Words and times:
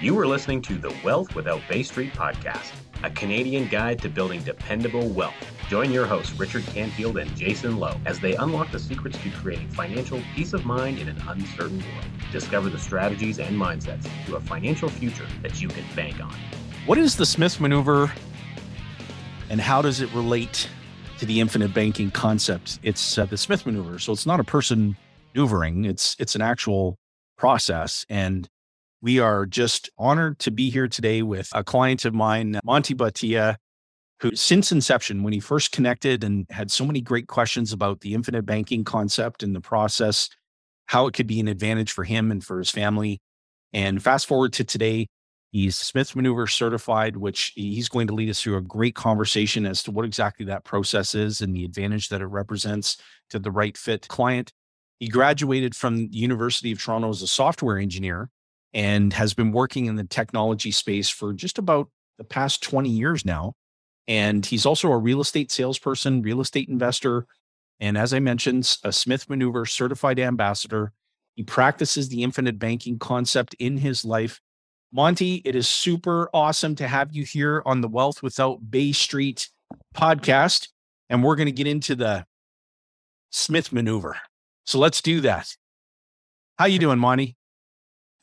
You 0.00 0.18
are 0.18 0.26
listening 0.26 0.60
to 0.62 0.76
the 0.76 0.92
Wealth 1.04 1.36
Without 1.36 1.60
Bay 1.68 1.84
Street 1.84 2.12
podcast, 2.14 2.72
a 3.04 3.10
Canadian 3.10 3.68
guide 3.68 4.02
to 4.02 4.08
building 4.08 4.42
dependable 4.42 5.08
wealth. 5.08 5.34
Join 5.68 5.92
your 5.92 6.04
hosts, 6.04 6.36
Richard 6.38 6.66
Canfield 6.66 7.16
and 7.16 7.34
Jason 7.36 7.78
Lowe, 7.78 7.96
as 8.04 8.18
they 8.18 8.34
unlock 8.34 8.72
the 8.72 8.78
secrets 8.80 9.16
to 9.18 9.30
creating 9.30 9.68
financial 9.68 10.20
peace 10.34 10.52
of 10.52 10.66
mind 10.66 10.98
in 10.98 11.08
an 11.08 11.16
uncertain 11.28 11.78
world. 11.78 12.04
Discover 12.32 12.70
the 12.70 12.78
strategies 12.78 13.38
and 13.38 13.56
mindsets 13.56 14.08
to 14.26 14.34
a 14.34 14.40
financial 14.40 14.88
future 14.88 15.26
that 15.42 15.62
you 15.62 15.68
can 15.68 15.84
bank 15.94 16.20
on. 16.20 16.34
What 16.86 16.98
is 16.98 17.16
the 17.16 17.24
Smith 17.24 17.60
maneuver 17.60 18.12
and 19.48 19.60
how 19.60 19.80
does 19.80 20.00
it 20.00 20.12
relate 20.12 20.68
to 21.18 21.24
the 21.24 21.40
infinite 21.40 21.72
banking 21.72 22.10
concept? 22.10 22.80
It's 22.82 23.16
uh, 23.16 23.26
the 23.26 23.38
Smith 23.38 23.64
maneuver. 23.64 24.00
So 24.00 24.12
it's 24.12 24.26
not 24.26 24.40
a 24.40 24.44
person 24.44 24.96
maneuvering, 25.34 25.84
it's 25.84 26.16
it's 26.18 26.34
an 26.34 26.42
actual 26.42 26.98
process 27.38 28.04
and 28.08 28.48
we 29.04 29.18
are 29.18 29.44
just 29.44 29.90
honored 29.98 30.38
to 30.38 30.50
be 30.50 30.70
here 30.70 30.88
today 30.88 31.20
with 31.20 31.50
a 31.52 31.62
client 31.62 32.06
of 32.06 32.14
mine, 32.14 32.58
Monty 32.64 32.94
Bhatia, 32.94 33.56
who 34.20 34.34
since 34.34 34.72
inception, 34.72 35.22
when 35.22 35.34
he 35.34 35.40
first 35.40 35.72
connected 35.72 36.24
and 36.24 36.46
had 36.48 36.70
so 36.70 36.86
many 36.86 37.02
great 37.02 37.26
questions 37.26 37.70
about 37.70 38.00
the 38.00 38.14
infinite 38.14 38.46
banking 38.46 38.82
concept 38.82 39.42
and 39.42 39.54
the 39.54 39.60
process, 39.60 40.30
how 40.86 41.06
it 41.06 41.12
could 41.12 41.26
be 41.26 41.38
an 41.38 41.48
advantage 41.48 41.92
for 41.92 42.04
him 42.04 42.30
and 42.30 42.42
for 42.42 42.58
his 42.58 42.70
family. 42.70 43.20
And 43.74 44.02
fast 44.02 44.26
forward 44.26 44.54
to 44.54 44.64
today, 44.64 45.08
he's 45.52 45.76
Smith 45.76 46.16
Maneuver 46.16 46.46
certified, 46.46 47.18
which 47.18 47.52
he's 47.54 47.90
going 47.90 48.06
to 48.06 48.14
lead 48.14 48.30
us 48.30 48.40
through 48.40 48.56
a 48.56 48.62
great 48.62 48.94
conversation 48.94 49.66
as 49.66 49.82
to 49.82 49.90
what 49.90 50.06
exactly 50.06 50.46
that 50.46 50.64
process 50.64 51.14
is 51.14 51.42
and 51.42 51.54
the 51.54 51.66
advantage 51.66 52.08
that 52.08 52.22
it 52.22 52.26
represents 52.26 52.96
to 53.28 53.38
the 53.38 53.50
right 53.50 53.76
fit 53.76 54.08
client. 54.08 54.50
He 54.98 55.08
graduated 55.08 55.76
from 55.76 56.08
the 56.08 56.16
University 56.16 56.72
of 56.72 56.82
Toronto 56.82 57.10
as 57.10 57.20
a 57.20 57.26
software 57.26 57.76
engineer 57.76 58.30
and 58.74 59.12
has 59.12 59.32
been 59.32 59.52
working 59.52 59.86
in 59.86 59.96
the 59.96 60.04
technology 60.04 60.72
space 60.72 61.08
for 61.08 61.32
just 61.32 61.58
about 61.58 61.88
the 62.18 62.24
past 62.24 62.62
20 62.62 62.90
years 62.90 63.24
now. 63.24 63.54
And 64.06 64.44
he's 64.44 64.66
also 64.66 64.90
a 64.90 64.98
real 64.98 65.20
estate 65.20 65.50
salesperson, 65.50 66.20
real 66.20 66.40
estate 66.40 66.68
investor, 66.68 67.26
and 67.80 67.98
as 67.98 68.14
I 68.14 68.20
mentioned, 68.20 68.78
a 68.84 68.92
Smith 68.92 69.28
Maneuver 69.28 69.66
certified 69.66 70.18
ambassador. 70.18 70.92
He 71.34 71.42
practices 71.42 72.08
the 72.08 72.22
infinite 72.22 72.58
banking 72.58 72.98
concept 72.98 73.54
in 73.58 73.78
his 73.78 74.04
life. 74.04 74.40
Monty, 74.92 75.42
it 75.44 75.56
is 75.56 75.68
super 75.68 76.30
awesome 76.32 76.76
to 76.76 76.86
have 76.86 77.12
you 77.12 77.24
here 77.24 77.62
on 77.66 77.80
the 77.80 77.88
Wealth 77.88 78.22
Without 78.22 78.70
Bay 78.70 78.92
Street 78.92 79.48
podcast. 79.94 80.68
And 81.10 81.24
we're 81.24 81.36
going 81.36 81.46
to 81.46 81.52
get 81.52 81.66
into 81.66 81.96
the 81.96 82.24
Smith 83.30 83.72
Maneuver. 83.72 84.16
So 84.64 84.78
let's 84.78 85.02
do 85.02 85.20
that. 85.22 85.56
How 86.58 86.66
you 86.66 86.78
doing, 86.78 87.00
Monty? 87.00 87.36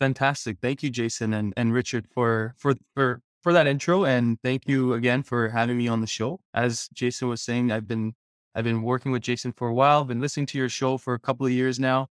Fantastic. 0.02 0.58
Thank 0.64 0.82
you, 0.82 0.90
Jason 0.90 1.32
and, 1.32 1.54
and 1.56 1.74
Richard 1.74 2.08
for 2.10 2.56
for 2.58 2.74
for 2.96 3.22
for 3.44 3.54
that 3.54 3.68
intro. 3.68 4.04
And 4.04 4.40
thank 4.42 4.68
you 4.68 4.94
again 4.94 5.22
for 5.22 5.50
having 5.50 5.78
me 5.78 5.88
on 5.88 6.02
the 6.02 6.08
show. 6.08 6.40
As 6.56 6.90
Jason 6.92 7.30
was 7.30 7.40
saying, 7.44 7.72
I've 7.72 7.88
been 7.88 8.14
I've 8.56 8.64
been 8.64 8.82
working 8.82 9.12
with 9.12 9.22
Jason 9.22 9.52
for 9.54 9.68
a 9.68 9.74
while, 9.76 10.02
I've 10.02 10.08
been 10.08 10.20
listening 10.20 10.48
to 10.48 10.58
your 10.58 10.70
show 10.70 10.98
for 10.98 11.14
a 11.14 11.20
couple 11.20 11.46
of 11.46 11.52
years 11.52 11.80
now. 11.80 12.08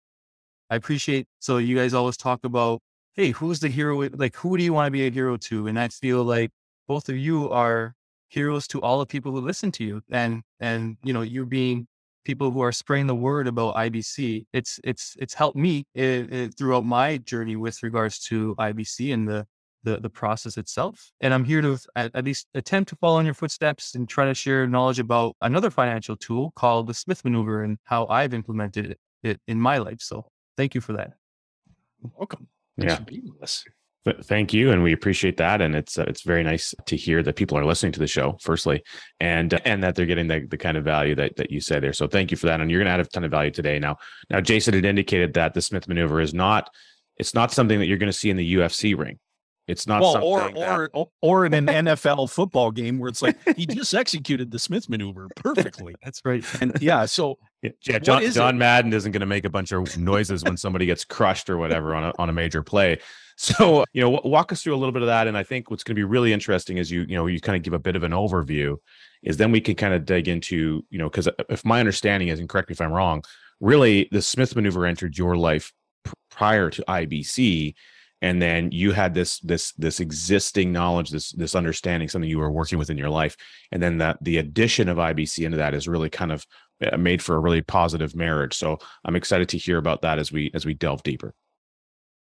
I 0.71 0.77
appreciate 0.77 1.27
so 1.41 1.59
you 1.59 1.77
guys 1.77 1.93
always 1.93 2.17
talk 2.17 2.45
about, 2.45 2.81
hey, 3.15 3.31
who's 3.33 3.59
the 3.61 3.69
hero? 3.69 4.09
Like 4.13 4.37
who 4.37 4.57
do 4.57 4.63
you 4.63 4.73
want 4.73 4.87
to 4.87 4.93
be 4.93 5.05
a 5.07 5.11
hero 5.11 5.37
to? 5.39 5.67
And 5.67 5.77
I 5.79 5.89
feel 5.89 6.23
like 6.23 6.53
both 6.87 7.09
of 7.09 7.17
you 7.19 7.51
are 7.51 7.95
heroes 8.29 8.69
to 8.69 8.81
all 8.83 9.01
the 9.01 9.07
people 9.07 9.33
who 9.33 9.41
listen 9.41 9.73
to 9.73 9.85
you. 9.85 10.03
And 10.11 10.43
and 10.61 10.97
you 11.03 11.13
know, 11.13 11.23
you 11.23 11.45
being 11.45 11.89
people 12.25 12.51
who 12.51 12.61
are 12.61 12.73
spreading 12.73 13.07
the 13.07 13.15
word 13.15 13.47
about 13.47 13.77
IBC. 13.77 14.47
It's 14.53 14.81
it's 14.85 15.17
it's 15.19 15.35
helped 15.35 15.57
me 15.57 15.85
it, 15.95 16.03
eh, 16.03 16.05
it, 16.05 16.33
eh, 16.33 16.49
throughout 16.57 16.85
my 16.85 17.19
journey 17.19 17.57
with 17.57 17.83
regards 17.83 18.19
to 18.27 18.55
IBC 18.59 19.13
and 19.13 19.29
the 19.29 19.47
the 19.83 19.99
the 19.99 20.11
process 20.11 20.57
itself. 20.57 21.11
And 21.21 21.33
I'm 21.33 21.45
here 21.45 21.61
to 21.63 21.79
at, 21.97 22.15
at, 22.15 22.25
least 22.25 22.47
attempt 22.55 22.91
to 22.91 22.97
follow 22.97 23.19
in 23.19 23.25
your 23.25 23.35
footsteps 23.35 23.95
and 23.95 24.09
try 24.09 24.27
to 24.27 24.35
share 24.35 24.67
knowledge 24.67 24.99
about 24.99 25.37
another 25.41 25.71
financial 25.71 26.17
tool 26.17 26.53
called 26.57 26.87
the 26.87 26.95
Smith 26.95 27.25
Maneuver 27.25 27.63
and 27.63 27.79
how 27.85 28.07
I've 28.07 28.35
implemented 28.35 28.91
it, 28.93 28.99
it 29.23 29.41
in 29.49 29.61
my 29.61 29.79
life. 29.79 30.01
So 30.01 30.27
thank 30.57 30.75
you 30.75 30.81
for 30.81 30.93
that. 30.95 31.13
Welcome. 32.17 32.49
Thanks 32.79 32.95
yeah. 32.95 33.05
Thank 34.23 34.55
you, 34.55 34.71
and 34.71 34.83
we 34.83 34.95
appreciate 34.95 35.37
that. 35.37 35.61
And 35.61 35.77
it's 35.77 35.99
uh, 35.99 36.05
it's 36.09 36.23
very 36.23 36.43
nice 36.43 36.75
to 36.87 36.97
hear 36.97 37.23
that 37.23 37.37
people 37.37 37.59
are 37.59 37.67
listening 37.67 37.93
to 37.93 37.99
the 37.99 38.07
show. 38.07 38.39
Firstly, 38.41 38.83
and 39.21 39.53
uh, 39.53 39.59
and 39.67 39.83
that 39.83 39.95
they're 39.95 40.07
getting 40.07 40.27
the, 40.27 40.47
the 40.49 40.57
kind 40.57 40.79
of 40.79 40.85
value 40.85 41.15
that 41.17 41.37
that 41.37 41.51
you 41.51 41.61
say 41.61 41.81
there. 41.81 41.93
So 41.93 42.07
thank 42.09 42.31
you 42.31 42.39
for 42.39 42.47
that. 42.47 42.63
And 42.63 42.71
you're 42.71 42.81
going 42.81 42.87
to 42.87 42.93
add 42.93 43.01
a 43.01 43.05
ton 43.05 43.25
of 43.25 43.31
value 43.31 43.51
today. 43.51 43.79
Now, 43.79 43.99
now 44.31 44.41
Jason 44.41 44.73
had 44.73 44.87
indicated 44.87 45.35
that 45.35 45.53
the 45.53 45.61
Smith 45.61 45.87
maneuver 45.87 46.23
is 46.23 46.33
not 46.33 46.71
it's 47.19 47.35
not 47.35 47.53
something 47.53 47.79
that 47.79 47.87
you're 47.87 47.99
going 47.99 48.11
to 48.11 48.19
see 48.19 48.31
in 48.31 48.39
the 48.39 48.55
UFC 48.55 48.97
ring. 48.97 49.19
It's 49.71 49.87
not 49.87 50.03
well, 50.03 50.23
or 50.23 50.43
or 50.57 50.91
that... 50.93 51.07
or 51.23 51.47
in 51.47 51.55
an 51.55 51.67
NFL 51.87 52.31
football 52.31 52.71
game 52.71 52.99
where 52.99 53.09
it's 53.09 53.23
like 53.23 53.37
he 53.57 53.67
just 53.67 53.95
executed 53.95 54.51
the 54.51 54.59
Smith 54.59 54.89
maneuver 54.89 55.29
perfectly. 55.37 55.95
That's 56.05 56.21
right. 56.25 56.45
And 56.61 56.77
yeah, 56.81 57.07
so 57.07 57.39
yeah, 57.63 57.99
John, 57.99 58.29
John 58.31 58.59
Madden 58.59 58.93
isn't 58.93 59.13
going 59.13 59.21
to 59.21 59.27
make 59.27 59.45
a 59.45 59.51
bunch 59.51 59.73
of 59.73 59.97
noises 59.97 60.43
when 60.45 60.57
somebody 60.57 60.87
gets 60.87 61.05
crushed 61.05 61.49
or 61.49 61.57
whatever 61.57 61.95
on 61.95 62.05
a 62.05 62.13
on 62.19 62.29
a 62.29 62.33
major 62.33 62.63
play. 62.63 62.99
So, 63.41 63.87
you 63.95 64.03
know, 64.03 64.21
walk 64.23 64.53
us 64.53 64.63
through 64.63 64.75
a 64.75 64.77
little 64.77 64.93
bit 64.93 65.01
of 65.01 65.07
that. 65.07 65.27
And 65.27 65.35
I 65.35 65.43
think 65.43 65.71
what's 65.71 65.83
going 65.83 65.95
to 65.95 65.99
be 65.99 66.05
really 66.05 66.31
interesting 66.31 66.77
is 66.77 66.91
you, 66.91 67.07
you 67.09 67.17
know, 67.17 67.27
you 67.27 67.41
kind 67.41 67.57
of 67.57 67.63
give 67.63 67.73
a 67.73 67.79
bit 67.79 67.97
of 67.97 68.03
an 68.03 68.13
overview, 68.13 68.77
is 69.23 69.39
then 69.39 69.51
we 69.51 69.63
can 69.63 69.77
kind 69.77 69.95
of 69.95 70.05
dig 70.05 70.29
into, 70.29 70.85
you 70.91 70.99
know, 70.99 71.09
because 71.09 71.27
uh, 71.27 71.33
if 71.49 71.65
my 71.65 71.81
understanding 71.81 72.29
is, 72.29 72.39
and 72.39 72.51
correct 72.51 72.69
me 72.69 72.75
if 72.75 72.83
I'm 72.83 72.93
wrong, 72.93 73.23
really 73.59 74.11
the 74.13 74.21
Smith 74.21 74.55
maneuver 74.55 74.85
entered 74.85 75.17
your 75.17 75.39
life 75.39 75.73
prior 76.31 76.69
to 76.69 76.85
IBC. 76.87 77.75
And 78.23 78.41
then 78.41 78.71
you 78.71 78.93
had 78.93 79.15
this 79.15 79.41
this 79.41 79.73
this 79.73 80.01
existing 80.01 80.73
knowledge, 80.73 81.11
this 81.11 81.33
this 81.33 81.55
understanding, 81.55 82.09
something 82.09 82.29
you 82.29 82.39
were 82.39 82.51
working 82.51 82.79
with 82.79 82.91
in 82.91 82.99
your 82.99 83.09
life, 83.09 83.37
and 83.73 83.83
then 83.83 83.99
that 83.99 84.19
the 84.21 84.39
addition 84.39 84.89
of 84.89 84.99
IBC 84.99 85.45
into 85.45 85.57
that 85.57 85.75
is 85.75 85.89
really 85.89 86.11
kind 86.11 86.33
of 86.33 86.47
uh, 86.85 86.97
made 86.97 87.23
for 87.23 87.35
a 87.35 87.41
really 87.41 87.63
positive 87.63 88.15
marriage. 88.15 88.55
So 88.55 88.79
I'm 89.05 89.17
excited 89.17 89.49
to 89.51 89.59
hear 89.59 89.79
about 89.79 90.03
that 90.03 90.19
as 90.19 90.33
we 90.33 90.51
as 90.55 90.67
we 90.67 90.75
delve 90.75 91.03
deeper. 91.03 91.35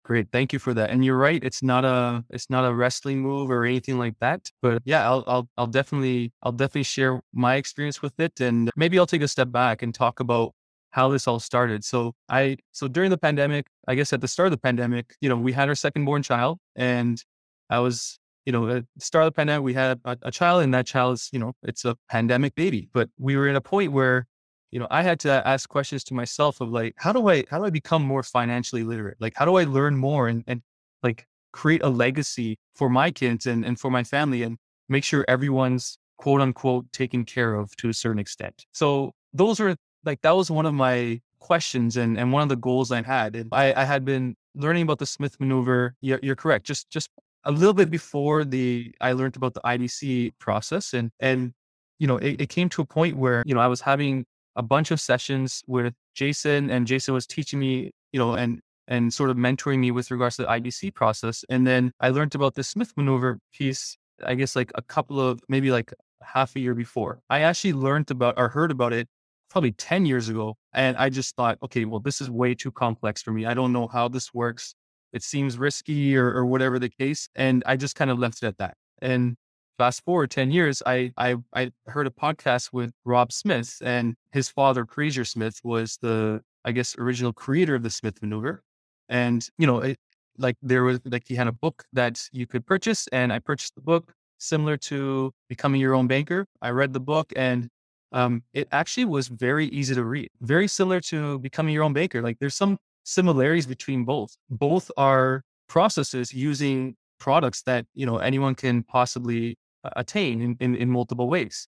Great. 0.07 0.31
Thank 0.31 0.53
you 0.53 0.59
for 0.59 0.73
that. 0.73 0.89
And 0.89 1.03
you're 1.03 1.17
right. 1.17 1.43
It's 1.43 1.61
not 1.61 1.83
a 1.83 2.23
it's 2.29 2.49
not 2.49 2.63
a 2.63 2.73
wrestling 2.73 3.19
move 3.19 3.51
or 3.51 3.65
anything 3.65 3.97
like 3.97 4.15
that. 4.21 4.49
But 4.61 4.81
yeah, 4.85 5.05
I'll 5.05 5.21
I'll 5.27 5.49
I'll 5.57 5.67
definitely 5.67 6.31
I'll 6.43 6.53
definitely 6.53 6.83
share 6.83 7.21
my 7.33 7.55
experience 7.55 8.01
with 8.01 8.17
it. 8.17 8.39
And 8.39 8.71
maybe 8.77 8.97
I'll 8.97 9.05
take 9.05 9.21
a 9.21 9.27
step 9.27 9.51
back 9.51 9.81
and 9.81 9.93
talk 9.93 10.21
about 10.21 10.53
how 10.97 11.09
this 11.09 11.27
all 11.27 11.39
started. 11.39 11.85
So 11.85 12.13
I 12.27 12.57
so 12.71 12.87
during 12.87 13.11
the 13.11 13.17
pandemic, 13.19 13.67
I 13.87 13.93
guess 13.95 14.11
at 14.13 14.21
the 14.21 14.27
start 14.27 14.47
of 14.47 14.51
the 14.51 14.57
pandemic, 14.57 15.15
you 15.21 15.29
know, 15.29 15.37
we 15.37 15.53
had 15.53 15.69
our 15.69 15.75
second 15.75 16.05
born 16.05 16.23
child 16.23 16.57
and 16.75 17.23
I 17.69 17.79
was 17.79 18.19
you 18.45 18.53
know, 18.53 18.69
at 18.69 18.85
the 18.95 19.05
start 19.05 19.27
of 19.27 19.33
the 19.33 19.35
pandemic, 19.35 19.63
we 19.65 19.73
had 19.73 19.99
a, 20.05 20.17
a, 20.21 20.31
child, 20.31 20.63
and 20.63 20.73
that 20.73 20.87
child 20.87 21.15
is, 21.15 21.29
you 21.33 21.39
know, 21.39 21.51
it's 21.63 21.83
a 21.83 21.97
pandemic 22.09 22.55
baby. 22.55 22.87
But 22.93 23.09
we 23.19 23.35
were 23.35 23.45
in 23.49 23.57
a 23.57 23.61
point 23.61 23.91
where 23.91 24.25
you 24.71 24.79
know, 24.79 24.87
I 24.89 25.01
had 25.01 25.19
to 25.21 25.47
ask 25.47 25.69
questions 25.69 26.03
to 26.05 26.13
myself 26.13 26.61
of 26.61 26.69
like, 26.69 26.93
how 26.97 27.13
do 27.13 27.29
I, 27.29 27.43
how 27.49 27.57
do 27.59 27.65
I 27.65 27.69
become 27.69 28.03
more 28.03 28.23
financially 28.23 28.83
literate? 28.83 29.17
Like, 29.19 29.33
how 29.35 29.45
do 29.45 29.55
I 29.55 29.63
learn 29.63 29.97
more 29.97 30.27
and, 30.27 30.43
and 30.47 30.61
like 31.03 31.25
create 31.53 31.81
a 31.83 31.89
legacy 31.89 32.57
for 32.75 32.89
my 32.89 33.11
kids 33.11 33.45
and, 33.45 33.65
and 33.65 33.79
for 33.79 33.89
my 33.89 34.03
family 34.03 34.43
and 34.43 34.57
make 34.89 35.03
sure 35.03 35.23
everyone's 35.27 35.97
quote 36.17 36.41
unquote 36.41 36.91
taken 36.91 37.23
care 37.23 37.53
of 37.55 37.75
to 37.77 37.89
a 37.89 37.93
certain 37.93 38.19
extent. 38.19 38.65
So 38.73 39.11
those 39.33 39.59
are 39.59 39.75
like, 40.05 40.21
that 40.21 40.35
was 40.35 40.49
one 40.49 40.65
of 40.65 40.73
my 40.73 41.21
questions 41.39 41.97
and, 41.97 42.17
and 42.17 42.31
one 42.31 42.43
of 42.43 42.49
the 42.49 42.55
goals 42.55 42.91
I 42.91 43.01
had. 43.01 43.35
And 43.35 43.49
I, 43.51 43.73
I 43.73 43.83
had 43.83 44.05
been 44.05 44.35
learning 44.55 44.83
about 44.83 44.99
the 44.99 45.05
Smith 45.05 45.39
maneuver. 45.39 45.95
You're, 46.01 46.19
you're 46.21 46.35
correct. 46.35 46.65
Just, 46.65 46.89
just 46.89 47.09
a 47.43 47.51
little 47.51 47.73
bit 47.73 47.89
before 47.89 48.43
the, 48.43 48.93
I 49.01 49.13
learned 49.13 49.35
about 49.35 49.53
the 49.53 49.61
IBC 49.61 50.33
process 50.39 50.93
and, 50.93 51.11
and, 51.19 51.53
you 51.99 52.07
know, 52.07 52.17
it, 52.17 52.41
it 52.41 52.49
came 52.49 52.69
to 52.69 52.81
a 52.81 52.85
point 52.85 53.17
where, 53.17 53.43
you 53.45 53.55
know, 53.55 53.61
I 53.61 53.67
was 53.67 53.81
having 53.81 54.25
a 54.55 54.63
bunch 54.63 54.91
of 54.91 54.99
sessions 54.99 55.63
with 55.67 55.93
Jason, 56.15 56.69
and 56.69 56.85
Jason 56.87 57.13
was 57.13 57.25
teaching 57.25 57.59
me, 57.59 57.91
you 58.11 58.19
know, 58.19 58.33
and 58.33 58.59
and 58.89 59.13
sort 59.13 59.29
of 59.29 59.37
mentoring 59.37 59.79
me 59.79 59.91
with 59.91 60.09
regards 60.11 60.37
to 60.37 60.43
the 60.43 60.47
IBC 60.47 60.93
process. 60.93 61.43
And 61.49 61.67
then 61.67 61.91
I 61.99 62.09
learned 62.09 62.35
about 62.35 62.55
the 62.55 62.63
Smith 62.63 62.93
maneuver 62.95 63.38
piece, 63.53 63.97
I 64.25 64.35
guess 64.35 64.55
like 64.55 64.71
a 64.75 64.81
couple 64.81 65.19
of 65.19 65.41
maybe 65.50 65.71
like 65.71 65.93
half 66.21 66.55
a 66.55 66.59
year 66.59 66.73
before. 66.73 67.19
I 67.29 67.41
actually 67.41 67.73
learned 67.73 68.09
about 68.11 68.35
or 68.38 68.50
heard 68.50 68.71
about 68.71 68.93
it 68.93 69.07
probably 69.49 69.71
10 69.71 70.05
years 70.05 70.29
ago. 70.29 70.55
And 70.73 70.97
I 70.97 71.09
just 71.09 71.35
thought, 71.35 71.57
okay, 71.63 71.85
well, 71.85 71.99
this 71.99 72.21
is 72.21 72.29
way 72.29 72.53
too 72.55 72.71
complex 72.71 73.21
for 73.21 73.31
me. 73.31 73.45
I 73.45 73.53
don't 73.53 73.73
know 73.73 73.88
how 73.88 74.07
this 74.07 74.33
works. 74.33 74.73
It 75.13 75.23
seems 75.23 75.57
risky 75.57 76.15
or, 76.17 76.31
or 76.33 76.45
whatever 76.45 76.79
the 76.79 76.89
case. 76.89 77.29
And 77.35 77.63
I 77.65 77.75
just 77.75 77.95
kind 77.95 78.11
of 78.11 78.19
left 78.19 78.44
it 78.44 78.47
at 78.47 78.57
that. 78.57 78.75
And 79.01 79.35
fast 79.77 80.03
forward 80.03 80.31
10 80.31 80.51
years, 80.51 80.81
I, 80.85 81.11
I, 81.17 81.38
I 81.53 81.71
heard 81.88 82.07
a 82.07 82.11
podcast 82.11 82.73
with 82.73 82.91
Rob 83.05 83.31
Smith 83.31 83.77
and 83.83 84.15
his 84.31 84.49
father, 84.49 84.85
Fraser 84.85 85.25
Smith, 85.25 85.59
was 85.63 85.97
the, 86.01 86.41
I 86.65 86.71
guess, 86.71 86.95
original 86.97 87.33
creator 87.33 87.75
of 87.75 87.83
the 87.83 87.89
Smith 87.89 88.21
maneuver. 88.21 88.63
And, 89.09 89.47
you 89.57 89.67
know, 89.67 89.79
it, 89.79 89.97
like 90.38 90.55
there 90.61 90.83
was, 90.83 91.00
like 91.05 91.23
he 91.25 91.35
had 91.35 91.47
a 91.47 91.51
book 91.51 91.85
that 91.93 92.21
you 92.31 92.45
could 92.45 92.65
purchase 92.65 93.07
and 93.11 93.31
I 93.33 93.39
purchased 93.39 93.75
the 93.75 93.81
book 93.81 94.13
similar 94.38 94.77
to 94.77 95.31
becoming 95.50 95.81
your 95.81 95.95
own 95.95 96.07
banker. 96.07 96.45
I 96.61 96.69
read 96.69 96.93
the 96.93 97.00
book 97.00 97.33
and 97.35 97.69
um, 98.12 98.44
it 98.54 98.68
actually 98.71 99.06
was 99.06 99.27
very 99.27 99.68
easy 99.68 99.94
to 99.95 100.04
read, 100.04 100.30
very 100.42 100.68
similar 100.68 101.01
to 101.01 101.39
becoming 101.39 101.74
your 101.74 101.83
own 101.83 101.94
banker. 101.94 102.21
Like 102.21 102.38
there's 102.39 102.56
some 102.56 102.77
similarities 103.04 103.65
between 103.65 104.06
both. 104.06 104.36
Both 104.50 104.92
are 104.98 105.44
processes 105.68 106.33
using 106.33 106.95
products 107.19 107.63
that 107.63 107.86
you 107.94 108.06
know 108.06 108.18
anyone 108.18 108.56
can 108.56 108.83
possibly 108.83 109.57
uh, 109.83 109.89
attain 109.95 110.42
in, 110.42 110.57
in, 110.59 110.75
in 110.75 110.89
multiple 110.89 111.27
ways. 111.27 111.68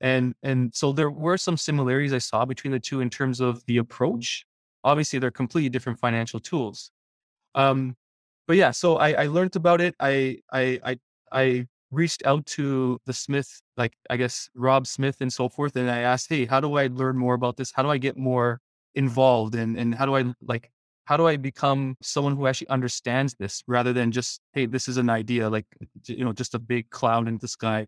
And 0.00 0.34
and 0.42 0.74
so 0.74 0.92
there 0.92 1.10
were 1.10 1.36
some 1.36 1.56
similarities 1.56 2.12
I 2.12 2.18
saw 2.18 2.44
between 2.44 2.72
the 2.72 2.80
two 2.80 3.00
in 3.00 3.10
terms 3.10 3.40
of 3.40 3.64
the 3.66 3.78
approach. 3.78 4.44
Obviously, 4.82 5.18
they're 5.18 5.30
completely 5.30 5.70
different 5.70 5.98
financial 5.98 6.40
tools. 6.40 6.90
Um, 7.54 7.96
but 8.46 8.56
yeah, 8.56 8.70
so 8.72 8.96
I, 8.96 9.12
I 9.12 9.26
learned 9.26 9.56
about 9.56 9.80
it. 9.80 9.94
I 10.00 10.38
I 10.52 10.80
I 10.84 10.98
I 11.32 11.66
reached 11.94 12.24
out 12.26 12.46
to 12.46 12.98
the 13.06 13.12
Smith, 13.12 13.60
like 13.76 13.92
I 14.10 14.16
guess 14.16 14.48
Rob 14.54 14.86
Smith 14.86 15.20
and 15.20 15.32
so 15.32 15.48
forth, 15.48 15.76
and 15.76 15.90
I 15.90 16.00
asked, 16.00 16.28
hey, 16.28 16.46
how 16.46 16.60
do 16.60 16.76
I 16.76 16.88
learn 16.88 17.16
more 17.16 17.34
about 17.34 17.56
this? 17.56 17.72
How 17.74 17.82
do 17.82 17.90
I 17.90 17.98
get 17.98 18.16
more 18.16 18.60
involved, 18.94 19.54
and 19.54 19.78
and 19.78 19.94
how 19.94 20.06
do 20.06 20.16
I 20.16 20.24
like 20.42 20.70
how 21.04 21.16
do 21.16 21.26
I 21.26 21.36
become 21.36 21.96
someone 22.00 22.36
who 22.36 22.46
actually 22.46 22.68
understands 22.68 23.34
this 23.38 23.62
rather 23.66 23.92
than 23.92 24.10
just, 24.10 24.40
hey, 24.52 24.66
this 24.66 24.88
is 24.88 24.96
an 24.96 25.10
idea, 25.10 25.50
like, 25.50 25.66
you 26.06 26.24
know, 26.24 26.32
just 26.32 26.54
a 26.54 26.58
big 26.58 26.88
cloud 26.90 27.28
in 27.28 27.38
the 27.38 27.48
sky. 27.48 27.86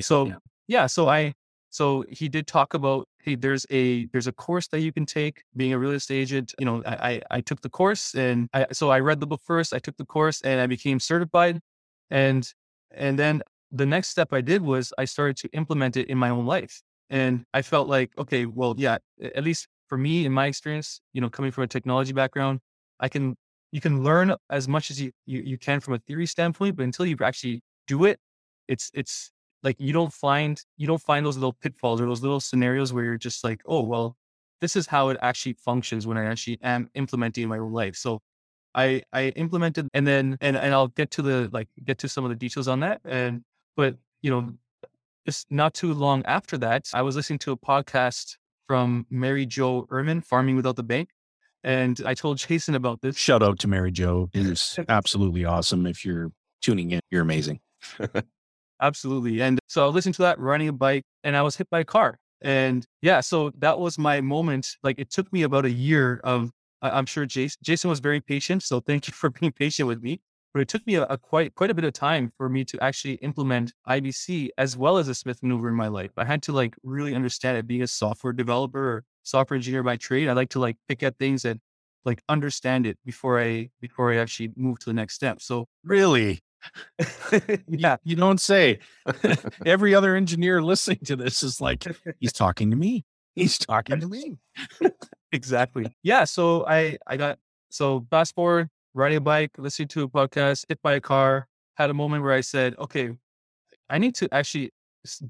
So, 0.00 0.26
yeah. 0.26 0.36
yeah. 0.66 0.86
So 0.86 1.08
I, 1.08 1.34
so 1.70 2.04
he 2.10 2.28
did 2.28 2.46
talk 2.46 2.74
about, 2.74 3.06
hey, 3.22 3.36
there's 3.36 3.64
a, 3.70 4.06
there's 4.06 4.26
a 4.26 4.32
course 4.32 4.66
that 4.68 4.80
you 4.80 4.92
can 4.92 5.06
take 5.06 5.42
being 5.56 5.72
a 5.72 5.78
real 5.78 5.92
estate 5.92 6.20
agent. 6.20 6.54
You 6.58 6.66
know, 6.66 6.82
I, 6.84 6.94
I, 7.10 7.22
I 7.30 7.40
took 7.40 7.60
the 7.60 7.70
course 7.70 8.14
and 8.14 8.48
I, 8.52 8.66
so 8.72 8.90
I 8.90 8.98
read 9.00 9.20
the 9.20 9.26
book 9.26 9.40
first, 9.44 9.72
I 9.72 9.78
took 9.78 9.96
the 9.96 10.06
course 10.06 10.40
and 10.42 10.60
I 10.60 10.66
became 10.66 10.98
certified. 10.98 11.60
And, 12.10 12.52
and 12.92 13.18
then 13.18 13.42
the 13.70 13.86
next 13.86 14.08
step 14.08 14.32
I 14.32 14.40
did 14.40 14.62
was 14.62 14.92
I 14.98 15.04
started 15.04 15.36
to 15.38 15.48
implement 15.52 15.96
it 15.96 16.08
in 16.08 16.18
my 16.18 16.30
own 16.30 16.46
life. 16.46 16.82
And 17.10 17.44
I 17.54 17.62
felt 17.62 17.88
like, 17.88 18.10
okay, 18.18 18.46
well, 18.46 18.74
yeah, 18.76 18.98
at 19.22 19.44
least 19.44 19.66
for 19.88 19.96
me, 19.98 20.26
in 20.26 20.32
my 20.32 20.46
experience, 20.46 21.00
you 21.12 21.20
know, 21.20 21.30
coming 21.30 21.50
from 21.50 21.64
a 21.64 21.66
technology 21.66 22.12
background, 22.12 22.60
I 23.00 23.08
can 23.08 23.36
you 23.72 23.80
can 23.80 24.02
learn 24.02 24.34
as 24.50 24.68
much 24.68 24.90
as 24.90 25.00
you, 25.00 25.12
you 25.26 25.40
you 25.40 25.58
can 25.58 25.80
from 25.80 25.94
a 25.94 25.98
theory 25.98 26.26
standpoint, 26.26 26.76
but 26.76 26.84
until 26.84 27.06
you 27.06 27.16
actually 27.22 27.62
do 27.86 28.04
it, 28.04 28.18
it's 28.68 28.90
it's 28.94 29.30
like 29.62 29.76
you 29.80 29.92
don't 29.92 30.12
find 30.12 30.62
you 30.76 30.86
don't 30.86 31.02
find 31.02 31.24
those 31.24 31.36
little 31.36 31.54
pitfalls 31.54 32.00
or 32.00 32.06
those 32.06 32.22
little 32.22 32.40
scenarios 32.40 32.92
where 32.92 33.04
you're 33.04 33.18
just 33.18 33.44
like, 33.44 33.62
oh 33.66 33.82
well, 33.82 34.16
this 34.60 34.76
is 34.76 34.86
how 34.86 35.08
it 35.08 35.18
actually 35.22 35.54
functions 35.54 36.06
when 36.06 36.18
I 36.18 36.26
actually 36.26 36.58
am 36.62 36.90
implementing 36.94 37.44
in 37.44 37.48
my 37.48 37.58
own 37.58 37.72
life. 37.72 37.96
So 37.96 38.20
I 38.74 39.02
I 39.12 39.28
implemented 39.30 39.88
and 39.94 40.06
then 40.06 40.38
and 40.40 40.56
and 40.56 40.74
I'll 40.74 40.88
get 40.88 41.10
to 41.12 41.22
the 41.22 41.48
like 41.52 41.68
get 41.84 41.98
to 41.98 42.08
some 42.08 42.24
of 42.24 42.30
the 42.30 42.36
details 42.36 42.68
on 42.68 42.80
that. 42.80 43.00
And 43.04 43.42
but 43.76 43.96
you 44.22 44.30
know, 44.30 44.52
just 45.26 45.50
not 45.50 45.74
too 45.74 45.94
long 45.94 46.24
after 46.26 46.58
that, 46.58 46.88
I 46.94 47.02
was 47.02 47.16
listening 47.16 47.38
to 47.40 47.52
a 47.52 47.56
podcast 47.56 48.36
from 48.66 49.06
Mary 49.10 49.46
Jo 49.46 49.86
Irmen, 49.90 50.24
Farming 50.24 50.56
Without 50.56 50.76
the 50.76 50.82
Bank. 50.82 51.10
And 51.64 52.00
I 52.06 52.14
told 52.14 52.38
Jason 52.38 52.74
about 52.74 53.00
this. 53.00 53.16
Shout 53.16 53.42
out 53.42 53.58
to 53.60 53.68
Mary 53.68 53.90
Jo. 53.90 54.30
It's 54.32 54.78
absolutely 54.88 55.44
awesome. 55.44 55.86
If 55.86 56.04
you're 56.04 56.30
tuning 56.62 56.92
in, 56.92 57.00
you're 57.10 57.22
amazing. 57.22 57.60
absolutely. 58.80 59.40
And 59.42 59.58
so 59.66 59.84
I 59.84 59.88
listened 59.88 60.14
to 60.16 60.22
that, 60.22 60.38
riding 60.38 60.68
a 60.68 60.72
bike, 60.72 61.02
and 61.24 61.36
I 61.36 61.42
was 61.42 61.56
hit 61.56 61.68
by 61.70 61.80
a 61.80 61.84
car. 61.84 62.18
And 62.40 62.86
yeah, 63.02 63.20
so 63.20 63.50
that 63.58 63.80
was 63.80 63.98
my 63.98 64.20
moment. 64.20 64.76
Like 64.82 64.98
it 64.98 65.10
took 65.10 65.32
me 65.32 65.42
about 65.42 65.64
a 65.64 65.70
year 65.70 66.20
of, 66.22 66.52
I'm 66.82 67.06
sure 67.06 67.26
Jason, 67.26 67.58
Jason 67.62 67.90
was 67.90 68.00
very 68.00 68.20
patient. 68.20 68.62
So 68.62 68.80
thank 68.80 69.06
you 69.08 69.12
for 69.20 69.30
being 69.30 69.52
patient 69.52 69.88
with 69.88 70.02
me 70.02 70.20
but 70.52 70.62
it 70.62 70.68
took 70.68 70.86
me 70.86 70.94
a, 70.94 71.04
a, 71.04 71.18
quite 71.18 71.54
quite 71.54 71.70
a 71.70 71.74
bit 71.74 71.84
of 71.84 71.92
time 71.92 72.32
for 72.36 72.48
me 72.48 72.64
to 72.64 72.82
actually 72.82 73.14
implement 73.14 73.72
IBC 73.88 74.48
as 74.58 74.76
well 74.76 74.98
as 74.98 75.08
a 75.08 75.14
Smith 75.14 75.42
maneuver 75.42 75.68
in 75.68 75.74
my 75.74 75.88
life. 75.88 76.10
I 76.16 76.24
had 76.24 76.42
to 76.44 76.52
like 76.52 76.74
really 76.82 77.14
understand 77.14 77.58
it. 77.58 77.66
Being 77.66 77.82
a 77.82 77.86
software 77.86 78.32
developer 78.32 78.94
or 78.94 79.04
software 79.22 79.56
engineer 79.56 79.82
by 79.82 79.96
trade, 79.96 80.28
I 80.28 80.32
like 80.32 80.50
to 80.50 80.58
like 80.58 80.76
pick 80.88 81.02
at 81.02 81.18
things 81.18 81.44
and 81.44 81.60
like 82.04 82.22
understand 82.28 82.86
it 82.86 82.98
before 83.04 83.40
I 83.40 83.70
before 83.80 84.12
I 84.12 84.16
actually 84.16 84.52
move 84.56 84.78
to 84.80 84.86
the 84.86 84.94
next 84.94 85.14
step. 85.14 85.42
So 85.42 85.68
really, 85.84 86.40
yeah, 87.68 87.96
you 88.02 88.16
don't 88.16 88.40
say. 88.40 88.78
Every 89.66 89.94
other 89.94 90.16
engineer 90.16 90.62
listening 90.62 91.00
to 91.04 91.16
this 91.16 91.42
is 91.42 91.60
like, 91.60 91.84
he's 92.20 92.32
talking 92.32 92.70
to 92.70 92.76
me. 92.76 93.04
He's 93.34 93.58
talking 93.58 94.00
to 94.00 94.08
me. 94.08 94.38
Exactly. 95.32 95.86
Yeah. 96.02 96.24
So 96.24 96.66
I 96.66 96.98
I 97.06 97.16
got 97.16 97.38
so 97.70 98.06
fast 98.10 98.34
forward 98.34 98.68
riding 98.94 99.18
a 99.18 99.20
bike, 99.20 99.52
listening 99.58 99.88
to 99.88 100.02
a 100.02 100.08
podcast, 100.08 100.64
hit 100.68 100.80
by 100.82 100.94
a 100.94 101.00
car, 101.00 101.46
had 101.74 101.90
a 101.90 101.94
moment 101.94 102.22
where 102.22 102.32
I 102.32 102.40
said, 102.40 102.74
okay, 102.78 103.10
I 103.88 103.98
need 103.98 104.14
to 104.16 104.28
actually 104.32 104.72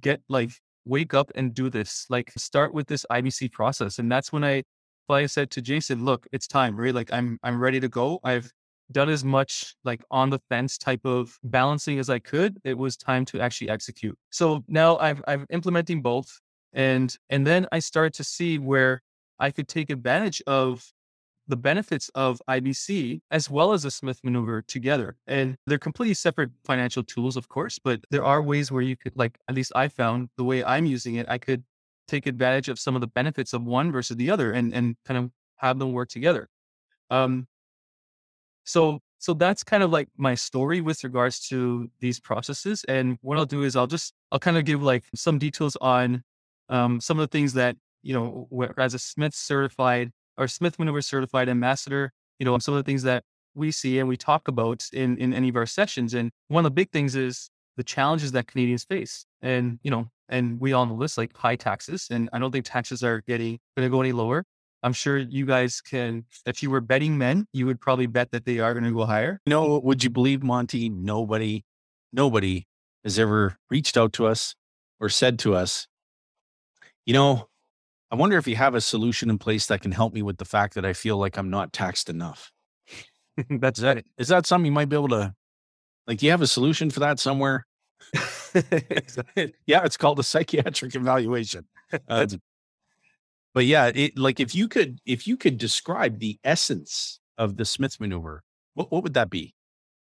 get 0.00 0.22
like 0.28 0.50
wake 0.84 1.14
up 1.14 1.30
and 1.34 1.54
do 1.54 1.68
this, 1.68 2.06
like 2.08 2.32
start 2.36 2.72
with 2.72 2.86
this 2.86 3.04
IBC 3.10 3.52
process. 3.52 3.98
And 3.98 4.10
that's 4.10 4.32
when 4.32 4.44
I, 4.44 4.62
I 5.10 5.26
said 5.26 5.50
to 5.52 5.62
Jason, 5.62 6.04
look, 6.04 6.26
it's 6.32 6.46
time, 6.46 6.76
right? 6.76 6.94
Like 6.94 7.12
I'm, 7.12 7.38
I'm 7.42 7.60
ready 7.60 7.80
to 7.80 7.88
go. 7.88 8.20
I've 8.24 8.50
done 8.90 9.10
as 9.10 9.22
much 9.22 9.74
like 9.84 10.02
on 10.10 10.30
the 10.30 10.38
fence 10.48 10.78
type 10.78 11.04
of 11.04 11.38
balancing 11.44 11.98
as 11.98 12.08
I 12.08 12.18
could. 12.18 12.56
It 12.64 12.78
was 12.78 12.96
time 12.96 13.26
to 13.26 13.40
actually 13.40 13.68
execute. 13.68 14.16
So 14.30 14.64
now 14.66 14.96
I've, 14.96 15.22
I'm 15.28 15.46
implementing 15.50 16.00
both. 16.00 16.40
And, 16.72 17.14
and 17.28 17.46
then 17.46 17.66
I 17.70 17.80
started 17.80 18.14
to 18.14 18.24
see 18.24 18.58
where 18.58 19.02
I 19.38 19.50
could 19.50 19.68
take 19.68 19.90
advantage 19.90 20.42
of 20.46 20.92
the 21.48 21.56
benefits 21.56 22.10
of 22.14 22.40
IBC 22.48 23.20
as 23.30 23.50
well 23.50 23.72
as 23.72 23.84
a 23.84 23.90
Smith 23.90 24.20
maneuver 24.22 24.62
together. 24.62 25.16
And 25.26 25.56
they're 25.66 25.78
completely 25.78 26.14
separate 26.14 26.50
financial 26.64 27.02
tools, 27.02 27.36
of 27.36 27.48
course, 27.48 27.78
but 27.78 28.00
there 28.10 28.24
are 28.24 28.42
ways 28.42 28.70
where 28.70 28.82
you 28.82 28.96
could, 28.96 29.16
like, 29.16 29.38
at 29.48 29.54
least 29.54 29.72
I 29.74 29.88
found 29.88 30.28
the 30.36 30.44
way 30.44 30.62
I'm 30.62 30.84
using 30.84 31.14
it, 31.14 31.26
I 31.28 31.38
could 31.38 31.64
take 32.06 32.26
advantage 32.26 32.68
of 32.68 32.78
some 32.78 32.94
of 32.94 33.00
the 33.00 33.06
benefits 33.06 33.52
of 33.52 33.62
one 33.62 33.90
versus 33.90 34.16
the 34.16 34.30
other 34.30 34.52
and, 34.52 34.74
and 34.74 34.96
kind 35.06 35.18
of 35.18 35.30
have 35.56 35.78
them 35.78 35.92
work 35.92 36.10
together. 36.10 36.48
Um, 37.10 37.46
so, 38.64 39.00
so 39.18 39.32
that's 39.34 39.64
kind 39.64 39.82
of 39.82 39.90
like 39.90 40.08
my 40.16 40.34
story 40.34 40.80
with 40.80 41.02
regards 41.02 41.40
to 41.48 41.90
these 42.00 42.20
processes. 42.20 42.84
And 42.88 43.18
what 43.22 43.38
I'll 43.38 43.46
do 43.46 43.62
is 43.62 43.74
I'll 43.74 43.86
just, 43.86 44.12
I'll 44.30 44.38
kind 44.38 44.58
of 44.58 44.64
give 44.64 44.82
like 44.82 45.04
some 45.14 45.38
details 45.38 45.76
on 45.80 46.22
um, 46.68 47.00
some 47.00 47.18
of 47.18 47.22
the 47.22 47.32
things 47.38 47.54
that, 47.54 47.76
you 48.02 48.14
know, 48.14 48.72
as 48.78 48.94
a 48.94 48.98
Smith 48.98 49.34
certified 49.34 50.10
or 50.36 50.48
Smith 50.48 50.78
Maneuver 50.78 51.02
Certified 51.02 51.48
Ambassador, 51.48 52.12
you 52.38 52.44
know, 52.44 52.58
some 52.58 52.74
of 52.74 52.78
the 52.78 52.88
things 52.88 53.02
that 53.02 53.24
we 53.54 53.70
see 53.70 53.98
and 53.98 54.08
we 54.08 54.16
talk 54.16 54.48
about 54.48 54.84
in, 54.92 55.18
in 55.18 55.34
any 55.34 55.48
of 55.48 55.56
our 55.56 55.66
sessions. 55.66 56.14
And 56.14 56.30
one 56.48 56.64
of 56.64 56.70
the 56.70 56.74
big 56.74 56.90
things 56.90 57.16
is 57.16 57.50
the 57.76 57.84
challenges 57.84 58.32
that 58.32 58.46
Canadians 58.46 58.84
face. 58.84 59.26
And, 59.42 59.78
you 59.82 59.90
know, 59.90 60.08
and 60.28 60.60
we 60.60 60.72
all 60.72 60.86
know 60.86 60.98
this, 60.98 61.18
like 61.18 61.36
high 61.36 61.56
taxes. 61.56 62.08
And 62.10 62.28
I 62.32 62.38
don't 62.38 62.52
think 62.52 62.64
taxes 62.64 63.02
are 63.02 63.22
getting 63.26 63.58
going 63.76 63.86
to 63.86 63.90
go 63.90 64.00
any 64.00 64.12
lower. 64.12 64.44
I'm 64.82 64.92
sure 64.92 65.18
you 65.18 65.44
guys 65.44 65.80
can, 65.80 66.24
if 66.46 66.62
you 66.62 66.70
were 66.70 66.80
betting 66.80 67.18
men, 67.18 67.46
you 67.52 67.66
would 67.66 67.80
probably 67.80 68.06
bet 68.06 68.30
that 68.30 68.44
they 68.44 68.60
are 68.60 68.74
going 68.74 68.84
to 68.84 68.92
go 68.92 69.06
higher. 69.06 69.40
No, 69.46 69.78
would 69.78 70.04
you 70.04 70.10
believe, 70.10 70.42
Monty? 70.44 70.88
Nobody, 70.88 71.64
nobody 72.12 72.66
has 73.02 73.18
ever 73.18 73.56
reached 73.70 73.96
out 73.96 74.12
to 74.14 74.26
us 74.26 74.54
or 75.00 75.08
said 75.08 75.38
to 75.40 75.54
us, 75.54 75.88
you 77.06 77.12
know, 77.12 77.48
I 78.10 78.16
wonder 78.16 78.38
if 78.38 78.46
you 78.46 78.56
have 78.56 78.74
a 78.74 78.80
solution 78.80 79.28
in 79.28 79.38
place 79.38 79.66
that 79.66 79.82
can 79.82 79.92
help 79.92 80.14
me 80.14 80.22
with 80.22 80.38
the 80.38 80.44
fact 80.44 80.74
that 80.74 80.84
I 80.84 80.92
feel 80.92 81.18
like 81.18 81.36
I'm 81.36 81.50
not 81.50 81.72
taxed 81.72 82.08
enough. 82.08 82.50
That's 83.50 83.80
that. 83.80 84.04
Is 84.16 84.28
that 84.28 84.46
something 84.46 84.66
you 84.66 84.72
might 84.72 84.88
be 84.88 84.96
able 84.96 85.08
to, 85.08 85.34
like, 86.06 86.18
do 86.18 86.26
you 86.26 86.32
have 86.32 86.42
a 86.42 86.46
solution 86.46 86.90
for 86.90 87.00
that 87.00 87.18
somewhere? 87.18 87.66
yeah, 89.66 89.84
it's 89.84 89.96
called 89.96 90.18
a 90.18 90.22
psychiatric 90.22 90.94
evaluation. 90.94 91.66
Uh, 92.08 92.26
but 93.54 93.66
yeah, 93.66 93.90
it 93.94 94.18
like 94.18 94.40
if 94.40 94.54
you 94.54 94.68
could 94.68 95.00
if 95.04 95.26
you 95.26 95.36
could 95.36 95.58
describe 95.58 96.18
the 96.18 96.38
essence 96.44 97.20
of 97.36 97.56
the 97.56 97.64
Smith 97.64 97.98
maneuver, 98.00 98.42
what 98.74 98.90
what 98.90 99.02
would 99.02 99.14
that 99.14 99.30
be? 99.30 99.54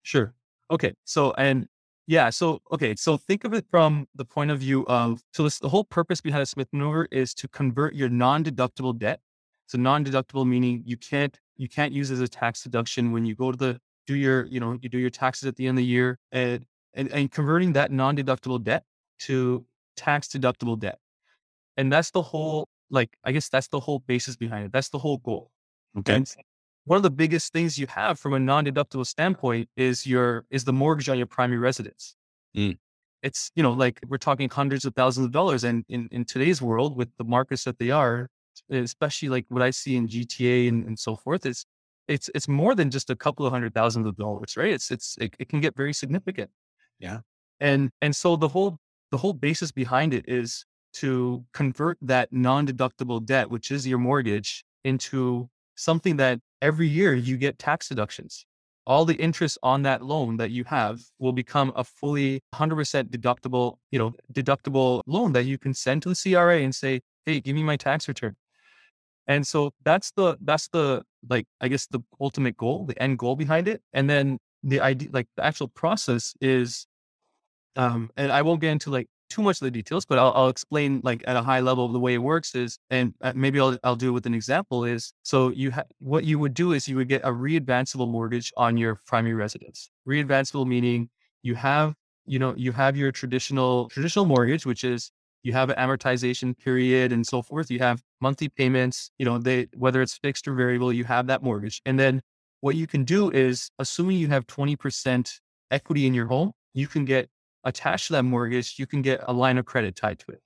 Sure. 0.04 0.34
Okay. 0.70 0.94
So 1.06 1.34
and 1.34 1.68
yeah. 2.08 2.30
So, 2.30 2.62
okay. 2.72 2.96
So 2.96 3.18
think 3.18 3.44
of 3.44 3.54
it 3.54 3.66
from 3.70 4.08
the 4.16 4.26
point 4.26 4.52
of 4.52 4.60
view 4.60 4.86
of, 4.88 5.24
so 5.34 5.44
this, 5.44 5.60
the 5.60 5.70
whole 5.70 5.84
purpose 5.84 6.22
behind 6.22 6.42
a 6.42 6.46
Smith 6.46 6.68
maneuver 6.72 7.08
is 7.12 7.34
to 7.36 7.48
convert 7.48 7.96
your 7.96 8.10
non-deductible 8.10 8.98
debt. 8.98 9.20
So 9.68 9.78
non-deductible 9.78 10.46
meaning 10.46 10.84
you 10.86 10.98
can't, 10.98 11.40
you 11.58 11.70
can't 11.70 11.94
use 11.94 12.12
as 12.12 12.20
a 12.20 12.28
tax 12.28 12.64
deduction 12.64 13.12
when 13.12 13.26
you 13.26 13.36
go 13.36 13.52
to 13.52 13.58
the, 13.58 13.80
do 14.08 14.16
your, 14.16 14.46
you 14.48 14.60
know, 14.60 14.78
you 14.82 14.90
do 14.90 14.98
your 14.98 15.10
taxes 15.10 15.48
at 15.48 15.56
the 15.56 15.68
end 15.68 15.78
of 15.78 15.84
the 15.84 15.86
year 15.86 16.20
and, 16.32 16.66
and, 16.94 17.08
and 17.10 17.32
converting 17.32 17.74
that 17.74 17.92
non-deductible 17.92 18.64
debt 18.64 18.84
to 19.20 19.66
tax 19.96 20.28
deductible 20.28 20.78
debt. 20.78 21.00
And 21.78 21.92
that's 21.92 22.12
the 22.12 22.22
whole, 22.22 22.68
like, 22.90 23.16
I 23.24 23.32
guess 23.32 23.48
that's 23.48 23.70
the 23.70 23.80
whole 23.80 24.00
basis 24.00 24.36
behind 24.36 24.66
it. 24.66 24.72
That's 24.74 24.90
the 24.90 25.00
whole 25.00 25.18
goal. 25.20 25.52
Okay. 26.00 26.16
And 26.16 26.36
one 26.86 26.98
of 26.98 27.04
the 27.04 27.12
biggest 27.12 27.54
things 27.54 27.78
you 27.78 27.88
have 27.88 28.20
from 28.20 28.34
a 28.34 28.40
non-deductible 28.40 29.06
standpoint 29.06 29.70
is 29.78 30.06
your 30.06 30.46
is 30.50 30.64
the 30.64 30.74
mortgage 30.74 31.10
on 31.10 31.18
your 31.18 31.28
primary 31.28 31.60
residence. 31.60 32.16
Mm. 32.56 32.78
It's 33.22 33.52
you 33.56 33.64
know 33.64 33.72
like 33.72 34.00
we're 34.08 34.18
talking 34.18 34.50
hundreds 34.50 34.86
of 34.86 34.96
thousands 34.96 35.26
of 35.26 35.32
dollars, 35.32 35.64
and 35.64 35.86
in 35.90 36.08
in 36.12 36.26
today's 36.26 36.62
world 36.62 36.98
with 36.98 37.10
the 37.18 37.24
markets 37.24 37.64
that 37.66 37.78
they 37.78 37.92
are, 37.92 38.28
especially 38.70 39.30
like 39.30 39.46
what 39.50 39.62
I 39.62 39.70
see 39.70 39.96
in 39.96 40.08
GTA 40.08 40.68
and, 40.70 40.86
and 40.86 40.98
so 40.98 41.16
forth, 41.16 41.46
is 41.46 41.66
it's 42.08 42.30
it's 42.34 42.48
more 42.48 42.74
than 42.74 42.90
just 42.90 43.10
a 43.10 43.16
couple 43.16 43.46
of 43.46 43.54
hundred 43.54 43.74
thousands 43.76 44.08
of 44.08 44.16
dollars, 44.18 44.58
right? 44.58 44.74
It's 44.74 44.90
it's 44.90 45.18
it, 45.22 45.36
it 45.40 45.50
can 45.50 45.62
get 45.62 45.76
very 45.76 45.94
significant. 45.94 46.50
Yeah, 47.00 47.20
and 47.60 47.92
and 48.02 48.16
so 48.16 48.36
the 48.36 48.48
whole 48.48 48.80
the 49.12 49.18
whole 49.18 49.34
basis 49.34 49.72
behind 49.72 50.14
it 50.14 50.26
is 50.28 50.66
to 50.94 51.46
convert 51.54 51.98
that 52.02 52.34
non-deductible 52.34 53.26
debt, 53.26 53.50
which 53.50 53.72
is 53.72 53.88
your 53.88 54.00
mortgage, 54.00 54.66
into 54.84 55.50
something 55.76 56.18
that 56.18 56.40
every 56.62 56.88
year 56.88 57.14
you 57.16 57.38
get 57.38 57.60
tax 57.60 57.90
deductions. 57.90 58.46
all 58.88 59.06
the 59.06 59.16
interest 59.16 59.58
on 59.64 59.84
that 59.84 60.02
loan 60.04 60.38
that 60.38 60.50
you 60.52 60.64
have 60.66 61.00
will 61.20 61.32
become 61.34 61.72
a 61.76 61.84
fully 61.84 62.42
100% 62.52 63.12
deductible, 63.12 63.78
you 63.92 64.00
know, 64.00 64.12
deductible 64.34 65.02
loan 65.06 65.34
that 65.34 65.44
you 65.46 65.58
can 65.58 65.74
send 65.74 66.02
to 66.02 66.10
the 66.10 66.16
CRA 66.16 66.64
and 66.64 66.74
say, 66.76 67.02
"Hey, 67.26 67.40
give 67.42 67.56
me 67.56 67.64
my 67.64 67.78
tax 67.78 68.08
return." 68.08 68.36
And 69.28 69.46
so 69.48 69.72
that's 69.84 70.12
the 70.12 70.38
that's 70.42 70.68
the 70.70 71.04
like 71.30 71.46
I 71.62 71.68
guess 71.68 71.88
the 71.88 72.02
ultimate 72.20 72.58
goal, 72.58 72.86
the 72.86 73.02
end 73.02 73.20
goal 73.20 73.36
behind 73.36 73.68
it. 73.68 73.82
And 73.94 74.10
then 74.10 74.40
the 74.64 74.82
idea 74.82 75.10
like 75.14 75.28
the 75.38 75.46
actual 75.46 75.68
process 75.70 76.34
is 76.42 76.88
um 77.76 78.12
and 78.18 78.32
I 78.32 78.42
won't 78.44 78.62
get 78.62 78.72
into 78.72 78.90
like 78.92 79.08
too 79.32 79.42
much 79.42 79.62
of 79.62 79.66
the 79.66 79.72
details, 79.72 80.06
but 80.06 80.20
I'll, 80.20 80.34
I'll 80.36 80.50
explain 80.50 81.02
like 81.04 81.24
at 81.26 81.36
a 81.36 81.42
high 81.42 81.62
level 81.62 81.88
the 81.88 82.00
way 82.00 82.14
it 82.14 82.20
works 82.20 82.54
is, 82.54 82.78
and 82.90 83.14
uh, 83.22 83.34
maybe 83.36 83.60
I'll, 83.60 83.78
I'll 83.84 83.96
do 83.96 84.10
it 84.10 84.12
with 84.12 84.26
an 84.26 84.34
example 84.34 84.86
is, 84.86 85.14
so 85.24 85.50
you 85.50 85.72
ha- 85.72 85.84
what 86.00 86.24
you 86.24 86.38
would 86.40 86.54
do 86.54 86.74
is 86.74 86.88
you 86.88 86.98
would 86.98 87.08
get 87.08 87.22
a 87.24 87.32
readvanceable 87.32 88.10
mortgage 88.10 88.52
on 88.58 88.78
your 88.78 89.00
primary 89.08 89.36
residence. 89.36 89.90
Readvanceable 90.08 90.68
meaning 90.68 91.10
you 91.44 91.56
have, 91.56 91.96
you 92.26 92.40
know, 92.40 92.54
you 92.56 92.72
have 92.72 92.96
your 92.96 93.12
traditional, 93.12 93.90
traditional 93.90 94.26
mortgage, 94.26 94.66
which 94.66 94.84
is 94.84 95.12
you 95.44 95.54
have 95.54 95.70
an 95.70 95.78
amortization 95.78 96.58
period 96.58 97.12
and 97.12 97.26
so 97.26 97.42
forth. 97.42 97.72
You 97.72 97.80
have 97.80 98.04
monthly 98.20 98.50
payments, 98.50 99.12
you 99.18 99.26
know, 99.26 99.38
they, 99.38 99.68
whether 99.76 100.02
it's 100.02 100.18
fixed 100.18 100.48
or 100.48 100.54
variable, 100.54 100.94
you 100.94 101.04
have 101.06 101.28
that 101.28 101.42
mortgage. 101.42 101.82
And 101.86 102.00
then 102.00 102.22
what 102.60 102.76
you 102.76 102.86
can 102.86 103.04
do 103.04 103.32
is 103.32 103.72
assuming 103.80 104.18
you 104.18 104.28
have 104.28 104.46
20% 104.46 105.40
equity 105.72 106.06
in 106.06 106.14
your 106.14 106.28
home, 106.28 106.52
you 106.74 106.88
can 106.88 107.06
get 107.06 107.30
attached 107.64 108.08
to 108.08 108.14
that 108.14 108.24
mortgage, 108.24 108.76
you 108.78 108.88
can 108.88 109.02
get 109.02 109.22
a 109.28 109.34
line 109.34 109.58
of 109.58 109.66
credit 109.66 109.96
tied 109.96 110.20
to 110.20 110.32
it. 110.32 110.42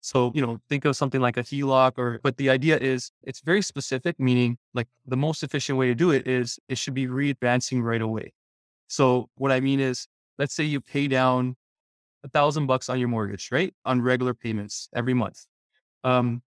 So, 0.00 0.32
you 0.34 0.44
know, 0.44 0.58
think 0.68 0.84
of 0.84 0.96
something 0.96 1.20
like 1.20 1.38
a 1.38 1.42
HELOC 1.42 1.92
or, 1.96 2.20
but 2.22 2.36
the 2.36 2.50
idea 2.50 2.76
is 2.76 3.10
it's 3.22 3.40
very 3.40 3.62
specific, 3.62 4.20
meaning 4.20 4.58
like 4.74 4.86
the 5.06 5.16
most 5.16 5.42
efficient 5.42 5.78
way 5.78 5.86
to 5.86 5.94
do 5.94 6.10
it 6.10 6.26
is 6.26 6.58
it 6.68 6.76
should 6.76 6.92
be 6.92 7.06
readvancing 7.06 7.82
right 7.82 8.02
away. 8.02 8.34
So 8.86 9.30
what 9.36 9.50
I 9.50 9.60
mean 9.60 9.80
is, 9.80 10.06
let's 10.38 10.54
say 10.54 10.64
you 10.64 10.80
pay 10.80 11.08
down 11.08 11.56
a 12.22 12.28
thousand 12.28 12.66
bucks 12.66 12.88
on 12.88 12.98
your 12.98 13.08
mortgage, 13.08 13.48
right? 13.50 13.72
On 13.84 14.02
regular 14.02 14.34
payments 14.34 14.88
every 14.94 15.14
month. 15.14 15.46
Um, 16.02 16.42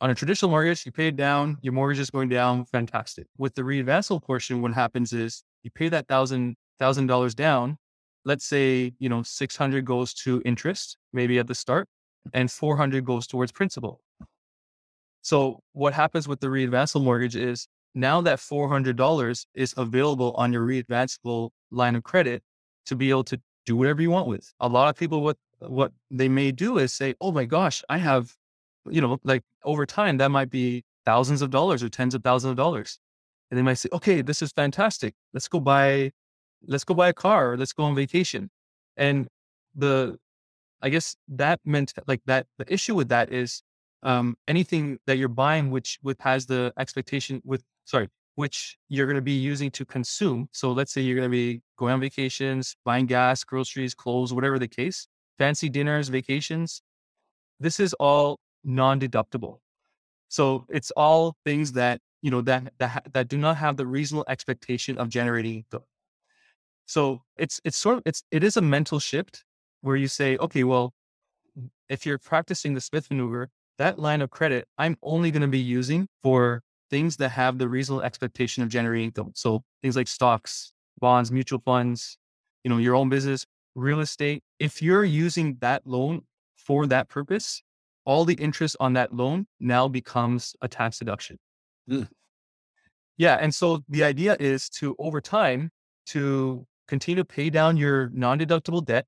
on 0.00 0.10
a 0.10 0.14
traditional 0.14 0.50
mortgage, 0.50 0.84
you 0.86 0.92
pay 0.92 1.08
it 1.08 1.16
down, 1.16 1.58
your 1.62 1.72
mortgage 1.72 2.00
is 2.00 2.10
going 2.10 2.28
down, 2.28 2.64
fantastic. 2.64 3.26
With 3.38 3.54
the 3.54 3.62
readvanceable 3.62 4.22
portion, 4.22 4.62
what 4.62 4.72
happens 4.72 5.12
is 5.12 5.44
you 5.62 5.70
pay 5.70 5.88
that 5.90 6.08
thousand 6.08 6.56
thousand 6.78 7.06
dollars 7.06 7.34
down, 7.34 7.76
let's 8.24 8.44
say, 8.44 8.92
you 8.98 9.08
know, 9.08 9.22
600 9.22 9.84
goes 9.84 10.14
to 10.14 10.42
interest, 10.44 10.96
maybe 11.12 11.38
at 11.38 11.46
the 11.46 11.54
start, 11.54 11.88
and 12.32 12.50
400 12.50 13.04
goes 13.04 13.26
towards 13.26 13.52
principal. 13.52 14.00
So 15.22 15.60
what 15.72 15.94
happens 15.94 16.26
with 16.26 16.40
the 16.40 16.48
readvanceable 16.48 17.04
mortgage 17.04 17.36
is 17.36 17.68
now 17.94 18.20
that 18.22 18.38
$400 18.38 19.46
is 19.54 19.74
available 19.76 20.32
on 20.32 20.52
your 20.52 20.66
readvanceable 20.66 21.50
line 21.70 21.94
of 21.94 22.02
credit 22.02 22.42
to 22.86 22.96
be 22.96 23.10
able 23.10 23.24
to 23.24 23.40
do 23.64 23.76
whatever 23.76 24.02
you 24.02 24.10
want 24.10 24.26
with. 24.26 24.52
A 24.60 24.68
lot 24.68 24.88
of 24.88 24.96
people, 24.96 25.22
what, 25.22 25.36
what 25.60 25.92
they 26.10 26.28
may 26.28 26.50
do 26.50 26.78
is 26.78 26.92
say, 26.92 27.14
oh 27.20 27.30
my 27.30 27.44
gosh, 27.44 27.84
I 27.88 27.98
have, 27.98 28.34
you 28.90 29.00
know, 29.00 29.18
like 29.22 29.44
over 29.64 29.86
time, 29.86 30.16
that 30.18 30.30
might 30.30 30.50
be 30.50 30.84
thousands 31.04 31.42
of 31.42 31.50
dollars 31.50 31.82
or 31.82 31.88
tens 31.88 32.14
of 32.14 32.24
thousands 32.24 32.50
of 32.52 32.56
dollars. 32.56 32.98
And 33.50 33.58
they 33.58 33.62
might 33.62 33.74
say, 33.74 33.88
okay, 33.92 34.22
this 34.22 34.42
is 34.42 34.50
fantastic. 34.50 35.14
Let's 35.32 35.46
go 35.46 35.60
buy 35.60 36.12
let's 36.66 36.84
go 36.84 36.94
buy 36.94 37.08
a 37.08 37.12
car 37.12 37.52
or 37.52 37.56
let's 37.56 37.72
go 37.72 37.84
on 37.84 37.94
vacation. 37.94 38.50
And 38.96 39.28
the, 39.74 40.18
I 40.80 40.88
guess 40.88 41.16
that 41.28 41.60
meant 41.64 41.92
like 42.06 42.22
that, 42.26 42.46
the 42.58 42.72
issue 42.72 42.94
with 42.94 43.08
that 43.08 43.32
is 43.32 43.62
um, 44.02 44.36
anything 44.48 44.98
that 45.06 45.16
you're 45.16 45.28
buying, 45.28 45.70
which 45.70 45.98
with 46.02 46.20
has 46.20 46.46
the 46.46 46.72
expectation 46.78 47.40
with, 47.44 47.62
sorry, 47.84 48.08
which 48.34 48.76
you're 48.88 49.06
going 49.06 49.16
to 49.16 49.22
be 49.22 49.32
using 49.32 49.70
to 49.70 49.84
consume. 49.84 50.48
So 50.52 50.72
let's 50.72 50.92
say 50.92 51.02
you're 51.02 51.16
going 51.16 51.30
to 51.30 51.30
be 51.30 51.62
going 51.76 51.92
on 51.92 52.00
vacations, 52.00 52.76
buying 52.84 53.06
gas, 53.06 53.44
groceries, 53.44 53.94
clothes, 53.94 54.32
whatever 54.32 54.58
the 54.58 54.68
case, 54.68 55.06
fancy 55.38 55.68
dinners, 55.68 56.08
vacations. 56.08 56.82
This 57.60 57.78
is 57.78 57.92
all 57.94 58.40
non-deductible. 58.64 59.58
So 60.28 60.64
it's 60.68 60.90
all 60.92 61.36
things 61.44 61.72
that, 61.72 62.00
you 62.22 62.30
know, 62.30 62.40
that, 62.42 62.72
that, 62.78 63.06
that 63.12 63.28
do 63.28 63.36
not 63.36 63.58
have 63.58 63.76
the 63.76 63.86
reasonable 63.86 64.24
expectation 64.28 64.96
of 64.98 65.10
generating 65.10 65.64
so 66.86 67.22
it's 67.36 67.60
it's 67.64 67.76
sort 67.76 67.96
of 67.96 68.02
it's 68.06 68.22
it 68.30 68.44
is 68.44 68.56
a 68.56 68.62
mental 68.62 68.98
shift 68.98 69.44
where 69.80 69.96
you 69.96 70.08
say, 70.08 70.36
okay, 70.38 70.64
well, 70.64 70.92
if 71.88 72.06
you're 72.06 72.18
practicing 72.18 72.74
the 72.74 72.80
Smith 72.80 73.10
maneuver, 73.10 73.48
that 73.78 73.98
line 73.98 74.22
of 74.22 74.30
credit 74.30 74.66
I'm 74.78 74.96
only 75.02 75.30
going 75.30 75.42
to 75.42 75.48
be 75.48 75.58
using 75.58 76.08
for 76.22 76.62
things 76.90 77.16
that 77.16 77.30
have 77.30 77.58
the 77.58 77.68
reasonable 77.68 78.02
expectation 78.02 78.62
of 78.62 78.68
generating 78.68 79.06
income. 79.06 79.32
So 79.34 79.62
things 79.82 79.96
like 79.96 80.08
stocks, 80.08 80.72
bonds, 81.00 81.32
mutual 81.32 81.60
funds, 81.64 82.18
you 82.64 82.68
know, 82.68 82.78
your 82.78 82.94
own 82.94 83.08
business, 83.08 83.46
real 83.74 84.00
estate. 84.00 84.42
If 84.58 84.82
you're 84.82 85.04
using 85.04 85.56
that 85.60 85.86
loan 85.86 86.22
for 86.56 86.86
that 86.86 87.08
purpose, 87.08 87.62
all 88.04 88.24
the 88.24 88.34
interest 88.34 88.76
on 88.78 88.92
that 88.94 89.14
loan 89.14 89.46
now 89.58 89.88
becomes 89.88 90.54
a 90.60 90.68
tax 90.68 90.98
deduction. 90.98 91.38
Mm. 91.88 92.08
Yeah. 93.16 93.38
And 93.40 93.54
so 93.54 93.82
the 93.88 94.04
idea 94.04 94.36
is 94.38 94.68
to 94.80 94.96
over 94.98 95.20
time 95.20 95.70
to 96.06 96.66
continue 96.88 97.22
to 97.22 97.24
pay 97.24 97.50
down 97.50 97.76
your 97.76 98.10
non-deductible 98.12 98.84
debt. 98.84 99.06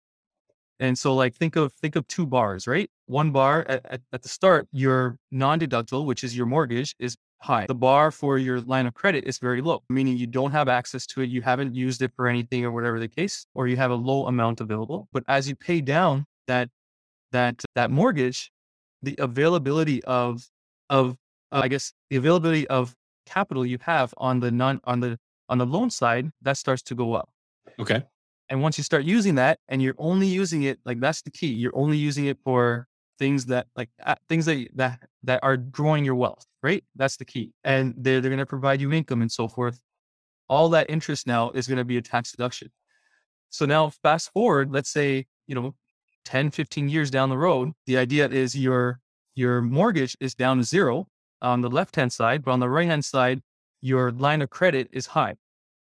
And 0.81 0.99
so 0.99 1.15
like 1.15 1.35
think 1.35 1.57
of 1.57 1.73
think 1.75 1.97
of 1.97 2.07
two 2.09 2.27
bars, 2.27 2.67
right? 2.67 2.91
One 3.07 3.31
bar 3.31 3.65
at, 3.69 3.87
at, 3.87 4.01
at 4.13 4.23
the 4.23 4.29
start, 4.29 4.67
your 4.73 5.19
non-deductible, 5.31 6.05
which 6.05 6.25
is 6.25 6.37
your 6.37 6.47
mortgage, 6.47 6.95
is 6.99 7.17
high. 7.39 7.67
The 7.67 7.75
bar 7.75 8.11
for 8.11 8.39
your 8.39 8.61
line 8.63 8.87
of 8.87 8.95
credit 8.95 9.25
is 9.25 9.39
very 9.39 9.61
low, 9.61 9.83
meaning 9.89 10.17
you 10.17 10.27
don't 10.27 10.51
have 10.51 10.69
access 10.69 11.07
to 11.09 11.21
it, 11.21 11.31
you 11.31 11.43
haven't 11.43 11.75
used 11.75 12.03
it 12.03 12.11
for 12.17 12.27
anything 12.27 12.65
or 12.65 12.73
whatever 12.73 12.99
the 12.99 13.09
case, 13.09 13.47
or 13.55 13.69
you 13.69 13.77
have 13.77 13.91
a 13.91 13.95
low 13.95 14.27
amount 14.27 14.61
available. 14.61 15.09
But 15.13 15.25
as 15.29 15.49
you 15.49 15.55
pay 15.55 15.81
down 15.81 16.27
that 16.49 16.71
that 17.33 17.63
that 17.75 17.91
mortgage, 17.91 18.51
the 19.03 19.15
availability 19.19 20.03
of 20.05 20.49
of 20.91 21.17
uh, 21.53 21.61
I 21.63 21.69
guess 21.69 21.93
the 22.11 22.17
availability 22.17 22.67
of 22.69 22.95
capital 23.27 23.65
you 23.65 23.79
have 23.83 24.13
on 24.17 24.41
the 24.41 24.51
non 24.51 24.81
on 24.85 25.01
the 25.01 25.19
on 25.49 25.59
the 25.59 25.67
loan 25.67 25.91
side, 25.91 26.31
that 26.43 26.57
starts 26.57 26.83
to 26.83 26.95
go 26.95 27.15
up. 27.15 27.29
Okay. 27.79 28.03
And 28.49 28.63
once 28.63 28.77
you 28.79 28.85
start 28.85 29.05
using 29.05 29.37
that 29.37 29.59
and 29.69 29.81
you're 29.81 29.95
only 29.99 30.27
using 30.27 30.65
it, 30.65 30.79
like 30.85 31.01
that's 31.01 31.23
the 31.23 31.31
key. 31.31 31.49
You're 31.49 31.77
only 31.77 31.97
using 31.97 32.27
it 32.27 32.39
for 32.45 32.87
things 33.19 33.47
that 33.47 33.67
like 33.77 33.89
uh, 34.05 34.17
things 34.29 34.45
that, 34.47 34.69
that, 34.75 35.01
that 35.23 35.41
are 35.43 35.57
growing 35.57 36.05
your 36.05 36.15
wealth, 36.15 36.45
right? 36.63 36.85
That's 36.97 37.17
the 37.17 37.25
key. 37.25 37.53
And 37.65 37.95
they're, 37.97 38.21
they're 38.21 38.31
going 38.31 38.39
to 38.39 38.47
provide 38.47 38.81
you 38.81 38.93
income 38.93 39.23
and 39.23 39.33
so 39.33 39.49
forth. 39.49 39.81
All 40.49 40.69
that 40.71 40.91
interest 40.91 41.27
now 41.27 41.51
is 41.51 41.67
going 41.67 41.79
to 41.79 41.85
be 41.85 41.97
a 41.97 42.03
tax 42.03 42.33
deduction. 42.33 42.71
So 43.51 43.65
now 43.67 43.91
fast 44.03 44.31
forward, 44.33 44.71
let's 44.73 44.91
say, 44.91 45.27
you 45.47 45.55
know, 45.55 45.75
10, 46.27 46.51
15 46.51 46.89
years 46.89 47.11
down 47.11 47.29
the 47.29 47.39
road, 47.39 47.73
the 47.87 47.97
idea 47.97 48.29
is 48.29 48.57
your, 48.57 49.01
your 49.35 49.63
mortgage 49.63 50.17
is 50.21 50.35
down 50.35 50.59
to 50.59 50.65
zero 50.65 51.07
on 51.41 51.61
the 51.61 51.71
left-hand 51.71 52.13
side, 52.13 52.45
but 52.45 52.51
on 52.51 52.61
the 52.61 52.69
right-hand 52.69 53.05
side, 53.05 53.41
your 53.81 54.11
line 54.13 54.43
of 54.43 54.51
credit 54.51 54.89
is 54.93 55.07
high. 55.07 55.35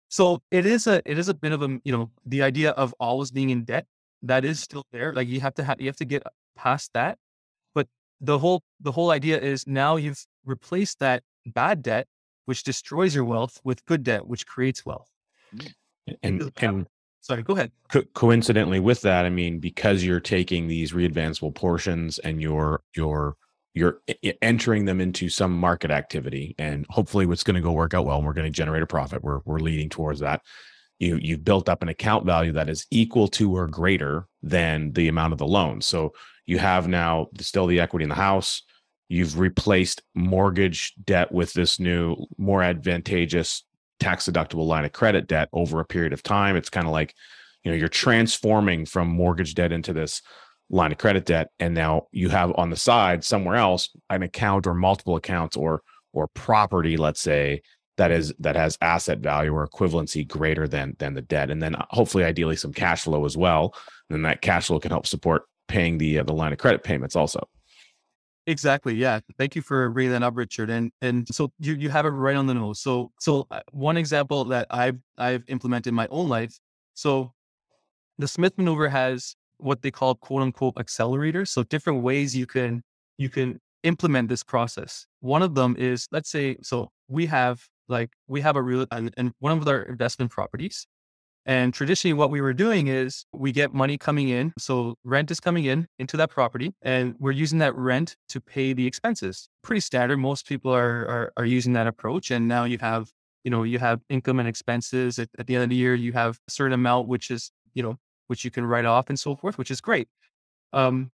So 0.09 0.41
it 0.51 0.65
is 0.65 0.87
a 0.87 1.01
it 1.05 1.17
is 1.17 1.29
a 1.29 1.33
bit 1.33 1.51
of 1.51 1.61
a 1.61 1.79
you 1.83 1.91
know 1.91 2.11
the 2.25 2.41
idea 2.41 2.71
of 2.71 2.93
always 2.99 3.31
being 3.31 3.51
in 3.51 3.63
debt 3.63 3.85
that 4.23 4.43
is 4.43 4.59
still 4.59 4.85
there. 4.91 5.13
Like 5.13 5.27
you 5.27 5.39
have 5.39 5.53
to 5.55 5.63
have 5.63 5.79
you 5.79 5.87
have 5.87 5.95
to 5.97 6.05
get 6.05 6.23
past 6.55 6.91
that. 6.93 7.17
But 7.73 7.87
the 8.19 8.39
whole 8.39 8.63
the 8.79 8.91
whole 8.91 9.11
idea 9.11 9.39
is 9.39 9.67
now 9.67 9.95
you've 9.95 10.25
replaced 10.45 10.99
that 10.99 11.23
bad 11.45 11.83
debt, 11.83 12.07
which 12.45 12.63
destroys 12.63 13.13
your 13.13 13.23
wealth, 13.23 13.61
with 13.63 13.85
good 13.85 14.03
debt, 14.03 14.27
which 14.27 14.47
creates 14.47 14.85
wealth. 14.85 15.09
And 16.23 16.51
and 16.57 16.87
sorry, 17.21 17.43
go 17.43 17.53
ahead. 17.53 17.71
Co- 17.89 18.03
coincidentally 18.15 18.79
with 18.79 19.01
that, 19.01 19.25
I 19.25 19.29
mean 19.29 19.59
because 19.59 20.03
you're 20.03 20.19
taking 20.19 20.67
these 20.67 20.91
readvanceable 20.91 21.53
portions 21.53 22.17
and 22.19 22.41
you're 22.41 22.81
you're 22.95 23.35
you're 23.73 24.01
entering 24.41 24.85
them 24.85 24.99
into 24.99 25.29
some 25.29 25.57
market 25.57 25.91
activity 25.91 26.55
and 26.57 26.85
hopefully 26.89 27.25
what's 27.25 27.43
going 27.43 27.55
to 27.55 27.61
go 27.61 27.71
work 27.71 27.93
out 27.93 28.05
well 28.05 28.17
and 28.17 28.25
we're 28.25 28.33
going 28.33 28.51
to 28.51 28.51
generate 28.51 28.83
a 28.83 28.88
profit. 28.88 29.23
We're, 29.23 29.39
we're 29.45 29.59
leading 29.59 29.89
towards 29.89 30.19
that. 30.21 30.41
You 30.97 31.17
you've 31.21 31.45
built 31.45 31.69
up 31.69 31.81
an 31.81 31.89
account 31.89 32.25
value 32.25 32.51
that 32.53 32.67
is 32.67 32.85
equal 32.91 33.27
to 33.29 33.55
or 33.55 33.67
greater 33.67 34.27
than 34.43 34.91
the 34.93 35.07
amount 35.07 35.33
of 35.33 35.39
the 35.39 35.47
loan. 35.47 35.81
So 35.81 36.13
you 36.45 36.57
have 36.57 36.88
now 36.88 37.27
still 37.39 37.67
the 37.67 37.79
equity 37.79 38.03
in 38.03 38.09
the 38.09 38.15
house. 38.15 38.63
You've 39.07 39.39
replaced 39.39 40.01
mortgage 40.13 40.93
debt 41.05 41.31
with 41.31 41.53
this 41.53 41.79
new 41.79 42.17
more 42.38 42.61
advantageous 42.61 43.63
tax 43.99 44.25
deductible 44.25 44.65
line 44.65 44.85
of 44.85 44.91
credit 44.91 45.27
debt 45.27 45.49
over 45.53 45.79
a 45.79 45.85
period 45.85 46.11
of 46.11 46.23
time. 46.23 46.55
It's 46.55 46.69
kind 46.69 46.88
of 46.88 46.91
like 46.91 47.13
you 47.63 47.71
know 47.71 47.77
you're 47.77 47.88
transforming 47.88 48.85
from 48.85 49.07
mortgage 49.07 49.55
debt 49.55 49.71
into 49.71 49.93
this 49.93 50.21
line 50.69 50.91
of 50.91 50.97
credit 50.97 51.25
debt 51.25 51.49
and 51.59 51.73
now 51.73 52.07
you 52.11 52.29
have 52.29 52.51
on 52.55 52.69
the 52.69 52.75
side 52.75 53.23
somewhere 53.23 53.55
else 53.55 53.89
an 54.09 54.21
account 54.21 54.67
or 54.67 54.73
multiple 54.73 55.15
accounts 55.15 55.57
or 55.57 55.81
or 56.13 56.27
property 56.27 56.95
let's 56.95 57.21
say 57.21 57.61
that 57.97 58.11
is 58.11 58.33
that 58.39 58.55
has 58.55 58.77
asset 58.81 59.19
value 59.19 59.53
or 59.53 59.67
equivalency 59.67 60.27
greater 60.27 60.67
than 60.67 60.95
than 60.99 61.13
the 61.13 61.21
debt 61.21 61.49
and 61.49 61.61
then 61.61 61.75
uh, 61.75 61.85
hopefully 61.89 62.23
ideally 62.23 62.55
some 62.55 62.71
cash 62.71 63.03
flow 63.03 63.25
as 63.25 63.35
well 63.35 63.73
and 64.09 64.15
then 64.15 64.21
that 64.21 64.41
cash 64.41 64.67
flow 64.67 64.79
can 64.79 64.91
help 64.91 65.07
support 65.07 65.43
paying 65.67 65.97
the 65.97 66.19
uh, 66.19 66.23
the 66.23 66.33
line 66.33 66.53
of 66.53 66.59
credit 66.59 66.83
payments 66.83 67.15
also 67.15 67.47
Exactly. 68.47 68.95
Yeah. 68.95 69.19
Thank 69.38 69.55
you 69.55 69.61
for 69.61 69.91
bringing 69.91 70.11
that 70.13 70.23
up, 70.23 70.35
Richard. 70.35 70.71
And 70.71 70.91
and 71.03 71.27
so 71.27 71.51
you 71.59 71.75
you 71.75 71.89
have 71.89 72.07
it 72.07 72.09
right 72.09 72.35
on 72.35 72.47
the 72.47 72.55
nose. 72.55 72.79
So 72.79 73.11
so 73.19 73.45
uh, 73.51 73.59
one 73.71 73.95
example 73.95 74.43
that 74.45 74.65
I've 74.71 74.97
I've 75.19 75.43
implemented 75.49 75.91
in 75.91 75.93
my 75.93 76.07
own 76.09 76.29
life. 76.29 76.57
So 76.95 77.31
the 78.17 78.27
Smith 78.27 78.57
maneuver 78.57 78.89
has 78.89 79.35
what 79.59 79.81
they 79.81 79.91
call 79.91 80.15
quote 80.15 80.41
unquote 80.41 80.75
accelerators. 80.75 81.49
So 81.49 81.63
different 81.63 82.01
ways 82.01 82.35
you 82.35 82.45
can 82.45 82.81
you 83.17 83.29
can 83.29 83.59
implement 83.83 84.29
this 84.29 84.43
process. 84.43 85.05
One 85.21 85.41
of 85.41 85.55
them 85.55 85.75
is 85.77 86.07
let's 86.11 86.29
say 86.29 86.57
so 86.61 86.89
we 87.07 87.25
have 87.27 87.61
like 87.87 88.11
we 88.27 88.41
have 88.41 88.55
a 88.55 88.61
real 88.61 88.85
and, 88.91 89.13
and 89.17 89.31
one 89.39 89.57
of 89.57 89.67
our 89.67 89.83
investment 89.83 90.31
properties 90.31 90.87
and 91.49 91.73
traditionally, 91.73 92.13
what 92.13 92.29
we 92.29 92.41
were 92.41 92.53
doing 92.53 92.87
is 92.87 93.25
we 93.33 93.51
get 93.51 93.73
money 93.73 93.97
coming 93.97 94.29
in. 94.29 94.53
So 94.59 94.95
rent 95.03 95.31
is 95.31 95.39
coming 95.39 95.65
in 95.65 95.87
into 95.97 96.15
that 96.17 96.29
property, 96.29 96.73
and 96.83 97.15
we're 97.17 97.31
using 97.31 97.57
that 97.57 97.75
rent 97.75 98.15
to 98.29 98.39
pay 98.39 98.73
the 98.73 98.85
expenses. 98.85 99.49
Pretty 99.63 99.79
standard. 99.79 100.17
Most 100.17 100.47
people 100.47 100.71
are 100.71 101.07
are, 101.07 101.33
are 101.37 101.45
using 101.45 101.73
that 101.73 101.87
approach. 101.87 102.29
And 102.29 102.47
now 102.47 102.65
you 102.65 102.77
have, 102.79 103.09
you 103.43 103.49
know, 103.49 103.63
you 103.63 103.79
have 103.79 104.01
income 104.09 104.39
and 104.39 104.47
expenses. 104.47 105.17
At, 105.17 105.29
at 105.39 105.47
the 105.47 105.55
end 105.55 105.63
of 105.63 105.69
the 105.69 105.75
year, 105.75 105.95
you 105.95 106.13
have 106.13 106.37
a 106.47 106.51
certain 106.51 106.73
amount, 106.73 107.07
which 107.07 107.31
is, 107.31 107.51
you 107.73 107.81
know, 107.81 107.97
which 108.29 108.45
you 108.45 108.51
can 108.51 108.65
write 108.65 108.86
off 108.86 109.09
and 109.09 109.19
so 109.19 109.36
forth, 109.36 109.57
which 109.57 109.71
is 109.71 109.81
great. 109.81 110.07
Um, 110.74 111.12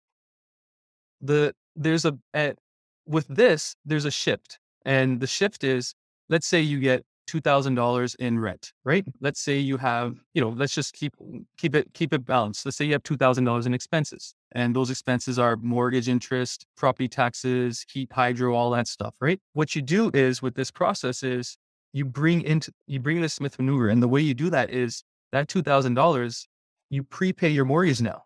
the 1.22 1.54
there's 1.76 2.06
a 2.06 2.18
at, 2.34 2.58
with 3.06 3.28
this 3.28 3.76
there's 3.86 4.06
a 4.06 4.12
shift, 4.12 4.60
and 4.86 5.20
the 5.20 5.28
shift 5.28 5.64
is 5.64 5.94
let's 6.30 6.48
say 6.48 6.62
you 6.62 6.80
get 6.80 7.04
$2000 7.28 8.16
in 8.16 8.40
rent 8.40 8.74
right? 8.84 9.06
Let's 9.22 9.40
say 9.40 9.58
you 9.58 9.78
have 9.78 10.18
you 10.34 10.42
know 10.42 10.50
let's 10.50 10.74
just 10.74 10.94
keep 10.94 11.14
keep 11.58 11.76
it 11.76 11.94
keep 11.94 12.14
it 12.14 12.26
balanced. 12.26 12.66
Let's 12.66 12.78
say 12.78 12.86
you 12.86 12.94
have 12.94 13.04
$2000 13.04 13.66
in 13.66 13.74
expenses 13.74 14.34
and 14.54 14.76
those 14.76 14.90
expenses 14.90 15.40
are 15.40 15.56
mortgage 15.58 16.10
interest 16.10 16.66
property 16.76 17.08
taxes 17.08 17.86
heat 17.92 18.12
hydro 18.12 18.54
all 18.56 18.72
that 18.72 18.88
stuff 18.88 19.14
right? 19.22 19.40
What 19.54 19.76
you 19.76 19.82
do 19.82 20.12
is 20.14 20.42
with 20.42 20.56
this 20.56 20.72
process 20.72 21.24
is 21.24 21.58
you 21.94 22.06
bring 22.06 22.42
into 22.42 22.72
you 22.88 23.00
bring 23.00 23.22
the 23.22 23.30
smith 23.30 23.60
maneuver 23.60 23.90
and 23.90 24.02
the 24.02 24.08
way 24.08 24.22
you 24.22 24.34
do 24.34 24.50
that 24.50 24.70
is 24.70 25.04
that 25.32 25.48
$2000 25.48 26.48
you 26.92 27.04
prepay 27.04 27.50
your 27.50 27.66
mortgage 27.66 28.02
now 28.02 28.24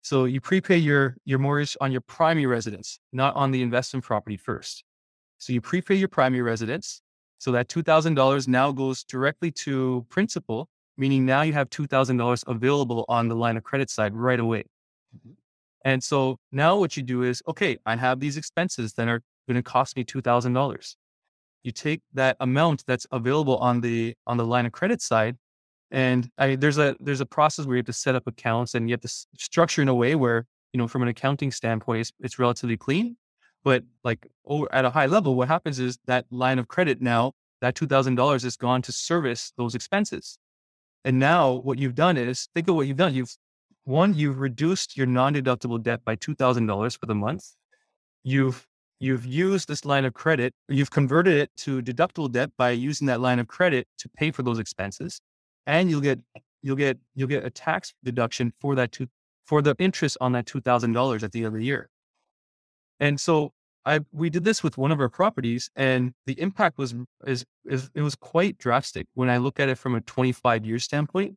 so 0.00 0.24
you 0.24 0.40
prepay 0.40 0.78
your 0.78 1.16
your 1.26 1.38
mortgage 1.38 1.76
on 1.80 1.92
your 1.92 2.00
primary 2.00 2.46
residence 2.46 2.98
not 3.12 3.36
on 3.36 3.50
the 3.50 3.60
investment 3.60 4.02
property 4.02 4.38
first 4.38 4.84
so 5.38 5.52
you 5.52 5.60
prepay 5.60 5.94
your 5.94 6.08
primary 6.08 6.42
residence 6.42 7.02
so 7.38 7.52
that 7.52 7.68
$2,000 7.68 8.48
now 8.48 8.72
goes 8.72 9.04
directly 9.04 9.50
to 9.52 10.04
principal, 10.10 10.68
meaning 10.96 11.24
now 11.24 11.42
you 11.42 11.52
have 11.52 11.70
$2,000 11.70 12.44
available 12.48 13.04
on 13.08 13.28
the 13.28 13.36
line 13.36 13.56
of 13.56 13.62
credit 13.62 13.88
side 13.88 14.14
right 14.14 14.40
away. 14.40 14.64
Mm-hmm. 15.16 15.32
And 15.84 16.02
so 16.02 16.38
now 16.50 16.76
what 16.76 16.96
you 16.96 17.04
do 17.04 17.22
is, 17.22 17.40
okay, 17.48 17.78
I 17.86 17.94
have 17.96 18.18
these 18.18 18.36
expenses 18.36 18.92
that 18.94 19.06
are 19.06 19.22
going 19.46 19.54
to 19.54 19.62
cost 19.62 19.96
me 19.96 20.04
$2,000. 20.04 20.96
You 21.62 21.72
take 21.72 22.02
that 22.14 22.36
amount 22.40 22.84
that's 22.86 23.06
available 23.12 23.56
on 23.58 23.80
the 23.80 24.14
on 24.26 24.36
the 24.36 24.44
line 24.44 24.66
of 24.66 24.72
credit 24.72 25.02
side 25.02 25.36
and 25.90 26.30
I, 26.38 26.56
there's 26.56 26.78
a 26.78 26.96
there's 27.00 27.20
a 27.20 27.26
process 27.26 27.66
where 27.66 27.76
you 27.76 27.80
have 27.80 27.86
to 27.86 27.92
set 27.92 28.14
up 28.14 28.26
accounts 28.26 28.74
and 28.74 28.88
you 28.88 28.92
have 28.92 29.00
to 29.00 29.08
structure 29.36 29.82
in 29.82 29.88
a 29.88 29.94
way 29.94 30.14
where 30.14 30.46
you 30.72 30.78
know 30.78 30.88
from 30.88 31.02
an 31.02 31.08
accounting 31.08 31.50
standpoint 31.50 32.00
it's, 32.00 32.12
it's 32.20 32.38
relatively 32.38 32.76
clean 32.76 33.16
but 33.64 33.84
like 34.04 34.26
over 34.44 34.66
at 34.72 34.84
a 34.84 34.90
high 34.90 35.06
level, 35.06 35.34
what 35.34 35.48
happens 35.48 35.78
is 35.78 35.98
that 36.06 36.26
line 36.30 36.58
of 36.58 36.68
credit 36.68 37.00
now, 37.00 37.32
that 37.60 37.74
$2,000 37.74 38.44
is 38.44 38.56
gone 38.56 38.82
to 38.82 38.92
service 38.92 39.52
those 39.56 39.74
expenses. 39.74 40.38
And 41.04 41.18
now 41.18 41.52
what 41.52 41.78
you've 41.78 41.94
done 41.94 42.16
is 42.16 42.48
think 42.54 42.68
of 42.68 42.76
what 42.76 42.86
you've 42.86 42.96
done. 42.96 43.14
You've 43.14 43.34
one, 43.84 44.14
you've 44.14 44.38
reduced 44.38 44.96
your 44.96 45.06
non-deductible 45.06 45.82
debt 45.82 46.04
by 46.04 46.14
$2,000 46.16 46.98
for 46.98 47.06
the 47.06 47.14
month. 47.14 47.44
You've 48.22 48.66
you've 49.00 49.24
used 49.24 49.68
this 49.68 49.84
line 49.84 50.04
of 50.04 50.12
credit, 50.12 50.52
you've 50.68 50.90
converted 50.90 51.36
it 51.36 51.50
to 51.56 51.80
deductible 51.80 52.30
debt 52.30 52.50
by 52.58 52.70
using 52.70 53.06
that 53.06 53.20
line 53.20 53.38
of 53.38 53.46
credit 53.46 53.86
to 53.98 54.08
pay 54.08 54.30
for 54.32 54.42
those 54.42 54.58
expenses. 54.58 55.20
And 55.68 55.88
you'll 55.88 56.00
get 56.00 56.18
you'll 56.62 56.76
get 56.76 56.98
you'll 57.14 57.28
get 57.28 57.44
a 57.44 57.50
tax 57.50 57.94
deduction 58.02 58.52
for 58.58 58.74
that 58.74 58.90
two, 58.90 59.06
for 59.46 59.62
the 59.62 59.76
interest 59.78 60.16
on 60.20 60.32
that 60.32 60.46
$2,000 60.46 61.22
at 61.22 61.32
the 61.32 61.38
end 61.40 61.46
of 61.46 61.54
the 61.54 61.64
year. 61.64 61.88
And 62.98 63.20
so 63.20 63.52
I 63.86 64.00
we 64.12 64.28
did 64.28 64.44
this 64.44 64.62
with 64.62 64.76
one 64.76 64.92
of 64.92 65.00
our 65.00 65.08
properties, 65.08 65.70
and 65.76 66.12
the 66.26 66.38
impact 66.40 66.78
was 66.78 66.94
is, 67.26 67.44
is 67.64 67.90
it 67.94 68.02
was 68.02 68.14
quite 68.14 68.58
drastic 68.58 69.06
when 69.14 69.30
I 69.30 69.38
look 69.38 69.58
at 69.60 69.68
it 69.68 69.76
from 69.76 69.94
a 69.94 70.00
25 70.00 70.66
year 70.66 70.78
standpoint. 70.78 71.36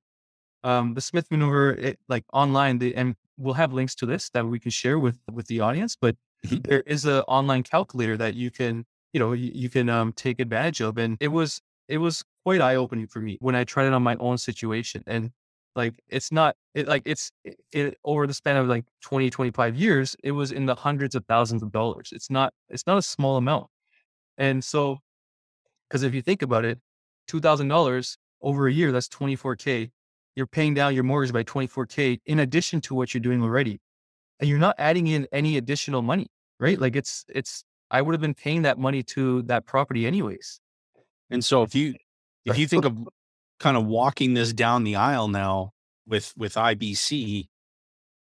Um, 0.64 0.94
the 0.94 1.02
Smith 1.02 1.28
maneuver, 1.32 1.72
it, 1.72 2.00
like 2.08 2.24
online, 2.34 2.80
the, 2.80 2.96
and 2.96 3.16
we'll 3.38 3.56
have 3.56 3.74
links 3.74 3.96
to 3.96 4.06
this 4.06 4.30
that 4.32 4.46
we 4.46 4.60
can 4.60 4.72
share 4.72 5.00
with 5.00 5.18
with 5.32 5.48
the 5.48 5.62
audience. 5.62 5.96
But 6.00 6.16
mm-hmm. 6.46 6.58
there 6.64 6.82
is 6.82 7.06
an 7.06 7.22
online 7.22 7.64
calculator 7.64 8.18
that 8.18 8.34
you 8.34 8.52
can 8.52 8.86
you 9.14 9.20
know 9.20 9.34
you, 9.34 9.52
you 9.54 9.70
can 9.70 9.88
um, 9.88 10.12
take 10.14 10.40
advantage 10.40 10.82
of, 10.82 10.98
and 10.98 11.18
it 11.20 11.30
was 11.30 11.62
it 11.88 11.98
was 11.98 12.24
quite 12.46 12.62
eye 12.62 12.76
opening 12.76 13.08
for 13.08 13.20
me 13.20 13.38
when 13.42 13.56
I 13.56 13.64
tried 13.64 13.88
it 13.88 13.94
on 13.94 14.04
my 14.04 14.16
own 14.20 14.38
situation. 14.38 15.04
And 15.08 15.32
like 15.76 15.96
it's 16.10 16.32
not 16.32 16.56
it 16.76 16.88
like 16.88 17.04
it's 17.06 17.32
it, 17.44 17.58
it, 17.72 17.98
over 18.04 18.28
the 18.28 18.34
span 18.34 18.58
of 18.58 18.68
like 18.68 18.86
20 19.02 19.30
25 19.30 19.76
years 19.76 20.16
it 20.24 20.32
was 20.32 20.52
in 20.52 20.66
the 20.66 20.76
hundreds 20.76 21.16
of 21.16 21.26
thousands 21.26 21.64
of 21.64 21.72
dollars. 21.72 22.10
It's 22.14 22.30
not 22.30 22.54
it's 22.70 22.88
not 22.88 22.98
a 22.98 23.02
small 23.02 23.38
amount. 23.38 23.68
And 24.38 24.64
so 24.64 25.00
because 25.90 26.04
if 26.04 26.14
you 26.14 26.22
think 26.22 26.42
about 26.42 26.66
it 26.66 26.80
$2000 27.30 28.18
over 28.42 28.68
a 28.68 28.74
year 28.74 28.92
that's 28.92 29.08
24k 29.10 29.92
you're 30.36 30.48
paying 30.48 30.74
down 30.74 30.96
your 30.96 31.04
mortgage 31.04 31.34
by 31.34 31.44
24k 31.44 32.20
in 32.26 32.40
addition 32.40 32.82
to 32.82 32.96
what 32.96 33.14
you're 33.14 33.22
doing 33.22 33.42
already 33.44 33.80
and 34.40 34.50
you're 34.50 34.60
not 34.60 34.76
adding 34.80 35.08
in 35.08 35.28
any 35.32 35.58
additional 35.58 36.02
money 36.02 36.28
right? 36.60 36.80
Like 36.80 36.96
it's 36.96 37.26
it's 37.30 37.64
i 37.92 38.02
would 38.02 38.14
have 38.14 38.22
been 38.22 38.34
paying 38.34 38.62
that 38.62 38.78
money 38.80 39.04
to 39.04 39.42
that 39.44 39.66
property 39.66 40.08
anyways 40.08 40.61
and 41.32 41.44
so 41.44 41.64
if 41.64 41.74
you 41.74 41.96
if 42.46 42.58
you 42.58 42.68
think 42.68 42.86
of 42.86 42.98
kind 43.60 43.78
of 43.78 43.86
walking 43.86 44.34
this 44.34 44.54
down 44.54 44.84
the 44.84 44.96
aisle 44.96 45.28
now 45.28 45.72
with 46.08 46.34
with 46.36 46.56
IBC 46.56 47.48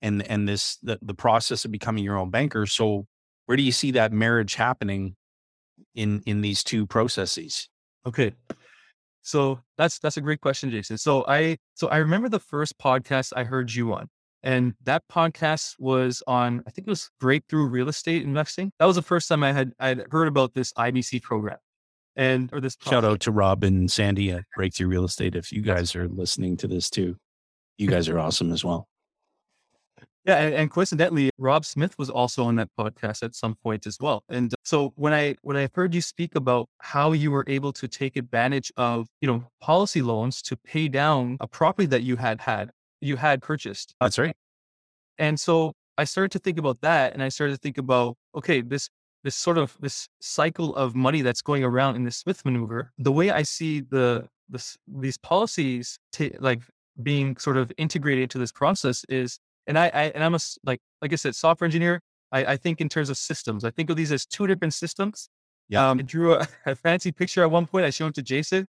and 0.03 0.27
and 0.29 0.49
this 0.49 0.77
the, 0.83 0.99
the 1.03 1.15
process 1.15 1.65
of 1.65 1.71
becoming 1.71 2.05
your 2.05 2.17
own 2.17 2.31
banker. 2.31 2.67
So 2.67 3.07
where 3.47 3.57
do 3.57 3.63
you 3.63 3.73
see 3.73 3.91
that 3.93 4.13
marriage 4.13 4.55
happening 4.55 5.17
in 5.95 6.23
in 6.27 6.41
these 6.41 6.63
two 6.63 6.87
processes? 6.87 7.69
Okay. 8.07 8.33
So 9.23 9.61
that's 9.79 9.99
that's 9.99 10.19
a 10.19 10.21
great 10.21 10.43
question, 10.43 10.71
Jason. 10.71 10.99
So 10.99 11.25
I 11.27 11.57
so 11.75 11.89
I 11.89 11.97
remember 11.97 12.29
the 12.29 12.39
first 12.39 12.79
podcast 12.79 13.33
I 13.35 13.45
heard 13.45 13.73
you 13.75 13.93
on. 13.95 14.09
And 14.43 14.75
that 14.85 15.05
podcast 15.11 15.77
was 15.79 16.23
on, 16.27 16.63
I 16.67 16.71
think 16.71 16.87
it 16.87 16.91
was 16.91 17.11
Breakthrough 17.19 17.67
Real 17.67 17.89
Estate 17.89 18.23
Investing. 18.23 18.73
That 18.79 18.85
was 18.85 18.97
the 18.97 19.01
first 19.01 19.27
time 19.27 19.43
I 19.43 19.53
had 19.55 19.73
I 19.81 19.89
had 19.89 20.05
heard 20.11 20.29
about 20.29 20.53
this 20.53 20.71
IBC 20.75 21.23
program 21.23 21.57
and 22.17 22.51
or 22.53 22.61
this 22.61 22.77
shout 22.81 23.05
out 23.05 23.21
to 23.21 23.31
Rob 23.31 23.65
and 23.65 23.91
Sandy 23.91 24.31
at 24.31 24.45
Breakthrough 24.57 24.89
Real 24.89 25.05
Estate. 25.05 25.35
If 25.35 25.53
you 25.53 25.63
guys 25.63 25.95
are 25.97 26.09
listening 26.09 26.57
to 26.59 26.69
this 26.69 26.91
too, 26.91 27.17
you 27.79 27.89
guys 27.89 28.09
are 28.09 28.19
awesome 28.19 28.53
as 28.53 28.65
well. 28.65 28.89
Yeah, 30.25 30.37
and, 30.37 30.55
and, 30.55 30.71
coincidentally, 30.71 31.29
Rob 31.37 31.67
Smith 31.67 31.99
was 31.99 32.09
also 32.09 32.45
on 32.45 32.57
that 32.57 32.71
podcast 32.79 33.23
at 33.23 33.35
some 33.35 33.57
point 33.57 33.87
as 33.87 33.99
well. 34.01 34.25
And 34.31 34.55
uh, 34.55 34.57
so 34.65 34.95
when 34.97 35.13
I 35.13 35.37
when 35.43 35.57
I 35.57 35.69
heard 35.75 35.95
you 35.95 36.01
speak 36.01 36.35
about 36.35 36.67
how 36.81 37.13
you 37.13 37.31
were 37.31 37.45
able 37.47 37.75
to 37.75 37.87
take 37.87 38.17
advantage 38.17 38.73
of 38.79 39.07
you 39.21 39.29
know 39.29 39.45
policy 39.61 40.01
loans 40.01 40.41
to 40.43 40.57
pay 40.57 40.89
down 40.89 41.37
a 41.41 41.47
property 41.47 41.87
that 41.89 42.03
you 42.03 42.17
had 42.17 42.41
had 42.41 42.71
you 43.03 43.17
had 43.17 43.43
purchased. 43.43 43.95
That's 44.01 44.19
right. 44.19 44.35
And 45.19 45.39
so 45.39 45.75
I 45.99 46.05
started 46.05 46.33
to 46.33 46.39
think 46.39 46.59
about 46.59 46.81
that, 46.81 47.13
and 47.13 47.23
I 47.23 47.29
started 47.29 47.53
to 47.53 47.59
think 47.59 47.77
about 47.77 48.17
okay, 48.35 48.63
this 48.63 48.89
this 49.25 49.35
sort 49.35 49.59
of 49.59 49.77
this 49.81 50.09
cycle 50.21 50.77
of 50.77 50.95
money 50.95 51.23
that's 51.23 51.43
going 51.43 51.65
around 51.65 51.97
in 51.97 52.05
the 52.05 52.11
Smith 52.11 52.45
maneuver, 52.45 52.93
the 52.99 53.11
way 53.11 53.31
I 53.31 53.43
see 53.43 53.81
the 53.81 54.29
this 54.49 54.77
these 54.87 55.17
policies 55.19 55.99
t- 56.13 56.37
like 56.39 56.61
being 57.03 57.37
sort 57.39 57.57
of 57.57 57.73
integrated 57.77 58.23
into 58.23 58.39
this 58.39 58.53
process 58.53 59.05
is, 59.09 59.39
and 59.67 59.79
I, 59.79 59.87
I 59.87 60.03
and 60.15 60.23
I'm 60.23 60.35
a 60.35 60.39
like 60.65 60.81
like 61.03 61.13
I 61.13 61.17
said, 61.17 61.35
software 61.35 61.67
engineer. 61.67 62.01
I, 62.31 62.45
I 62.53 62.57
think 62.57 62.81
in 62.81 62.89
terms 62.89 63.11
of 63.11 63.17
systems. 63.17 63.65
I 63.65 63.71
think 63.71 63.91
of 63.91 63.97
these 63.97 64.13
as 64.13 64.27
two 64.27 64.47
different 64.47 64.75
systems. 64.75 65.29
Yeah. 65.69 65.89
Um, 65.89 66.01
I 66.01 66.03
drew 66.03 66.35
a, 66.35 66.47
a, 66.67 66.75
fancy 66.75 67.11
picture 67.11 67.43
at 67.43 67.51
one 67.51 67.67
point. 67.67 67.87
I 67.87 67.91
showed 67.91 68.09
it 68.09 68.15
to 68.17 68.23
Jason, 68.23 68.67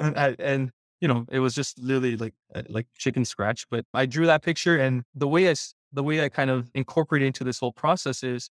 and, 0.00 0.16
I, 0.16 0.36
and 0.38 0.70
you 1.00 1.08
know 1.08 1.26
it 1.30 1.40
was 1.40 1.54
just 1.54 1.78
literally 1.80 2.16
like 2.16 2.34
uh, 2.54 2.62
like 2.68 2.86
chicken 2.96 3.24
scratch. 3.24 3.66
But 3.70 3.84
I 3.92 4.06
drew 4.06 4.26
that 4.26 4.42
picture, 4.42 4.78
and 4.78 5.02
the 5.14 5.26
way 5.26 5.50
I 5.50 5.54
the 5.92 6.04
way 6.04 6.22
I 6.24 6.28
kind 6.28 6.50
of 6.50 6.70
incorporate 6.74 7.22
into 7.22 7.42
this 7.42 7.58
whole 7.58 7.72
process 7.72 8.22
is 8.22 8.48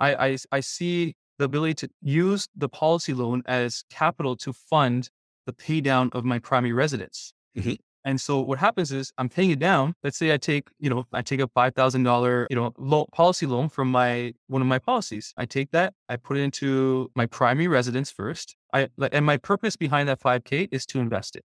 I, 0.00 0.26
I, 0.28 0.36
I 0.52 0.60
see 0.60 1.14
the 1.38 1.44
ability 1.44 1.74
to 1.74 1.90
use 2.02 2.48
the 2.56 2.68
policy 2.68 3.14
loan 3.14 3.42
as 3.46 3.84
capital 3.90 4.36
to 4.36 4.52
fund 4.52 5.08
the 5.46 5.52
pay 5.52 5.80
down 5.80 6.10
of 6.12 6.24
my 6.24 6.38
primary 6.38 6.72
residence. 6.72 7.32
Mm-hmm. 7.56 7.74
And 8.04 8.20
so 8.20 8.40
what 8.40 8.58
happens 8.58 8.90
is 8.92 9.12
I'm 9.18 9.28
paying 9.28 9.50
it 9.50 9.58
down. 9.58 9.92
Let's 10.02 10.16
say 10.16 10.32
I 10.32 10.38
take, 10.38 10.68
you 10.78 10.88
know, 10.88 11.04
I 11.12 11.20
take 11.20 11.40
a 11.40 11.48
five 11.48 11.74
thousand 11.74 12.04
dollar, 12.04 12.46
you 12.48 12.56
know, 12.56 12.72
loan, 12.78 13.06
policy 13.12 13.44
loan 13.44 13.68
from 13.68 13.90
my 13.90 14.32
one 14.46 14.62
of 14.62 14.68
my 14.68 14.78
policies. 14.78 15.34
I 15.36 15.44
take 15.46 15.72
that, 15.72 15.92
I 16.08 16.16
put 16.16 16.36
it 16.38 16.40
into 16.40 17.10
my 17.14 17.26
primary 17.26 17.68
residence 17.68 18.10
first. 18.10 18.56
I 18.72 18.88
and 19.12 19.26
my 19.26 19.36
purpose 19.36 19.76
behind 19.76 20.08
that 20.08 20.20
five 20.20 20.44
k 20.44 20.68
is 20.70 20.86
to 20.86 21.00
invest 21.00 21.36
it. 21.36 21.44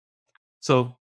So 0.60 0.98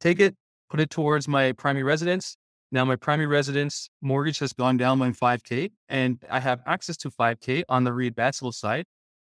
take 0.00 0.20
it, 0.20 0.34
put 0.68 0.80
it 0.80 0.90
towards 0.90 1.26
my 1.26 1.52
primary 1.52 1.84
residence, 1.84 2.36
Now 2.72 2.86
my 2.86 2.96
primary 2.96 3.26
residence 3.26 3.90
mortgage 4.00 4.38
has 4.38 4.54
gone 4.54 4.78
down 4.78 4.98
by 4.98 5.10
5K 5.10 5.70
and 5.90 6.18
I 6.30 6.40
have 6.40 6.60
access 6.66 6.96
to 6.98 7.10
5K 7.10 7.64
on 7.68 7.84
the 7.84 7.90
readvanceable 7.90 8.54
side. 8.54 8.86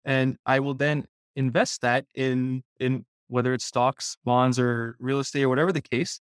And 0.05 0.37
I 0.45 0.61
will 0.61 0.73
then 0.73 1.05
invest 1.35 1.81
that 1.81 2.05
in 2.15 2.63
in 2.79 3.05
whether 3.27 3.53
it's 3.53 3.65
stocks, 3.65 4.17
bonds, 4.23 4.57
or 4.57 4.95
real 4.99 5.19
estate, 5.19 5.43
or 5.43 5.49
whatever 5.49 5.73
the 5.73 5.81
case. 5.81 6.21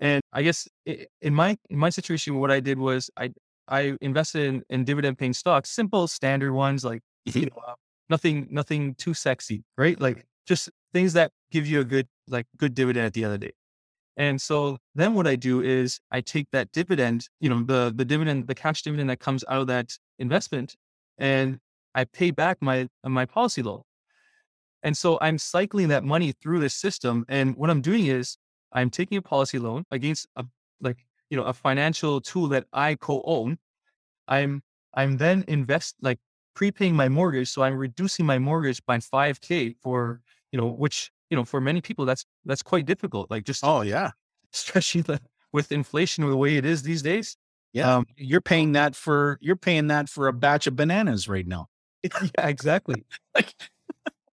And 0.00 0.20
I 0.32 0.42
guess 0.42 0.66
in 0.86 1.34
my 1.34 1.56
in 1.70 1.78
my 1.78 1.90
situation, 1.90 2.38
what 2.38 2.50
I 2.50 2.58
did 2.60 2.78
was 2.78 3.10
I 3.16 3.30
I 3.68 3.96
invested 4.00 4.46
in, 4.46 4.62
in 4.68 4.84
dividend 4.84 5.18
paying 5.18 5.34
stocks, 5.34 5.70
simple 5.70 6.08
standard 6.08 6.52
ones 6.52 6.84
like 6.84 7.02
you 7.24 7.46
know, 7.46 7.62
uh, 7.68 7.74
nothing 8.08 8.48
nothing 8.50 8.94
too 8.96 9.14
sexy, 9.14 9.62
right? 9.76 10.00
Like 10.00 10.24
just 10.46 10.70
things 10.92 11.12
that 11.12 11.30
give 11.52 11.66
you 11.66 11.80
a 11.80 11.84
good 11.84 12.08
like 12.26 12.46
good 12.56 12.74
dividend 12.74 13.06
at 13.06 13.12
the 13.12 13.24
end 13.24 13.34
of 13.34 13.40
the 13.40 13.46
day. 13.46 13.52
And 14.18 14.40
so 14.42 14.78
then 14.96 15.14
what 15.14 15.26
I 15.28 15.36
do 15.36 15.62
is 15.62 16.00
I 16.12 16.20
take 16.22 16.48
that 16.52 16.72
dividend, 16.72 17.28
you 17.40 17.50
know, 17.50 17.62
the 17.64 17.92
the 17.96 18.04
dividend, 18.04 18.48
the 18.48 18.56
cash 18.56 18.82
dividend 18.82 19.10
that 19.10 19.20
comes 19.20 19.44
out 19.48 19.62
of 19.62 19.68
that 19.68 19.98
investment, 20.20 20.76
and 21.18 21.60
I 21.94 22.04
pay 22.04 22.32
back 22.32 22.58
my 22.62 22.88
my 23.04 23.26
policy 23.26 23.62
loan. 23.62 23.82
And 24.82 24.96
so 24.96 25.18
I'm 25.20 25.38
cycling 25.38 25.88
that 25.88 26.04
money 26.04 26.32
through 26.32 26.60
this 26.60 26.74
system. 26.74 27.24
And 27.28 27.56
what 27.56 27.70
I'm 27.70 27.80
doing 27.82 28.06
is 28.06 28.36
I'm 28.72 28.90
taking 28.90 29.18
a 29.18 29.22
policy 29.22 29.58
loan 29.58 29.84
against 29.90 30.26
a 30.36 30.44
like, 30.80 31.06
you 31.30 31.36
know, 31.36 31.44
a 31.44 31.52
financial 31.54 32.20
tool 32.20 32.48
that 32.48 32.66
I 32.72 32.96
co-own. 32.96 33.58
I'm 34.28 34.62
I'm 34.94 35.16
then 35.18 35.44
invest 35.48 35.96
like 36.02 36.18
prepaying 36.54 36.96
my 36.96 37.08
mortgage. 37.08 37.50
So 37.50 37.62
I'm 37.62 37.76
reducing 37.76 38.26
my 38.26 38.38
mortgage 38.38 38.84
by 38.86 38.98
5K 38.98 39.76
for, 39.82 40.22
you 40.52 40.60
know, 40.60 40.68
which, 40.68 41.12
you 41.30 41.36
know, 41.36 41.44
for 41.44 41.60
many 41.60 41.80
people 41.80 42.04
that's 42.04 42.24
that's 42.44 42.62
quite 42.62 42.86
difficult. 42.86 43.30
Like 43.30 43.44
just 43.44 43.64
oh 43.64 43.82
yeah. 43.82 44.10
Especially 44.52 45.02
the, 45.02 45.20
with 45.52 45.72
inflation 45.72 46.28
the 46.28 46.36
way 46.36 46.56
it 46.56 46.64
is 46.64 46.82
these 46.82 47.02
days. 47.02 47.36
Yeah. 47.72 47.96
Um, 47.96 48.06
you're 48.16 48.40
paying 48.40 48.72
that 48.72 48.96
for 48.96 49.38
you're 49.40 49.56
paying 49.56 49.88
that 49.88 50.08
for 50.08 50.28
a 50.28 50.32
batch 50.32 50.66
of 50.66 50.76
bananas 50.76 51.28
right 51.28 51.46
now. 51.46 51.66
yeah, 52.02 52.46
exactly. 52.48 53.04
like 53.34 53.54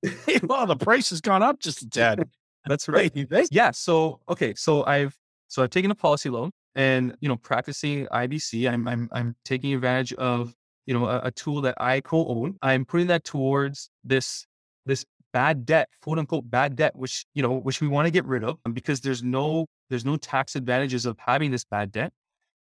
well, 0.43 0.65
the 0.65 0.75
price 0.75 1.09
has 1.09 1.21
gone 1.21 1.43
up 1.43 1.59
just 1.59 1.81
a 1.81 1.89
tad. 1.89 2.27
That's 2.65 2.89
right. 2.89 3.11
yeah. 3.51 3.71
So 3.71 4.19
okay. 4.27 4.53
So 4.55 4.85
I've 4.85 5.17
so 5.47 5.63
I've 5.63 5.69
taken 5.69 5.91
a 5.91 5.95
policy 5.95 6.29
loan 6.29 6.51
and 6.75 7.15
you 7.21 7.29
know 7.29 7.37
practicing 7.37 8.05
IBC. 8.07 8.71
I'm 8.71 8.87
I'm 8.87 9.09
I'm 9.11 9.35
taking 9.45 9.73
advantage 9.73 10.13
of 10.13 10.53
you 10.85 10.93
know 10.93 11.05
a, 11.05 11.21
a 11.25 11.31
tool 11.31 11.61
that 11.61 11.75
I 11.79 12.01
co-own. 12.01 12.57
I'm 12.61 12.85
putting 12.85 13.07
that 13.07 13.23
towards 13.23 13.89
this 14.03 14.45
this 14.85 15.05
bad 15.33 15.65
debt, 15.65 15.89
quote 16.01 16.19
unquote 16.19 16.49
bad 16.49 16.75
debt, 16.75 16.95
which 16.95 17.25
you 17.33 17.43
know 17.43 17.53
which 17.53 17.81
we 17.81 17.87
want 17.87 18.05
to 18.07 18.11
get 18.11 18.25
rid 18.25 18.43
of 18.43 18.57
um, 18.65 18.73
because 18.73 19.01
there's 19.01 19.23
no 19.23 19.67
there's 19.89 20.05
no 20.05 20.17
tax 20.17 20.55
advantages 20.55 21.05
of 21.05 21.17
having 21.19 21.51
this 21.51 21.65
bad 21.65 21.91
debt. 21.91 22.11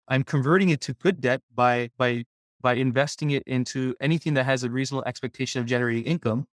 I'm 0.08 0.22
converting 0.24 0.70
it 0.70 0.80
to 0.82 0.94
good 0.94 1.20
debt 1.20 1.42
by 1.54 1.90
by 1.96 2.24
by 2.60 2.74
investing 2.74 3.30
it 3.32 3.42
into 3.46 3.94
anything 4.00 4.34
that 4.34 4.44
has 4.44 4.64
a 4.64 4.70
reasonable 4.70 5.04
expectation 5.06 5.60
of 5.60 5.66
generating 5.66 6.04
income 6.04 6.46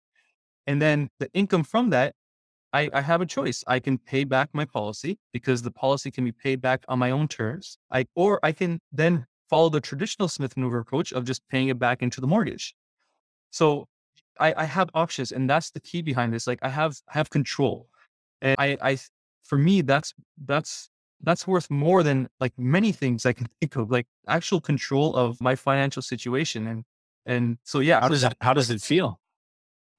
and 0.68 0.82
then 0.82 1.10
the 1.20 1.30
income 1.34 1.64
from 1.64 1.90
that, 1.92 2.14
I, 2.74 2.90
I 2.94 3.02
have 3.02 3.22
a 3.22 3.26
choice. 3.26 3.64
I 3.68 3.80
can 3.80 3.98
pay 3.98 4.24
back 4.24 4.50
my 4.54 4.66
policy 4.66 5.20
because 5.34 5.62
the 5.62 5.72
policy 5.72 6.12
can 6.12 6.24
be 6.24 6.32
paid 6.32 6.62
back 6.62 6.84
on 6.88 7.00
my 7.00 7.12
own 7.12 7.28
terms. 7.28 7.78
I 7.92 8.06
or 8.16 8.40
I 8.44 8.52
can 8.54 8.80
then 8.92 9.26
follow 9.50 9.70
the 9.70 9.82
traditional 9.82 10.30
Smith 10.30 10.56
maneuver 10.56 10.80
approach 10.80 11.12
of 11.12 11.26
just 11.26 11.42
paying 11.50 11.68
it 11.68 11.80
back 11.80 12.02
into 12.02 12.22
the 12.22 12.28
mortgage. 12.28 12.74
So 13.50 13.88
I, 14.42 14.54
I 14.58 14.66
have 14.66 14.90
options, 14.94 15.32
and 15.32 15.50
that's 15.50 15.72
the 15.72 15.80
key 15.80 16.02
behind 16.02 16.34
this. 16.34 16.48
Like 16.48 16.60
I 16.62 16.70
have 16.70 16.98
I 17.08 17.18
have 17.18 17.30
control, 17.30 17.88
and 18.42 18.56
I, 18.60 18.78
I 18.82 18.98
for 19.44 19.58
me 19.58 19.82
that's 19.82 20.14
that's 20.46 20.90
that's 21.24 21.48
worth 21.48 21.70
more 21.70 22.04
than 22.04 22.28
like 22.40 22.54
many 22.58 22.92
things 22.92 23.26
I 23.26 23.34
can 23.34 23.48
think 23.62 23.76
of, 23.76 23.92
like 23.92 24.08
actual 24.28 24.60
control 24.60 25.16
of 25.16 25.40
my 25.40 25.56
financial 25.56 26.02
situation. 26.02 26.68
And 26.68 26.84
and 27.26 27.58
so 27.64 27.80
yeah, 27.80 28.02
how 28.02 28.10
does 28.10 28.22
that 28.22 28.38
how 28.42 28.54
does 28.54 28.70
it 28.70 28.82
feel? 28.82 29.20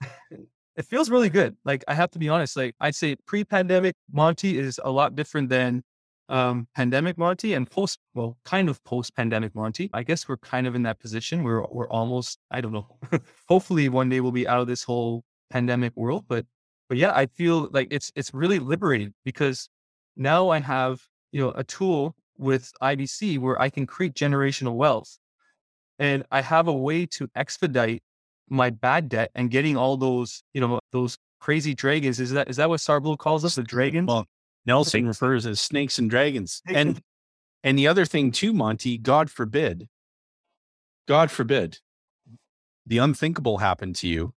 it 0.76 0.84
feels 0.84 1.08
really 1.10 1.30
good. 1.30 1.56
Like 1.64 1.84
I 1.86 1.94
have 1.94 2.10
to 2.12 2.18
be 2.18 2.28
honest, 2.28 2.56
like 2.56 2.74
I'd 2.80 2.96
say 2.96 3.16
pre-pandemic 3.26 3.94
Monty 4.12 4.58
is 4.58 4.80
a 4.82 4.90
lot 4.90 5.14
different 5.14 5.48
than 5.48 5.82
um, 6.28 6.66
pandemic 6.74 7.18
Monty 7.18 7.54
and 7.54 7.70
post, 7.70 7.98
well, 8.14 8.38
kind 8.44 8.68
of 8.68 8.82
post-pandemic 8.84 9.54
Monty. 9.54 9.90
I 9.92 10.02
guess 10.02 10.28
we're 10.28 10.38
kind 10.38 10.66
of 10.66 10.74
in 10.74 10.82
that 10.84 10.98
position. 11.00 11.42
We're 11.42 11.64
we're 11.70 11.88
almost, 11.88 12.38
I 12.50 12.60
don't 12.60 12.72
know. 12.72 12.86
Hopefully 13.48 13.88
one 13.88 14.08
day 14.08 14.20
we'll 14.20 14.32
be 14.32 14.48
out 14.48 14.60
of 14.60 14.66
this 14.66 14.82
whole 14.82 15.24
pandemic 15.50 15.92
world. 15.96 16.24
But 16.28 16.46
but 16.88 16.98
yeah, 16.98 17.12
I 17.14 17.26
feel 17.26 17.68
like 17.72 17.88
it's 17.90 18.12
it's 18.14 18.32
really 18.32 18.58
liberating 18.58 19.14
because 19.24 19.68
now 20.16 20.50
I 20.50 20.60
have, 20.60 21.02
you 21.32 21.40
know, 21.40 21.50
a 21.50 21.64
tool 21.64 22.14
with 22.38 22.72
IBC 22.82 23.38
where 23.38 23.60
I 23.60 23.70
can 23.70 23.86
create 23.86 24.14
generational 24.14 24.74
wealth. 24.74 25.18
And 25.98 26.24
I 26.30 26.40
have 26.40 26.68
a 26.68 26.72
way 26.72 27.06
to 27.06 27.28
expedite 27.36 28.02
my 28.48 28.70
bad 28.70 29.08
debt 29.08 29.30
and 29.34 29.50
getting 29.50 29.76
all 29.76 29.96
those, 29.96 30.42
you 30.52 30.60
know, 30.60 30.80
those 30.90 31.16
crazy 31.40 31.74
dragons. 31.74 32.20
Is 32.20 32.32
that 32.32 32.48
is 32.48 32.56
that 32.56 32.68
what 32.68 32.80
Sarble 32.80 33.16
calls 33.16 33.44
us, 33.44 33.54
the 33.54 33.62
dragons? 33.62 34.08
Well, 34.08 34.26
Nelson 34.66 35.06
refers 35.06 35.46
as 35.46 35.60
snakes 35.60 35.98
and 35.98 36.08
dragons. 36.08 36.62
And 36.66 37.02
and 37.64 37.78
the 37.78 37.86
other 37.86 38.04
thing 38.04 38.32
too, 38.32 38.52
Monty, 38.52 38.98
God 38.98 39.30
forbid, 39.30 39.88
God 41.06 41.30
forbid, 41.30 41.78
the 42.86 42.98
unthinkable 42.98 43.58
happened 43.58 43.96
to 43.96 44.08
you. 44.08 44.34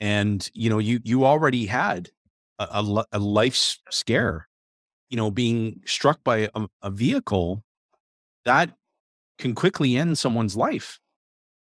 And 0.00 0.48
you 0.52 0.68
know, 0.68 0.78
you 0.78 1.00
you 1.04 1.24
already 1.24 1.66
had 1.66 2.10
a, 2.58 2.64
a, 2.64 3.04
a 3.12 3.18
life 3.18 3.78
scare. 3.90 4.48
You 5.08 5.16
know, 5.16 5.30
being 5.30 5.82
struck 5.86 6.24
by 6.24 6.48
a, 6.54 6.66
a 6.82 6.90
vehicle 6.90 7.62
that 8.44 8.72
can 9.38 9.54
quickly 9.54 9.96
end 9.96 10.18
someone's 10.18 10.56
life. 10.56 10.98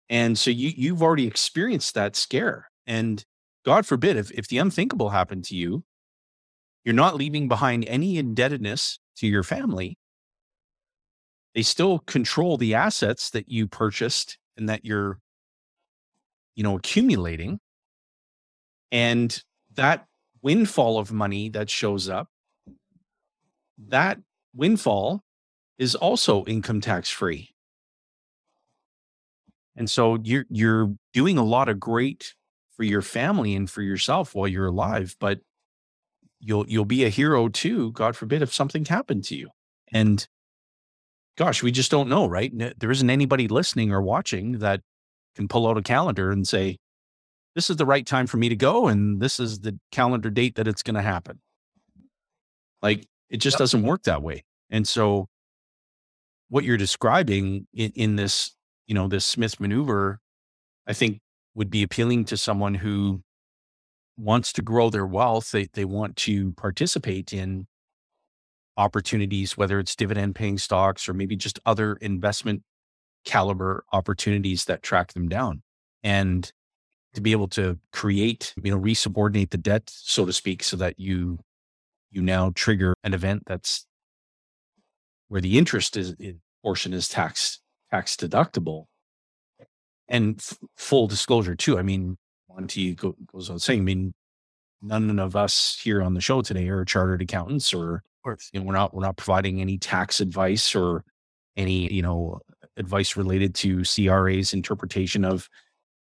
And 0.08 0.38
so 0.38 0.50
you 0.50 0.72
you've 0.74 1.02
already 1.02 1.26
experienced 1.26 1.94
that 1.94 2.16
scare. 2.16 2.70
And 2.86 3.24
God 3.64 3.86
forbid 3.86 4.16
if, 4.16 4.30
if 4.32 4.48
the 4.48 4.58
unthinkable 4.58 5.10
happened 5.10 5.44
to 5.44 5.56
you, 5.56 5.84
you're 6.84 6.94
not 6.94 7.16
leaving 7.16 7.48
behind 7.48 7.84
any 7.86 8.18
indebtedness 8.18 8.98
to 9.16 9.26
your 9.26 9.42
family. 9.42 9.98
They 11.54 11.62
still 11.62 12.00
control 12.00 12.56
the 12.56 12.74
assets 12.74 13.30
that 13.30 13.48
you 13.48 13.66
purchased 13.68 14.38
and 14.56 14.68
that 14.68 14.84
you're, 14.84 15.18
you 16.56 16.62
know, 16.62 16.76
accumulating. 16.76 17.60
And 18.92 19.42
that 19.74 20.06
windfall 20.42 20.98
of 20.98 21.12
money 21.12 21.48
that 21.50 21.70
shows 21.70 22.08
up, 22.08 22.28
that 23.88 24.18
windfall 24.54 25.22
is 25.78 25.94
also 25.94 26.44
income 26.44 26.80
tax 26.80 27.08
free. 27.10 27.50
And 29.76 29.90
so 29.90 30.18
you're 30.22 30.46
you're 30.50 30.94
doing 31.12 31.38
a 31.38 31.44
lot 31.44 31.68
of 31.68 31.80
great 31.80 32.34
for 32.76 32.84
your 32.84 33.02
family 33.02 33.54
and 33.54 33.68
for 33.68 33.82
yourself 33.82 34.34
while 34.34 34.46
you're 34.46 34.66
alive, 34.66 35.16
but 35.18 35.40
you'll 36.44 36.64
you'll 36.68 36.84
be 36.84 37.04
a 37.04 37.08
hero 37.08 37.48
too, 37.48 37.92
God 37.92 38.16
forbid, 38.16 38.42
if 38.42 38.52
something 38.52 38.84
happened 38.84 39.24
to 39.24 39.36
you. 39.36 39.50
And 39.92 40.26
gosh, 41.36 41.62
we 41.62 41.70
just 41.72 41.90
don't 41.90 42.08
know, 42.08 42.26
right? 42.26 42.52
There 42.78 42.90
isn't 42.90 43.10
anybody 43.10 43.48
listening 43.48 43.92
or 43.92 44.02
watching 44.02 44.58
that 44.58 44.80
can 45.34 45.48
pull 45.48 45.66
out 45.66 45.78
a 45.78 45.82
calendar 45.82 46.30
and 46.30 46.46
say, 46.46 46.78
this 47.54 47.70
is 47.70 47.76
the 47.76 47.86
right 47.86 48.06
time 48.06 48.26
for 48.26 48.36
me 48.36 48.48
to 48.48 48.56
go, 48.56 48.88
and 48.88 49.20
this 49.20 49.40
is 49.40 49.60
the 49.60 49.78
calendar 49.90 50.30
date 50.30 50.56
that 50.56 50.68
it's 50.68 50.82
going 50.82 50.94
to 50.94 51.02
happen. 51.02 51.40
Like 52.82 53.06
it 53.30 53.38
just 53.38 53.58
doesn't 53.58 53.82
work 53.82 54.02
that 54.04 54.22
way. 54.22 54.44
And 54.70 54.86
so 54.86 55.28
what 56.48 56.64
you're 56.64 56.76
describing 56.76 57.66
in, 57.72 57.92
in 57.94 58.16
this 58.16 58.54
you 58.86 58.94
know, 58.94 59.08
this 59.08 59.24
Smith 59.24 59.58
maneuver, 59.60 60.20
I 60.86 60.92
think 60.92 61.20
would 61.54 61.70
be 61.70 61.82
appealing 61.82 62.26
to 62.26 62.36
someone 62.36 62.74
who 62.74 63.22
wants 64.16 64.52
to 64.54 64.62
grow 64.62 64.90
their 64.90 65.06
wealth. 65.06 65.50
They, 65.50 65.66
they 65.72 65.84
want 65.84 66.16
to 66.16 66.52
participate 66.52 67.32
in 67.32 67.66
opportunities, 68.76 69.56
whether 69.56 69.78
it's 69.78 69.94
dividend 69.96 70.34
paying 70.34 70.58
stocks 70.58 71.08
or 71.08 71.14
maybe 71.14 71.36
just 71.36 71.60
other 71.64 71.94
investment 71.96 72.62
caliber 73.24 73.84
opportunities 73.92 74.64
that 74.66 74.82
track 74.82 75.12
them 75.12 75.28
down. 75.28 75.62
And 76.02 76.50
to 77.14 77.20
be 77.20 77.32
able 77.32 77.48
to 77.48 77.78
create, 77.92 78.52
you 78.62 78.70
know, 78.70 78.80
resubordinate 78.80 79.50
the 79.50 79.56
debt, 79.56 79.84
so 79.86 80.26
to 80.26 80.32
speak, 80.32 80.62
so 80.62 80.76
that 80.76 80.98
you 80.98 81.38
you 82.10 82.22
now 82.22 82.52
trigger 82.54 82.94
an 83.02 83.14
event 83.14 83.42
that's 83.46 83.86
where 85.28 85.40
the 85.40 85.58
interest 85.58 85.96
is, 85.96 86.14
eh, 86.20 86.32
portion 86.62 86.92
is 86.92 87.08
tax 87.08 87.60
tax 87.90 88.16
deductible. 88.16 88.86
And 90.08 90.36
f- 90.38 90.58
full 90.76 91.06
disclosure 91.06 91.54
too. 91.54 91.78
I 91.78 91.82
mean, 91.82 92.16
Monty 92.54 92.94
go, 92.94 93.16
goes 93.32 93.50
on 93.50 93.58
saying, 93.58 93.80
I 93.80 93.82
mean, 93.82 94.14
none 94.80 95.18
of 95.18 95.36
us 95.36 95.78
here 95.82 96.02
on 96.02 96.14
the 96.14 96.20
show 96.20 96.42
today 96.42 96.68
are 96.68 96.84
chartered 96.84 97.22
accountants 97.22 97.72
or, 97.72 98.02
or 98.24 98.38
you 98.52 98.60
know, 98.60 98.66
we're 98.66 98.74
not, 98.74 98.94
we're 98.94 99.02
not 99.02 99.16
providing 99.16 99.60
any 99.60 99.78
tax 99.78 100.20
advice 100.20 100.74
or 100.74 101.04
any, 101.56 101.92
you 101.92 102.02
know, 102.02 102.40
advice 102.76 103.16
related 103.16 103.54
to 103.54 103.84
CRA's 103.84 104.52
interpretation 104.52 105.24
of 105.24 105.48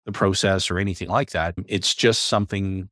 the 0.06 0.12
process 0.12 0.70
or 0.70 0.78
anything 0.78 1.08
like 1.08 1.30
that. 1.30 1.54
It's 1.66 1.94
just 1.94 2.24
something 2.24 2.88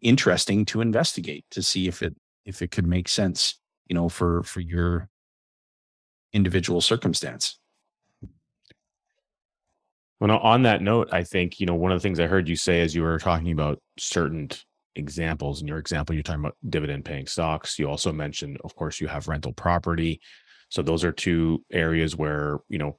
interesting 0.00 0.64
to 0.66 0.80
investigate 0.80 1.44
to 1.50 1.62
see 1.62 1.88
if 1.88 2.02
it, 2.02 2.14
if 2.44 2.62
it 2.62 2.70
could 2.70 2.86
make 2.86 3.08
sense, 3.08 3.58
you 3.86 3.94
know, 3.94 4.08
for, 4.08 4.42
for 4.42 4.60
your 4.60 5.08
individual 6.32 6.80
circumstance. 6.80 7.58
Well, 10.22 10.38
on 10.38 10.62
that 10.62 10.82
note, 10.82 11.08
I 11.10 11.24
think, 11.24 11.58
you 11.58 11.66
know, 11.66 11.74
one 11.74 11.90
of 11.90 11.98
the 11.98 12.02
things 12.02 12.20
I 12.20 12.28
heard 12.28 12.48
you 12.48 12.54
say 12.54 12.80
as 12.80 12.94
you 12.94 13.02
were 13.02 13.18
talking 13.18 13.50
about 13.50 13.80
certain 13.98 14.50
examples, 14.94 15.60
in 15.60 15.66
your 15.66 15.78
example, 15.78 16.14
you're 16.14 16.22
talking 16.22 16.44
about 16.44 16.56
dividend 16.68 17.04
paying 17.04 17.26
stocks. 17.26 17.76
You 17.76 17.90
also 17.90 18.12
mentioned, 18.12 18.58
of 18.62 18.76
course, 18.76 19.00
you 19.00 19.08
have 19.08 19.26
rental 19.26 19.52
property. 19.52 20.20
So 20.68 20.80
those 20.80 21.02
are 21.02 21.10
two 21.10 21.64
areas 21.72 22.14
where, 22.14 22.60
you 22.68 22.78
know, 22.78 22.98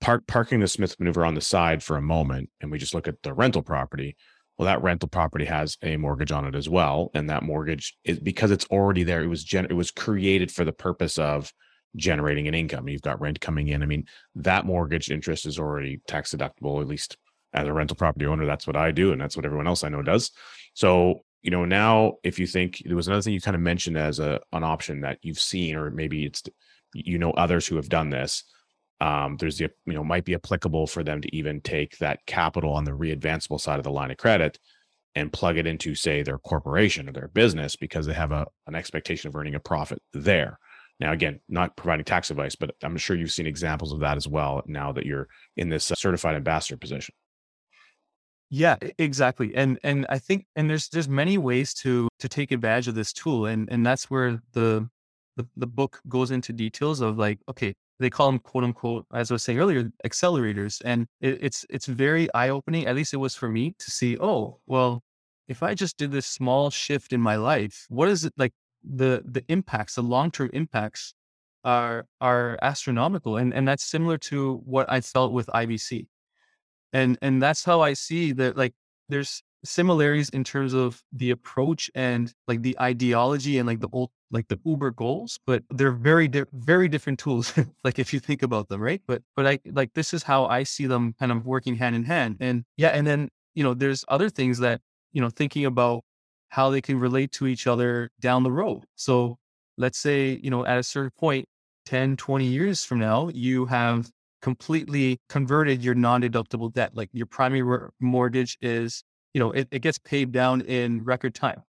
park, 0.00 0.26
parking 0.26 0.60
the 0.60 0.66
Smith 0.66 0.98
maneuver 0.98 1.26
on 1.26 1.34
the 1.34 1.42
side 1.42 1.82
for 1.82 1.98
a 1.98 2.02
moment, 2.02 2.48
and 2.62 2.70
we 2.70 2.78
just 2.78 2.94
look 2.94 3.06
at 3.06 3.22
the 3.22 3.34
rental 3.34 3.60
property. 3.60 4.16
Well, 4.56 4.64
that 4.64 4.82
rental 4.82 5.10
property 5.10 5.44
has 5.44 5.76
a 5.82 5.98
mortgage 5.98 6.32
on 6.32 6.46
it 6.46 6.54
as 6.54 6.70
well. 6.70 7.10
And 7.12 7.28
that 7.28 7.42
mortgage 7.42 7.94
is 8.02 8.18
because 8.18 8.50
it's 8.50 8.64
already 8.68 9.04
there. 9.04 9.22
It 9.22 9.26
was 9.28 9.44
gen- 9.44 9.66
it 9.66 9.74
was 9.74 9.90
created 9.90 10.50
for 10.50 10.64
the 10.64 10.72
purpose 10.72 11.18
of 11.18 11.52
generating 11.96 12.48
an 12.48 12.54
income. 12.54 12.88
You've 12.88 13.02
got 13.02 13.20
rent 13.20 13.40
coming 13.40 13.68
in. 13.68 13.82
I 13.82 13.86
mean, 13.86 14.06
that 14.36 14.66
mortgage 14.66 15.10
interest 15.10 15.46
is 15.46 15.58
already 15.58 16.00
tax 16.06 16.34
deductible, 16.34 16.80
at 16.80 16.86
least 16.86 17.16
as 17.52 17.66
a 17.66 17.72
rental 17.72 17.96
property 17.96 18.26
owner. 18.26 18.46
That's 18.46 18.66
what 18.66 18.76
I 18.76 18.90
do. 18.90 19.12
And 19.12 19.20
that's 19.20 19.36
what 19.36 19.46
everyone 19.46 19.66
else 19.66 19.82
I 19.82 19.88
know 19.88 20.02
does. 20.02 20.30
So, 20.74 21.24
you 21.42 21.50
know, 21.50 21.64
now 21.64 22.14
if 22.22 22.38
you 22.38 22.46
think 22.46 22.82
there 22.84 22.96
was 22.96 23.06
another 23.06 23.22
thing 23.22 23.32
you 23.32 23.40
kind 23.40 23.54
of 23.54 23.60
mentioned 23.60 23.96
as 23.96 24.18
a 24.18 24.40
an 24.52 24.64
option 24.64 25.00
that 25.02 25.18
you've 25.22 25.40
seen, 25.40 25.76
or 25.76 25.90
maybe 25.90 26.24
it's 26.24 26.42
you 26.94 27.18
know 27.18 27.32
others 27.32 27.66
who 27.66 27.76
have 27.76 27.88
done 27.88 28.10
this. 28.10 28.44
Um, 29.00 29.36
there's 29.38 29.58
the 29.58 29.70
you 29.84 29.92
know 29.92 30.04
might 30.04 30.24
be 30.24 30.34
applicable 30.34 30.86
for 30.86 31.04
them 31.04 31.20
to 31.20 31.36
even 31.36 31.60
take 31.60 31.98
that 31.98 32.24
capital 32.26 32.72
on 32.72 32.84
the 32.84 32.92
readvanceable 32.92 33.60
side 33.60 33.78
of 33.78 33.84
the 33.84 33.90
line 33.90 34.10
of 34.10 34.16
credit 34.16 34.58
and 35.14 35.32
plug 35.32 35.58
it 35.58 35.66
into 35.66 35.94
say 35.94 36.22
their 36.22 36.38
corporation 36.38 37.08
or 37.08 37.12
their 37.12 37.28
business 37.28 37.76
because 37.76 38.06
they 38.06 38.14
have 38.14 38.32
a 38.32 38.46
an 38.66 38.74
expectation 38.74 39.28
of 39.28 39.36
earning 39.36 39.54
a 39.54 39.60
profit 39.60 40.00
there 40.12 40.58
now, 40.98 41.12
again, 41.12 41.40
not 41.48 41.76
providing 41.76 42.04
tax 42.04 42.30
advice, 42.30 42.56
but 42.56 42.70
I'm 42.82 42.96
sure 42.96 43.16
you've 43.16 43.32
seen 43.32 43.46
examples 43.46 43.92
of 43.92 44.00
that 44.00 44.16
as 44.16 44.26
well 44.26 44.62
now 44.66 44.92
that 44.92 45.04
you're 45.04 45.28
in 45.56 45.68
this 45.68 45.90
uh, 45.90 45.94
certified 45.94 46.36
ambassador 46.36 46.78
position. 46.78 47.14
Yeah, 48.48 48.76
exactly. 48.98 49.54
And 49.54 49.78
and 49.82 50.06
I 50.08 50.18
think 50.18 50.46
and 50.54 50.70
there's 50.70 50.88
there's 50.88 51.08
many 51.08 51.36
ways 51.36 51.74
to 51.74 52.08
to 52.20 52.28
take 52.28 52.52
advantage 52.52 52.86
of 52.88 52.94
this 52.94 53.12
tool 53.12 53.46
and 53.46 53.68
and 53.70 53.84
that's 53.84 54.08
where 54.08 54.40
the 54.52 54.88
the, 55.36 55.46
the 55.56 55.66
book 55.66 56.00
goes 56.08 56.30
into 56.30 56.52
details 56.52 57.00
of 57.00 57.18
like 57.18 57.40
okay, 57.48 57.74
they 57.98 58.08
call 58.08 58.30
them 58.30 58.38
quote 58.38 58.62
unquote 58.62 59.04
as 59.12 59.30
I 59.30 59.34
was 59.34 59.42
saying 59.42 59.58
earlier 59.58 59.90
accelerators 60.06 60.80
and 60.84 61.06
it, 61.20 61.38
it's 61.42 61.66
it's 61.68 61.86
very 61.86 62.32
eye 62.34 62.50
opening 62.50 62.86
at 62.86 62.94
least 62.94 63.12
it 63.12 63.18
was 63.18 63.34
for 63.34 63.48
me 63.48 63.74
to 63.78 63.90
see 63.90 64.16
oh, 64.18 64.60
well, 64.66 65.02
if 65.48 65.62
I 65.62 65.74
just 65.74 65.96
did 65.96 66.12
this 66.12 66.26
small 66.26 66.70
shift 66.70 67.12
in 67.12 67.20
my 67.20 67.36
life, 67.36 67.86
what 67.88 68.08
is 68.08 68.24
it 68.24 68.32
like 68.36 68.52
the 68.84 69.22
the 69.24 69.44
impacts, 69.48 69.94
the 69.96 70.02
long 70.02 70.30
term 70.30 70.50
impacts 70.52 71.14
are 71.64 72.06
are 72.20 72.58
astronomical, 72.62 73.36
and 73.36 73.52
and 73.54 73.66
that's 73.66 73.84
similar 73.84 74.18
to 74.18 74.56
what 74.64 74.90
I 74.90 75.00
felt 75.00 75.32
with 75.32 75.48
IBC, 75.48 76.08
and 76.92 77.18
and 77.22 77.42
that's 77.42 77.64
how 77.64 77.80
I 77.80 77.94
see 77.94 78.32
that 78.32 78.56
like 78.56 78.74
there's 79.08 79.42
similarities 79.64 80.28
in 80.30 80.44
terms 80.44 80.74
of 80.74 81.02
the 81.12 81.30
approach 81.30 81.90
and 81.94 82.32
like 82.46 82.62
the 82.62 82.76
ideology 82.80 83.58
and 83.58 83.66
like 83.66 83.80
the 83.80 83.88
old 83.92 84.10
like 84.30 84.48
the 84.48 84.58
uber 84.64 84.90
goals 84.90 85.38
but 85.46 85.62
they're 85.70 85.92
very 85.92 86.28
di- 86.28 86.44
very 86.52 86.88
different 86.88 87.18
tools 87.18 87.52
like 87.84 87.98
if 87.98 88.12
you 88.12 88.20
think 88.20 88.42
about 88.42 88.68
them 88.68 88.80
right? 88.80 89.02
But 89.06 89.22
but 89.34 89.46
i 89.46 89.58
like 89.72 89.92
this 89.94 90.14
is 90.14 90.22
how 90.22 90.46
i 90.46 90.62
see 90.62 90.86
them 90.86 91.14
kind 91.18 91.32
of 91.32 91.46
working 91.46 91.76
hand 91.76 91.96
in 91.96 92.04
hand. 92.04 92.36
And 92.40 92.64
yeah 92.76 92.88
and 92.88 93.06
then 93.06 93.28
you 93.54 93.64
know 93.64 93.74
there's 93.74 94.04
other 94.08 94.30
things 94.30 94.58
that 94.60 94.80
you 95.12 95.20
know 95.20 95.30
thinking 95.30 95.64
about 95.64 96.04
how 96.48 96.70
they 96.70 96.80
can 96.80 96.98
relate 96.98 97.32
to 97.32 97.46
each 97.46 97.66
other 97.66 98.10
down 98.20 98.42
the 98.42 98.52
road. 98.52 98.84
So 98.94 99.38
let's 99.76 99.98
say, 99.98 100.40
you 100.42 100.50
know, 100.50 100.64
at 100.64 100.78
a 100.78 100.82
certain 100.82 101.10
point, 101.18 101.46
10, 101.86 102.16
20 102.16 102.44
years 102.44 102.84
from 102.84 102.98
now, 102.98 103.28
you 103.28 103.66
have 103.66 104.10
completely 104.42 105.18
converted 105.28 105.82
your 105.82 105.94
non-deductible 105.94 106.72
debt. 106.72 106.90
Like 106.94 107.10
your 107.12 107.26
primary 107.26 107.88
mortgage 108.00 108.58
is, 108.60 109.02
you 109.34 109.40
know, 109.40 109.52
it, 109.52 109.68
it 109.70 109.80
gets 109.80 109.98
paid 109.98 110.32
down 110.32 110.60
in 110.62 111.04
record 111.04 111.34
time. 111.34 111.62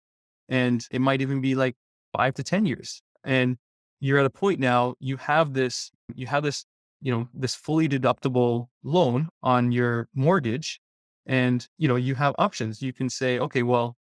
And 0.49 0.85
it 0.91 0.99
might 0.99 1.21
even 1.21 1.41
be 1.41 1.55
like 1.55 1.75
five 2.15 2.33
to 2.35 2.43
10 2.43 2.65
years. 2.65 3.01
And 3.23 3.57
you're 3.99 4.19
at 4.19 4.25
a 4.25 4.29
point 4.29 4.59
now, 4.59 4.95
you 4.99 5.17
have 5.17 5.53
this, 5.53 5.91
you 6.13 6.27
have 6.27 6.43
this, 6.43 6.65
you 7.01 7.11
know, 7.11 7.27
this 7.33 7.55
fully 7.55 7.89
deductible 7.89 8.67
loan 8.83 9.29
on 9.41 9.71
your 9.71 10.07
mortgage. 10.13 10.79
And, 11.25 11.67
you 11.77 11.87
know, 11.87 11.95
you 11.95 12.15
have 12.15 12.35
options. 12.37 12.81
You 12.81 12.93
can 12.93 13.09
say, 13.09 13.39
okay, 13.39 13.63
well, 13.63 13.95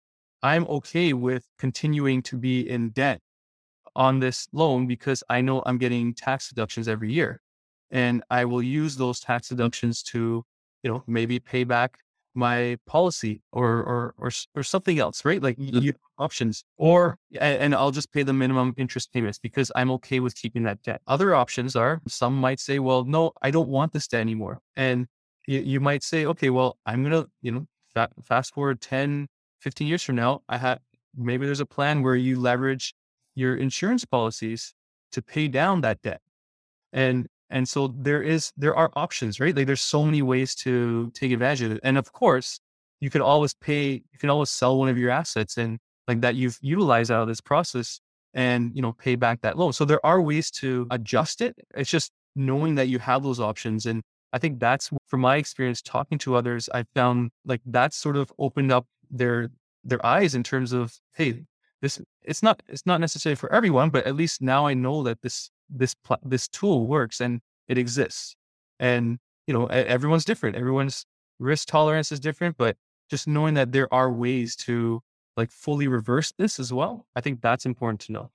I'm 0.43 0.67
okay 0.67 1.13
with 1.13 1.45
continuing 1.59 2.23
to 2.23 2.37
be 2.37 2.69
in 2.69 2.91
debt 2.91 3.21
on 3.95 4.21
this 4.21 4.49
loan 4.53 4.87
because 4.87 5.23
I 5.29 5.41
know 5.41 5.63
I'm 5.67 5.79
getting 5.79 6.15
tax 6.15 6.49
deductions 6.49 6.89
every 6.89 7.13
year. 7.13 7.41
And 7.91 8.23
I 8.31 8.45
will 8.45 8.63
use 8.63 8.97
those 8.97 9.19
tax 9.21 9.49
deductions 9.49 10.03
to, 10.05 10.45
you 10.83 10.91
know, 10.91 11.03
maybe 11.07 11.41
pay 11.41 11.65
back 11.65 11.99
my 12.35 12.79
policy 12.87 13.43
or 13.53 13.69
or 13.69 14.15
or, 14.17 14.31
or 14.55 14.63
something 14.63 14.99
else, 14.99 15.25
right? 15.25 15.43
Like 15.43 15.57
mm-hmm. 15.57 15.79
you, 15.79 15.93
options, 16.19 16.65
or 16.77 17.17
and 17.41 17.75
I'll 17.75 17.91
just 17.91 18.13
pay 18.13 18.23
the 18.23 18.33
minimum 18.33 18.75
interest 18.77 19.13
payments 19.13 19.39
because 19.39 19.73
I'm 19.75 19.91
okay 19.93 20.21
with 20.21 20.35
keeping 20.37 20.63
that 20.65 20.83
debt. 20.83 21.01
Other 21.07 21.35
options 21.35 21.75
are 21.75 22.01
some 22.07 22.35
might 22.37 22.61
say, 22.61 22.79
well, 22.79 23.05
no, 23.05 23.33
I 23.43 23.51
don't 23.51 23.69
want 23.69 23.93
this 23.93 24.07
debt 24.07 24.21
anymore, 24.21 24.61
and 24.77 25.07
you, 25.47 25.61
you 25.61 25.81
might 25.81 26.03
say, 26.03 26.27
okay, 26.27 26.51
well, 26.51 26.77
I'm 26.87 27.03
gonna, 27.03 27.27
you 27.43 27.53
know, 27.53 27.67
fa- 27.95 28.11
fast 28.23 28.55
forward 28.55 28.81
10, 28.81 29.29
15 29.61 29.87
years 29.87 30.03
from 30.03 30.17
now, 30.17 30.43
I 30.49 30.59
have 30.59 30.81
maybe 31.17 31.47
there's 31.47 31.61
a 31.61 31.67
plan 31.67 32.03
where 32.03 32.17
you 32.17 32.39
leverage 32.39 32.95
your 33.35 33.57
insurance 33.57 34.05
policies 34.05 34.75
to 35.13 35.23
pay 35.23 35.49
down 35.49 35.81
that 35.83 36.03
debt. 36.03 36.21
And 36.93 37.29
and 37.51 37.69
so 37.69 37.89
there 37.89 38.23
is 38.23 38.53
there 38.57 38.77
are 38.77 38.91
options, 38.95 39.41
right? 39.41 39.55
Like 39.55 39.67
there's 39.67 39.83
so 39.83 40.05
many 40.05 40.23
ways 40.23 40.55
to 40.57 41.11
take 41.15 41.33
advantage 41.33 41.63
of 41.63 41.73
it. 41.73 41.81
And 41.83 41.99
of 41.99 42.13
course, 42.13 42.61
you 43.01 43.11
can 43.11 43.23
always 43.23 43.55
pay, 43.55 44.03
you 44.13 44.19
can 44.19 44.31
always 44.31 44.51
sell 44.51 44.79
one 44.79 44.89
of 44.89 44.99
your 44.99 45.11
assets 45.11 45.57
and 45.57 45.79
like 46.07 46.21
that 46.21 46.35
you've 46.37 46.59
utilized 46.61 47.11
out 47.11 47.23
of 47.23 47.29
this 47.29 47.41
process 47.41 48.01
and 48.35 48.71
you 48.75 48.83
know 48.83 48.93
pay 48.93 49.17
back 49.17 49.41
that 49.43 49.59
loan. 49.59 49.73
So 49.73 49.85
there 49.85 50.05
are 50.05 50.21
ways 50.21 50.51
to 50.53 50.87
adjust 50.91 51.41
it. 51.41 51.57
It's 51.75 51.91
just 51.91 52.13
knowing 52.37 52.77
that 52.77 52.89
you 52.89 52.99
have 53.01 53.23
those 53.23 53.41
options. 53.41 53.87
And 53.87 54.03
I 54.33 54.39
think 54.39 54.61
that's 54.61 54.91
from 55.07 55.21
my 55.21 55.37
experience 55.37 55.83
talking 55.83 56.19
to 56.19 56.37
others, 56.37 56.69
I 56.73 56.85
found 56.95 57.31
like 57.45 57.63
that's 57.67 57.97
sort 57.97 58.17
of 58.17 58.33
opened 58.39 58.71
up 58.71 58.87
their 59.11 59.51
their 59.85 60.05
eyes 60.05 60.35
in 60.35 60.43
terms 60.43 60.73
of 60.73 60.95
hey 61.15 61.43
this 61.83 62.01
it's 62.23 62.43
not 62.43 62.63
it's 62.69 62.87
not 62.87 63.01
necessary 63.01 63.35
for 63.35 63.51
everyone 63.53 63.91
but 63.91 64.07
at 64.07 64.15
least 64.15 64.43
now 64.43 64.67
i 64.67 64.75
know 64.75 65.03
that 65.03 65.21
this 65.23 65.51
this 65.71 65.95
pl- 65.95 66.19
this 66.25 66.49
tool 66.49 66.87
works 66.87 67.21
and 67.21 67.41
it 67.69 67.79
exists. 67.79 68.37
And 68.79 69.19
you 69.47 69.55
know 69.55 69.67
everyone's 69.67 70.25
different. 70.25 70.57
Everyone's 70.57 71.07
risk 71.39 71.69
tolerance 71.69 72.13
is 72.13 72.21
different 72.21 72.57
but 72.59 72.77
just 73.09 73.27
knowing 73.27 73.55
that 73.55 73.73
there 73.73 73.93
are 73.93 74.13
ways 74.13 74.55
to 74.55 75.01
like 75.37 75.51
fully 75.51 75.89
reverse 75.89 76.35
this 76.37 76.61
as 76.61 76.71
well 76.71 77.07
i 77.17 77.21
think 77.23 77.41
that's 77.41 77.65
important 77.65 78.01
to 78.01 78.13
know. 78.13 78.31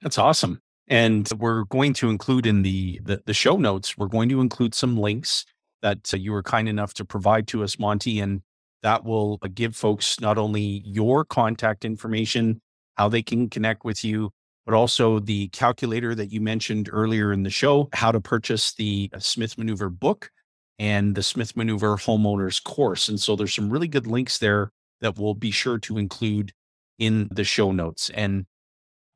That's 0.00 0.18
awesome. 0.18 0.60
And 0.88 1.28
we're 1.38 1.62
going 1.64 1.92
to 1.94 2.10
include 2.10 2.44
in 2.44 2.62
the 2.62 3.00
the, 3.04 3.22
the 3.24 3.34
show 3.34 3.56
notes 3.56 3.96
we're 3.96 4.08
going 4.08 4.28
to 4.30 4.40
include 4.40 4.74
some 4.74 4.96
links 4.96 5.44
that 5.80 6.12
uh, 6.12 6.16
you 6.16 6.32
were 6.32 6.42
kind 6.42 6.68
enough 6.68 6.94
to 6.94 7.04
provide 7.04 7.46
to 7.48 7.62
us 7.62 7.78
monty 7.78 8.18
and 8.18 8.42
that 8.82 9.04
will 9.04 9.38
uh, 9.42 9.48
give 9.52 9.76
folks 9.76 10.20
not 10.20 10.38
only 10.38 10.82
your 10.84 11.24
contact 11.24 11.84
information, 11.84 12.60
how 12.96 13.08
they 13.08 13.22
can 13.22 13.48
connect 13.48 13.84
with 13.84 14.04
you, 14.04 14.30
but 14.66 14.74
also 14.74 15.18
the 15.18 15.48
calculator 15.48 16.14
that 16.14 16.32
you 16.32 16.40
mentioned 16.40 16.88
earlier 16.92 17.32
in 17.32 17.42
the 17.42 17.50
show, 17.50 17.88
how 17.92 18.12
to 18.12 18.20
purchase 18.20 18.74
the 18.74 19.10
uh, 19.12 19.18
Smith 19.18 19.58
Maneuver 19.58 19.88
book 19.88 20.30
and 20.78 21.14
the 21.14 21.22
Smith 21.22 21.56
Maneuver 21.56 21.96
homeowners 21.96 22.62
course. 22.62 23.08
And 23.08 23.20
so 23.20 23.36
there's 23.36 23.54
some 23.54 23.70
really 23.70 23.88
good 23.88 24.06
links 24.06 24.38
there 24.38 24.70
that 25.00 25.18
we'll 25.18 25.34
be 25.34 25.50
sure 25.50 25.78
to 25.78 25.98
include 25.98 26.52
in 26.98 27.28
the 27.32 27.44
show 27.44 27.72
notes. 27.72 28.10
And 28.10 28.46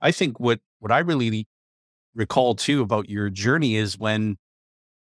I 0.01 0.13
think 0.13 0.41
what 0.41 0.61
what 0.81 0.93
I 0.93 0.99
really 0.99 1.47
recall 2.15 2.55
too 2.55 2.83
about 2.83 3.09
your 3.09 3.31
journey 3.31 3.77
is 3.77 3.99
when 3.99 4.37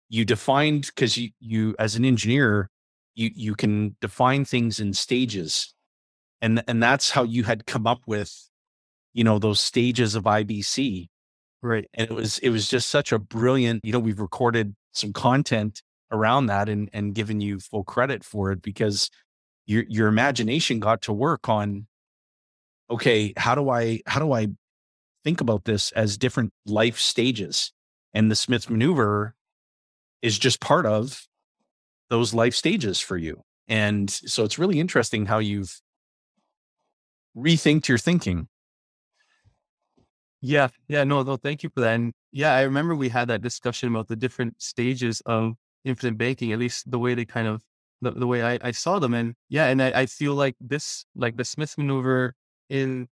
you 0.09 0.25
defined 0.25 0.87
because 0.95 1.17
you 1.17 1.31
you 1.41 1.75
as 1.79 1.97
an 1.97 2.05
engineer 2.05 2.69
you 3.15 3.31
you 3.35 3.55
can 3.55 3.97
define 4.01 4.45
things 4.45 4.81
in 4.81 4.93
stages 4.93 5.75
and 6.41 6.63
and 6.67 6.83
that's 6.83 7.11
how 7.11 7.23
you 7.23 7.45
had 7.45 7.67
come 7.67 7.87
up 7.87 8.01
with 8.07 8.49
you 9.13 9.25
know 9.25 9.39
those 9.39 9.61
stages 9.61 10.15
of 10.15 10.25
IBC 10.25 11.09
right. 11.63 11.87
And 11.95 12.11
it 12.11 12.15
was 12.15 12.39
it 12.39 12.51
was 12.51 12.69
just 12.69 12.89
such 12.89 13.13
a 13.13 13.19
brilliant 13.19 13.85
you 13.85 13.93
know 13.93 13.99
we've 13.99 14.21
recorded 14.21 14.75
some 14.93 15.13
content 15.13 15.83
around 16.11 16.47
that 16.47 16.69
and 16.69 16.89
and 16.93 17.15
given 17.15 17.41
you 17.41 17.61
full 17.61 17.85
credit 17.85 18.25
for 18.25 18.51
it 18.53 18.63
because 18.63 19.11
your 19.67 19.85
your 19.89 20.09
imagination 20.09 20.81
got 20.81 21.03
to 21.03 21.13
work 21.13 21.49
on 21.49 21.87
okay 22.91 23.33
how 23.37 23.55
do 23.55 23.71
I 23.71 24.01
how 24.07 24.21
do 24.21 24.33
I 24.33 24.49
think 25.25 25.41
about 25.41 25.65
this 25.65 25.93
as 25.93 26.17
different 26.17 26.53
life 26.67 26.99
stages? 26.99 27.73
And 28.13 28.31
the 28.31 28.37
Smith 28.37 28.69
maneuver 28.69 29.35
is 30.23 30.39
just 30.39 30.61
part 30.61 30.87
of 30.87 31.27
those 32.11 32.35
life 32.35 32.55
stages 32.55 33.01
for 33.01 33.17
you. 33.17 33.43
And 33.69 34.11
so 34.11 34.45
it's 34.45 34.59
really 34.59 34.81
interesting 34.81 35.27
how 35.27 35.39
you've 35.39 35.81
rethinked 37.37 37.89
your 37.89 37.99
thinking. 37.99 38.49
Yeah, 40.43 40.69
yeah, 40.89 41.05
no, 41.05 41.23
no, 41.23 41.37
thank 41.37 41.63
you 41.63 41.71
for 41.71 41.81
that. 41.81 41.95
And 41.95 42.13
yeah, 42.33 42.55
I 42.55 42.63
remember 42.63 42.95
we 42.95 43.09
had 43.09 43.29
that 43.29 43.43
discussion 43.43 43.89
about 43.89 44.09
the 44.09 44.17
different 44.17 44.61
stages 44.61 45.23
of 45.27 45.55
infinite 45.85 46.19
banking, 46.19 46.53
at 46.53 46.59
least 46.59 46.91
the 46.91 46.99
way 46.99 47.15
they 47.15 47.25
kind 47.25 47.47
of 47.47 47.61
the, 48.03 48.11
the 48.13 48.27
way 48.27 48.43
I, 48.43 48.59
I 48.63 48.71
saw 48.71 48.99
them. 48.99 49.15
And 49.15 49.35
yeah, 49.49 49.67
and 49.67 49.83
I, 49.83 49.91
I 49.91 50.07
feel 50.07 50.35
like 50.35 50.57
this, 50.61 51.05
like 51.15 51.37
the 51.37 51.45
Smith 51.45 51.77
maneuver 51.77 52.35
in 52.69 53.09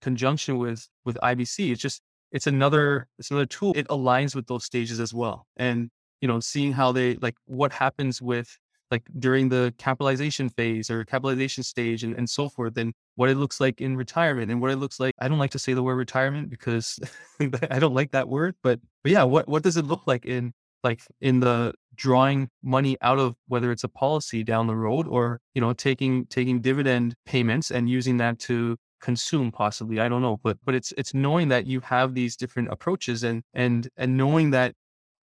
conjunction 0.00 0.58
with 0.58 0.88
with 1.04 1.16
IBC, 1.22 1.70
it's 1.70 1.80
just 1.80 2.02
it's 2.32 2.46
another 2.46 3.08
it's 3.18 3.30
another 3.30 3.46
tool. 3.46 3.72
It 3.76 3.88
aligns 3.88 4.34
with 4.34 4.46
those 4.46 4.64
stages 4.64 5.00
as 5.00 5.14
well. 5.14 5.46
And 5.56 5.90
you 6.22 6.28
know, 6.28 6.40
seeing 6.40 6.72
how 6.72 6.92
they 6.92 7.16
like 7.16 7.36
what 7.46 7.72
happens 7.72 8.22
with 8.22 8.56
like 8.90 9.02
during 9.18 9.48
the 9.48 9.74
capitalization 9.78 10.48
phase 10.50 10.90
or 10.90 11.04
capitalization 11.04 11.64
stage 11.64 12.04
and, 12.04 12.16
and 12.16 12.28
so 12.30 12.48
forth, 12.48 12.78
and 12.78 12.94
what 13.16 13.28
it 13.28 13.36
looks 13.36 13.60
like 13.60 13.80
in 13.82 13.96
retirement 13.96 14.50
and 14.50 14.60
what 14.60 14.70
it 14.70 14.76
looks 14.76 14.98
like. 15.00 15.14
I 15.18 15.28
don't 15.28 15.38
like 15.38 15.50
to 15.50 15.58
say 15.58 15.74
the 15.74 15.82
word 15.82 15.96
retirement 15.96 16.48
because 16.48 16.98
I 17.70 17.78
don't 17.78 17.94
like 17.94 18.12
that 18.12 18.28
word, 18.28 18.54
but 18.62 18.80
but 19.02 19.12
yeah, 19.12 19.24
what 19.24 19.48
what 19.48 19.62
does 19.62 19.76
it 19.76 19.84
look 19.84 20.02
like 20.06 20.24
in 20.24 20.54
like 20.84 21.02
in 21.20 21.40
the 21.40 21.74
drawing 21.94 22.48
money 22.62 22.96
out 23.02 23.18
of 23.18 23.34
whether 23.48 23.70
it's 23.70 23.84
a 23.84 23.88
policy 23.88 24.42
down 24.42 24.66
the 24.66 24.76
road 24.76 25.06
or 25.06 25.40
you 25.54 25.60
know 25.60 25.72
taking 25.72 26.26
taking 26.26 26.60
dividend 26.60 27.14
payments 27.26 27.70
and 27.70 27.88
using 27.88 28.16
that 28.16 28.38
to 28.38 28.76
consume 29.00 29.50
possibly 29.50 30.00
i 30.00 30.08
don't 30.08 30.22
know 30.22 30.38
but 30.42 30.56
but 30.64 30.74
it's 30.74 30.92
it's 30.96 31.12
knowing 31.12 31.48
that 31.48 31.66
you 31.66 31.80
have 31.80 32.14
these 32.14 32.36
different 32.36 32.68
approaches 32.70 33.24
and 33.24 33.42
and 33.52 33.88
and 33.96 34.16
knowing 34.16 34.50
that 34.50 34.74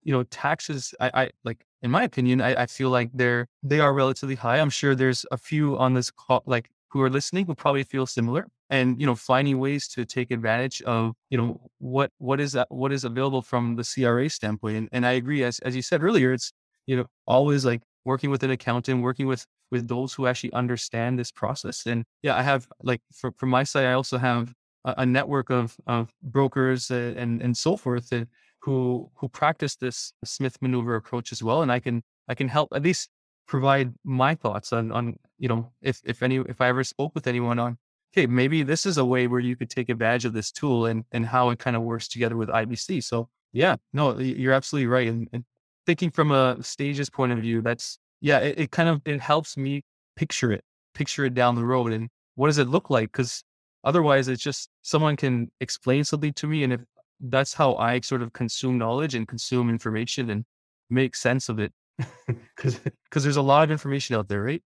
you 0.03 0.11
know 0.11 0.23
taxes 0.23 0.93
i 0.99 1.11
i 1.13 1.29
like 1.43 1.65
in 1.81 1.91
my 1.91 2.03
opinion 2.03 2.41
i, 2.41 2.63
I 2.63 2.65
feel 2.65 2.89
like 2.89 3.09
they're 3.13 3.47
they 3.63 3.79
are 3.79 3.93
relatively 3.93 4.35
high. 4.35 4.59
I'm 4.59 4.69
sure 4.69 4.95
there's 4.95 5.25
a 5.31 5.37
few 5.37 5.77
on 5.77 5.93
this 5.93 6.11
call 6.11 6.43
like 6.45 6.69
who 6.89 7.01
are 7.01 7.09
listening 7.09 7.45
will 7.45 7.55
probably 7.55 7.83
feel 7.83 8.05
similar 8.05 8.47
and 8.69 8.99
you 8.99 9.05
know 9.05 9.15
finding 9.15 9.59
ways 9.59 9.87
to 9.89 10.05
take 10.05 10.31
advantage 10.31 10.81
of 10.83 11.13
you 11.29 11.37
know 11.37 11.61
what 11.79 12.11
what 12.17 12.39
is 12.39 12.53
that 12.53 12.67
what 12.69 12.91
is 12.91 13.03
available 13.03 13.41
from 13.41 13.75
the 13.75 13.83
CRA 13.83 14.29
standpoint 14.29 14.77
and, 14.77 14.89
and 14.91 15.05
I 15.05 15.11
agree 15.11 15.43
as 15.43 15.59
as 15.59 15.75
you 15.75 15.81
said 15.81 16.03
earlier 16.03 16.33
it's 16.33 16.51
you 16.85 16.95
know 16.95 17.05
always 17.27 17.65
like 17.65 17.81
working 18.05 18.29
with 18.29 18.43
an 18.43 18.51
accountant 18.51 19.01
working 19.01 19.27
with 19.27 19.45
with 19.71 19.87
those 19.87 20.13
who 20.13 20.25
actually 20.25 20.53
understand 20.53 21.19
this 21.19 21.31
process 21.31 21.85
and 21.85 22.03
yeah 22.23 22.35
I 22.35 22.41
have 22.41 22.67
like 22.81 23.01
for, 23.13 23.31
from 23.37 23.49
my 23.49 23.63
side 23.63 23.85
I 23.85 23.93
also 23.93 24.17
have 24.17 24.53
a, 24.85 24.95
a 24.99 25.05
network 25.05 25.49
of 25.49 25.77
of 25.87 26.11
brokers 26.23 26.91
uh, 26.91 27.13
and 27.17 27.41
and 27.41 27.55
so 27.55 27.77
forth 27.77 28.11
and 28.11 28.27
who 28.59 29.09
who 29.15 29.29
practice 29.29 29.75
this 29.75 30.13
Smith 30.23 30.57
maneuver 30.61 30.95
approach 30.95 31.31
as 31.31 31.41
well 31.41 31.61
and 31.61 31.71
I 31.71 31.79
can 31.79 32.03
I 32.27 32.35
can 32.35 32.47
help 32.47 32.69
at 32.73 32.83
least 32.83 33.09
provide 33.47 33.93
my 34.03 34.35
thoughts 34.35 34.73
on 34.73 34.91
on 34.91 35.17
you 35.37 35.47
know 35.47 35.71
if 35.81 36.01
if 36.03 36.21
any 36.21 36.37
if 36.37 36.61
I 36.61 36.67
ever 36.67 36.83
spoke 36.83 37.15
with 37.15 37.27
anyone 37.27 37.59
on 37.59 37.77
okay 38.13 38.27
maybe 38.27 38.63
this 38.63 38.85
is 38.85 38.97
a 38.97 39.05
way 39.05 39.27
where 39.27 39.39
you 39.39 39.55
could 39.55 39.69
take 39.69 39.89
advantage 39.89 40.25
of 40.25 40.33
this 40.33 40.51
tool 40.51 40.85
and 40.85 41.03
and 41.11 41.25
how 41.25 41.49
it 41.49 41.59
kind 41.59 41.75
of 41.75 41.83
works 41.83 42.07
together 42.07 42.37
with 42.37 42.49
IBC. 42.49 43.03
So 43.03 43.29
yeah, 43.51 43.77
no, 43.93 44.17
you're 44.19 44.53
absolutely 44.53 44.87
right. 44.87 45.07
And, 45.07 45.27
and 45.33 45.43
thinking 45.85 46.11
from 46.11 46.31
a 46.31 46.61
stages 46.61 47.09
point 47.09 47.31
of 47.31 47.39
view, 47.39 47.61
that's 47.61 47.97
yeah, 48.21 48.39
it, 48.39 48.59
it 48.59 48.71
kind 48.71 48.89
of 48.89 49.01
it 49.05 49.21
helps 49.21 49.57
me 49.57 49.83
picture 50.15 50.51
it, 50.51 50.63
picture 50.93 51.25
it 51.25 51.33
down 51.33 51.55
the 51.55 51.65
road, 51.65 51.91
and 51.93 52.09
what 52.35 52.47
does 52.47 52.57
it 52.57 52.67
look 52.67 52.89
like? 52.89 53.11
Because 53.11 53.43
otherwise, 53.83 54.27
it's 54.27 54.43
just 54.43 54.69
someone 54.81 55.15
can 55.15 55.49
explain 55.61 56.03
something 56.03 56.33
to 56.33 56.47
me, 56.47 56.63
and 56.63 56.73
if 56.73 56.81
that's 57.19 57.53
how 57.53 57.75
I 57.75 57.99
sort 58.01 58.21
of 58.21 58.33
consume 58.33 58.77
knowledge 58.77 59.15
and 59.15 59.27
consume 59.27 59.69
information 59.69 60.29
and 60.29 60.45
make 60.89 61.15
sense 61.15 61.49
of 61.49 61.59
it 61.59 61.73
because 62.27 62.79
because 63.05 63.23
there's 63.23 63.37
a 63.37 63.41
lot 63.41 63.63
of 63.63 63.71
information 63.71 64.15
out 64.15 64.27
there, 64.27 64.41
right? 64.41 64.63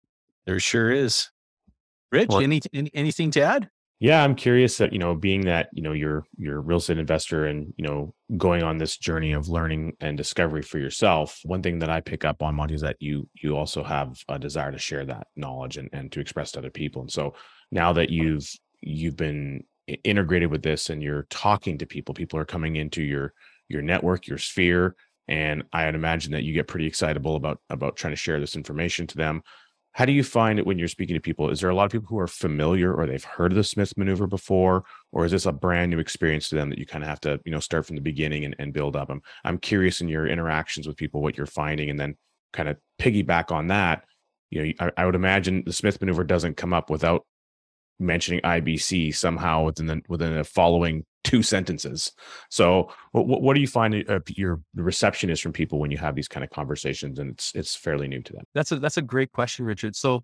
There 0.45 0.59
sure 0.59 0.91
is. 0.91 1.29
Rich, 2.11 2.29
well, 2.29 2.41
any, 2.41 2.59
any, 2.73 2.91
anything 2.93 3.31
to 3.31 3.41
add? 3.41 3.69
Yeah, 4.01 4.23
I'm 4.23 4.33
curious 4.33 4.79
that 4.79 4.91
you 4.93 4.99
know, 4.99 5.13
being 5.13 5.41
that 5.41 5.69
you 5.73 5.83
know 5.83 5.93
you're 5.93 6.25
you're 6.35 6.57
a 6.57 6.61
real 6.61 6.79
estate 6.79 6.97
investor 6.97 7.45
and 7.45 7.71
you 7.77 7.85
know 7.85 8.15
going 8.35 8.63
on 8.63 8.79
this 8.79 8.97
journey 8.97 9.31
of 9.33 9.47
learning 9.47 9.93
and 10.01 10.17
discovery 10.17 10.63
for 10.63 10.79
yourself. 10.79 11.39
One 11.43 11.61
thing 11.61 11.77
that 11.79 11.89
I 11.89 12.01
pick 12.01 12.25
up 12.25 12.41
on 12.41 12.55
Monty 12.55 12.73
is 12.73 12.81
that 12.81 12.97
you 12.99 13.29
you 13.35 13.55
also 13.55 13.83
have 13.83 14.17
a 14.27 14.39
desire 14.39 14.71
to 14.71 14.79
share 14.79 15.05
that 15.05 15.27
knowledge 15.35 15.77
and 15.77 15.87
and 15.93 16.11
to 16.13 16.19
express 16.19 16.51
to 16.53 16.59
other 16.59 16.71
people. 16.71 17.03
And 17.03 17.11
so 17.11 17.35
now 17.71 17.93
that 17.93 18.09
you've 18.09 18.51
you've 18.81 19.15
been 19.15 19.63
integrated 20.03 20.51
with 20.51 20.63
this 20.63 20.89
and 20.89 21.01
you're 21.01 21.27
talking 21.29 21.77
to 21.77 21.85
people, 21.85 22.13
people 22.13 22.39
are 22.39 22.45
coming 22.45 22.75
into 22.75 23.03
your 23.03 23.33
your 23.69 23.81
network, 23.81 24.27
your 24.27 24.37
sphere, 24.37 24.95
and 25.27 25.63
I 25.71 25.85
would 25.85 25.95
imagine 25.95 26.33
that 26.33 26.43
you 26.43 26.53
get 26.53 26.67
pretty 26.67 26.87
excitable 26.87 27.35
about 27.35 27.59
about 27.69 27.95
trying 27.95 28.13
to 28.13 28.17
share 28.17 28.39
this 28.39 28.55
information 28.55 29.07
to 29.07 29.17
them. 29.17 29.43
How 29.93 30.05
do 30.05 30.13
you 30.13 30.23
find 30.23 30.57
it 30.57 30.65
when 30.65 30.79
you're 30.79 30.87
speaking 30.87 31.15
to 31.15 31.19
people? 31.19 31.49
Is 31.49 31.59
there 31.59 31.69
a 31.69 31.75
lot 31.75 31.83
of 31.83 31.91
people 31.91 32.07
who 32.07 32.19
are 32.19 32.27
familiar 32.27 32.93
or 32.93 33.05
they've 33.05 33.23
heard 33.23 33.51
of 33.51 33.57
the 33.57 33.63
Smith 33.63 33.97
maneuver 33.97 34.25
before, 34.25 34.85
or 35.11 35.25
is 35.25 35.33
this 35.33 35.45
a 35.45 35.51
brand 35.51 35.91
new 35.91 35.99
experience 35.99 36.47
to 36.49 36.55
them 36.55 36.69
that 36.69 36.79
you 36.79 36.85
kind 36.85 37.03
of 37.03 37.09
have 37.09 37.19
to, 37.21 37.41
you 37.43 37.51
know, 37.51 37.59
start 37.59 37.85
from 37.85 37.97
the 37.97 38.01
beginning 38.01 38.45
and, 38.45 38.55
and 38.57 38.73
build 38.73 38.95
up? 38.95 39.09
I'm 39.09 39.21
I'm 39.43 39.57
curious 39.57 40.01
in 40.01 40.07
your 40.07 40.27
interactions 40.27 40.87
with 40.87 40.97
people 40.97 41.21
what 41.21 41.37
you're 41.37 41.45
finding, 41.45 41.89
and 41.89 41.99
then 41.99 42.15
kind 42.53 42.69
of 42.69 42.77
piggyback 42.99 43.51
on 43.51 43.67
that. 43.67 44.05
You 44.49 44.63
know, 44.63 44.73
I, 44.79 44.91
I 45.01 45.05
would 45.05 45.15
imagine 45.15 45.63
the 45.65 45.73
Smith 45.73 45.99
maneuver 46.01 46.23
doesn't 46.23 46.57
come 46.57 46.73
up 46.73 46.89
without 46.89 47.25
mentioning 47.99 48.41
IBC 48.41 49.15
somehow 49.15 49.63
within 49.63 49.85
the 49.85 50.01
within 50.07 50.35
the 50.35 50.43
following 50.43 51.05
two 51.23 51.43
sentences. 51.55 52.11
So, 52.49 52.91
what, 53.11 53.41
what 53.41 53.53
do 53.53 53.61
you 53.61 53.67
find 53.67 54.03
uh, 54.09 54.19
your 54.27 54.61
reception 54.75 55.29
is 55.29 55.39
from 55.39 55.53
people 55.53 55.79
when 55.79 55.91
you 55.91 55.97
have 55.97 56.15
these 56.15 56.27
kind 56.27 56.43
of 56.43 56.49
conversations, 56.49 57.19
and 57.19 57.31
it's 57.31 57.51
it's 57.55 57.75
fairly 57.75 58.07
new 58.07 58.21
to 58.21 58.33
them? 58.33 58.43
That's 58.53 58.71
a 58.71 58.79
that's 58.79 58.97
a 58.97 59.01
great 59.01 59.31
question, 59.31 59.65
Richard. 59.65 59.95
So, 59.95 60.23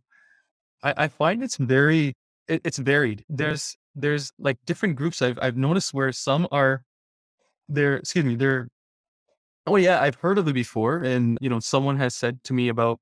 I, 0.84 0.94
I 0.98 1.08
find 1.08 1.44
it's 1.44 1.58
very 1.58 2.16
it, 2.48 2.62
it's 2.64 2.78
varied. 2.78 3.24
There's 3.30 3.78
there's 3.96 4.32
like 4.40 4.58
different 4.66 4.96
groups 4.96 5.22
I've 5.22 5.40
I've 5.42 5.58
noticed 5.58 5.94
where 5.94 6.12
some 6.12 6.48
are 6.52 6.84
they're 7.70 7.98
excuse 7.98 8.24
me 8.24 8.36
they're 8.36 8.70
oh 9.66 9.76
yeah 9.76 10.02
I've 10.02 10.16
heard 10.16 10.38
of 10.38 10.48
it 10.48 10.54
before, 10.54 10.98
and 10.98 11.38
you 11.42 11.50
know 11.50 11.60
someone 11.60 11.98
has 11.98 12.16
said 12.16 12.44
to 12.46 12.54
me 12.54 12.70
about 12.70 13.00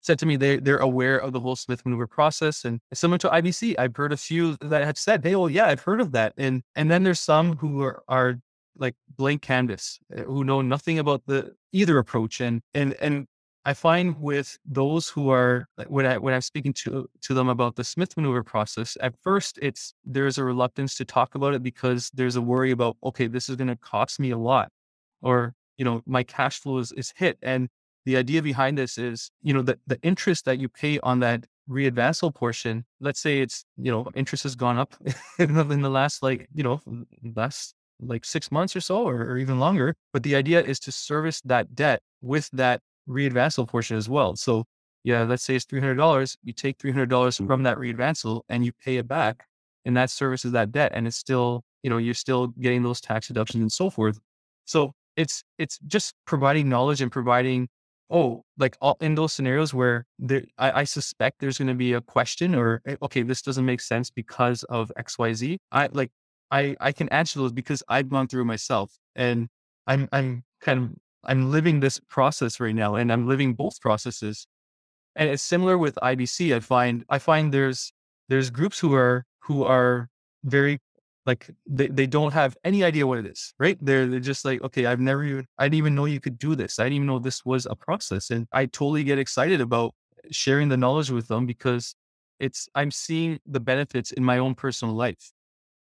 said 0.00 0.18
to 0.18 0.26
me 0.26 0.36
they 0.36 0.56
they're 0.58 0.78
aware 0.78 1.18
of 1.18 1.32
the 1.32 1.40
whole 1.40 1.56
Smith 1.56 1.84
maneuver 1.84 2.06
process 2.06 2.64
and 2.64 2.80
similar 2.92 3.18
to 3.18 3.28
IBC. 3.28 3.74
I've 3.78 3.96
heard 3.96 4.12
a 4.12 4.16
few 4.16 4.56
that 4.60 4.84
have 4.84 4.98
said, 4.98 5.24
"Hey, 5.24 5.36
well, 5.36 5.50
yeah, 5.50 5.66
I've 5.66 5.80
heard 5.80 6.00
of 6.00 6.12
that." 6.12 6.34
And 6.36 6.62
and 6.76 6.90
then 6.90 7.02
there's 7.02 7.20
some 7.20 7.56
who 7.56 7.82
are, 7.82 8.02
are 8.08 8.36
like 8.76 8.94
blank 9.16 9.42
canvas 9.42 9.98
eh, 10.14 10.22
who 10.22 10.44
know 10.44 10.62
nothing 10.62 10.98
about 10.98 11.22
the 11.26 11.54
either 11.72 11.98
approach 11.98 12.40
and 12.40 12.62
and 12.74 12.94
and 13.00 13.26
I 13.64 13.74
find 13.74 14.18
with 14.18 14.58
those 14.64 15.10
who 15.10 15.28
are 15.28 15.68
when 15.88 16.06
I 16.06 16.16
when 16.16 16.32
I'm 16.32 16.40
speaking 16.40 16.72
to 16.84 17.06
to 17.20 17.34
them 17.34 17.50
about 17.50 17.76
the 17.76 17.84
Smith 17.84 18.16
maneuver 18.16 18.42
process, 18.42 18.96
at 19.02 19.14
first 19.22 19.58
it's 19.60 19.92
there's 20.04 20.38
a 20.38 20.44
reluctance 20.44 20.94
to 20.96 21.04
talk 21.04 21.34
about 21.34 21.52
it 21.54 21.62
because 21.62 22.10
there's 22.14 22.36
a 22.36 22.40
worry 22.40 22.70
about 22.70 22.96
okay, 23.04 23.26
this 23.26 23.50
is 23.50 23.56
going 23.56 23.68
to 23.68 23.76
cost 23.76 24.20
me 24.20 24.30
a 24.30 24.38
lot, 24.38 24.70
or 25.20 25.54
you 25.76 25.84
know 25.84 26.02
my 26.06 26.22
cash 26.22 26.60
flow 26.60 26.78
is, 26.78 26.92
is 26.92 27.12
hit, 27.16 27.36
and 27.42 27.68
the 28.08 28.16
idea 28.16 28.40
behind 28.40 28.78
this 28.78 28.96
is, 28.96 29.30
you 29.42 29.52
know, 29.52 29.60
the, 29.60 29.78
the 29.86 30.00
interest 30.00 30.46
that 30.46 30.58
you 30.58 30.66
pay 30.66 30.98
on 31.00 31.20
that 31.20 31.44
readvanceable 31.68 32.34
portion, 32.34 32.86
let's 33.00 33.20
say 33.20 33.40
it's, 33.40 33.66
you 33.76 33.92
know, 33.92 34.08
interest 34.14 34.44
has 34.44 34.56
gone 34.56 34.78
up 34.78 34.94
in 35.38 35.52
the, 35.52 35.68
in 35.68 35.82
the 35.82 35.90
last 35.90 36.22
like, 36.22 36.48
you 36.54 36.62
know, 36.62 36.80
last 37.36 37.74
like 38.00 38.24
six 38.24 38.50
months 38.50 38.74
or 38.74 38.80
so, 38.80 39.06
or, 39.06 39.20
or 39.20 39.36
even 39.36 39.58
longer. 39.58 39.94
But 40.14 40.22
the 40.22 40.36
idea 40.36 40.62
is 40.62 40.80
to 40.80 40.90
service 40.90 41.42
that 41.42 41.74
debt 41.74 42.00
with 42.22 42.48
that 42.54 42.80
readvanceable 43.06 43.68
portion 43.68 43.98
as 43.98 44.08
well. 44.08 44.36
So 44.36 44.64
yeah, 45.04 45.24
let's 45.24 45.42
say 45.42 45.56
it's 45.56 45.66
$300. 45.66 46.34
You 46.42 46.54
take 46.54 46.78
$300 46.78 47.08
mm. 47.08 47.46
from 47.46 47.62
that 47.64 47.76
readvanceable 47.76 48.40
and 48.48 48.64
you 48.64 48.72
pay 48.82 48.96
it 48.96 49.06
back 49.06 49.44
and 49.84 49.94
that 49.98 50.08
services 50.08 50.52
that 50.52 50.72
debt. 50.72 50.92
And 50.94 51.06
it's 51.06 51.18
still, 51.18 51.62
you 51.82 51.90
know, 51.90 51.98
you're 51.98 52.14
still 52.14 52.46
getting 52.58 52.84
those 52.84 53.02
tax 53.02 53.28
deductions 53.28 53.60
and 53.60 53.70
so 53.70 53.90
forth. 53.90 54.18
So 54.64 54.92
it's, 55.14 55.44
it's 55.58 55.78
just 55.86 56.14
providing 56.24 56.70
knowledge 56.70 57.02
and 57.02 57.12
providing 57.12 57.68
oh, 58.10 58.44
like 58.56 58.76
all, 58.80 58.96
in 59.00 59.14
those 59.14 59.32
scenarios 59.32 59.74
where 59.74 60.06
there, 60.18 60.44
I, 60.56 60.80
I 60.80 60.84
suspect 60.84 61.40
there's 61.40 61.58
going 61.58 61.68
to 61.68 61.74
be 61.74 61.92
a 61.92 62.00
question 62.00 62.54
or, 62.54 62.80
eh, 62.86 62.96
okay, 63.02 63.22
this 63.22 63.42
doesn't 63.42 63.64
make 63.64 63.80
sense 63.80 64.10
because 64.10 64.62
of 64.64 64.90
X, 64.96 65.18
Y, 65.18 65.32
Z. 65.34 65.58
I 65.72 65.88
like, 65.92 66.10
I, 66.50 66.76
I 66.80 66.92
can 66.92 67.08
answer 67.10 67.38
those 67.38 67.52
because 67.52 67.82
I've 67.88 68.08
gone 68.08 68.28
through 68.28 68.46
myself 68.46 68.96
and 69.14 69.48
I'm, 69.86 70.08
I'm 70.12 70.44
kind 70.60 70.78
of, 70.82 70.90
I'm 71.24 71.50
living 71.50 71.80
this 71.80 72.00
process 72.08 72.60
right 72.60 72.74
now 72.74 72.94
and 72.94 73.12
I'm 73.12 73.26
living 73.28 73.54
both 73.54 73.80
processes. 73.80 74.46
And 75.16 75.28
it's 75.28 75.42
similar 75.42 75.76
with 75.76 75.96
IBC. 75.96 76.54
I 76.54 76.60
find, 76.60 77.04
I 77.08 77.18
find 77.18 77.52
there's, 77.52 77.92
there's 78.28 78.50
groups 78.50 78.78
who 78.78 78.94
are, 78.94 79.24
who 79.40 79.64
are 79.64 80.08
very 80.44 80.78
like 81.28 81.50
they, 81.66 81.88
they 81.88 82.06
don't 82.06 82.32
have 82.32 82.56
any 82.64 82.82
idea 82.82 83.06
what 83.06 83.18
it 83.18 83.26
is, 83.26 83.52
right? 83.58 83.76
They're, 83.82 84.06
they're 84.06 84.18
just 84.18 84.46
like, 84.46 84.62
okay, 84.62 84.86
I've 84.86 84.98
never 84.98 85.22
even, 85.22 85.46
I 85.58 85.66
didn't 85.66 85.74
even 85.74 85.94
know 85.94 86.06
you 86.06 86.20
could 86.20 86.38
do 86.38 86.54
this. 86.54 86.78
I 86.78 86.84
didn't 86.84 86.94
even 86.94 87.06
know 87.06 87.18
this 87.18 87.44
was 87.44 87.66
a 87.66 87.76
process. 87.76 88.30
And 88.30 88.48
I 88.50 88.64
totally 88.64 89.04
get 89.04 89.18
excited 89.18 89.60
about 89.60 89.94
sharing 90.30 90.70
the 90.70 90.78
knowledge 90.78 91.10
with 91.10 91.28
them 91.28 91.44
because 91.44 91.94
it's, 92.40 92.66
I'm 92.74 92.90
seeing 92.90 93.38
the 93.44 93.60
benefits 93.60 94.10
in 94.10 94.24
my 94.24 94.38
own 94.38 94.54
personal 94.54 94.94
life 94.94 95.30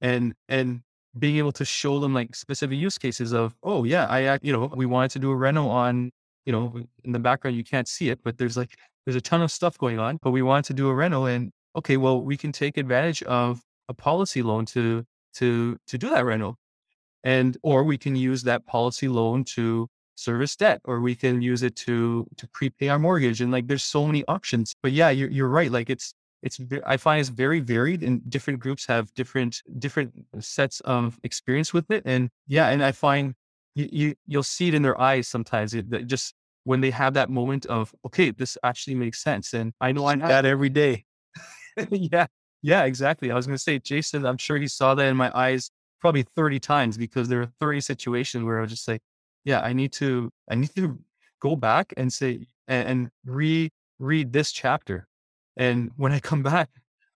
and, 0.01 0.33
and 0.49 0.81
being 1.19 1.37
able 1.37 1.53
to 1.53 1.67
show 1.67 2.01
them 2.01 2.15
like 2.15 2.35
specific 2.35 2.79
use 2.79 2.97
cases 2.97 3.35
of, 3.35 3.55
oh 3.63 3.85
yeah, 3.85 4.07
I, 4.07 4.39
you 4.41 4.55
know, 4.55 4.73
we 4.75 4.87
wanted 4.87 5.11
to 5.11 5.19
do 5.19 5.31
a 5.31 5.37
reno 5.37 5.69
on, 5.69 6.13
you 6.47 6.53
know, 6.53 6.81
in 7.05 7.13
the 7.13 7.19
background, 7.19 7.59
you 7.59 7.65
can't 7.65 7.89
see 7.89 8.09
it, 8.09 8.21
but 8.25 8.39
there's 8.39 8.57
like, 8.57 8.71
there's 9.05 9.17
a 9.17 9.21
ton 9.21 9.43
of 9.43 9.53
stuff 9.53 9.77
going 9.77 9.99
on, 9.99 10.19
but 10.23 10.31
we 10.31 10.41
wanted 10.41 10.65
to 10.65 10.73
do 10.73 10.89
a 10.89 10.95
reno 10.95 11.27
and 11.27 11.51
okay, 11.77 11.99
well, 11.99 12.23
we 12.23 12.39
can 12.39 12.53
take 12.53 12.79
advantage 12.79 13.23
of 13.25 13.61
a 13.91 13.95
policy 13.95 14.43
loan 14.43 14.65
to 14.65 15.05
to 15.37 15.79
to 15.87 15.99
do 15.99 16.11
that 16.11 16.25
rental. 16.25 16.57
And 17.25 17.57
or 17.63 17.85
we 17.85 17.99
can 17.99 18.17
use 18.17 18.43
that 18.45 18.67
policy 18.67 19.09
loan 19.09 19.45
to 19.57 19.89
service 20.17 20.57
debt 20.57 20.81
or 20.85 21.01
we 21.01 21.15
can 21.15 21.43
use 21.43 21.63
it 21.63 21.77
to 21.77 22.27
to 22.37 22.49
prepay 22.49 22.89
our 22.89 22.99
mortgage 22.99 23.41
and 23.41 23.53
like 23.53 23.67
there's 23.67 23.85
so 23.85 24.07
many 24.07 24.25
options. 24.29 24.75
But 24.83 24.93
yeah 24.93 25.11
you're, 25.11 25.31
you're 25.31 25.49
right 25.49 25.71
like 25.71 25.91
it's 25.91 26.15
it's 26.43 26.61
i 26.87 26.97
find 26.97 27.21
it's 27.21 27.29
very 27.29 27.61
varied 27.61 28.03
and 28.03 28.29
different 28.31 28.61
groups 28.61 28.87
have 28.87 29.13
different 29.15 29.63
different 29.79 30.13
sets 30.41 30.81
of 30.81 31.19
experience 31.25 31.73
with 31.73 31.91
it 31.91 32.03
and 32.05 32.31
yeah 32.47 32.69
and 32.69 32.85
i 32.85 32.93
find 32.93 33.35
you, 33.75 33.89
you 33.91 34.15
you'll 34.27 34.43
see 34.43 34.69
it 34.69 34.75
in 34.75 34.83
their 34.83 34.99
eyes 35.01 35.27
sometimes 35.27 35.75
it, 35.75 35.93
it 35.93 36.07
just 36.07 36.35
when 36.65 36.81
they 36.81 36.91
have 36.91 37.15
that 37.15 37.31
moment 37.31 37.67
of 37.67 37.95
okay 38.05 38.31
this 38.31 38.59
actually 38.63 38.95
makes 38.95 39.23
sense 39.23 39.55
and 39.55 39.73
i 39.81 39.93
know 39.93 40.07
i 40.07 40.15
that 40.17 40.45
every 40.45 40.71
day. 40.71 41.05
Yeah 41.91 42.27
yeah 42.67 42.85
exactly 42.85 43.31
i 43.31 43.35
was 43.35 43.47
going 43.47 43.57
to 43.57 43.63
say 43.63 43.79
jason 43.79 44.27
i'm 44.27 44.39
sure 44.39 44.57
he 44.57 44.69
saw 44.69 44.95
that 44.95 45.07
in 45.07 45.17
my 45.17 45.31
eyes 45.35 45.71
probably 46.01 46.23
30 46.23 46.61
times 46.61 46.99
because 46.99 47.29
there 47.29 47.41
are 47.41 47.53
30 47.61 47.81
situations 47.81 48.45
where 48.45 48.59
i 48.59 48.63
was 48.63 48.71
just 48.71 48.85
say 48.85 48.99
yeah, 49.47 49.61
I 49.61 49.73
need 49.73 49.93
to, 49.93 50.31
I 50.51 50.57
need 50.57 50.75
to 50.75 50.99
go 51.41 51.57
back 51.57 51.95
and 51.97 52.13
say, 52.13 52.49
and, 52.69 52.89
and 52.89 53.11
this 54.33 54.53
chapter. 54.53 55.07
And 55.57 55.93
when 55.97 56.13
I 56.13 56.19
come 56.21 56.43
back, 56.43 56.69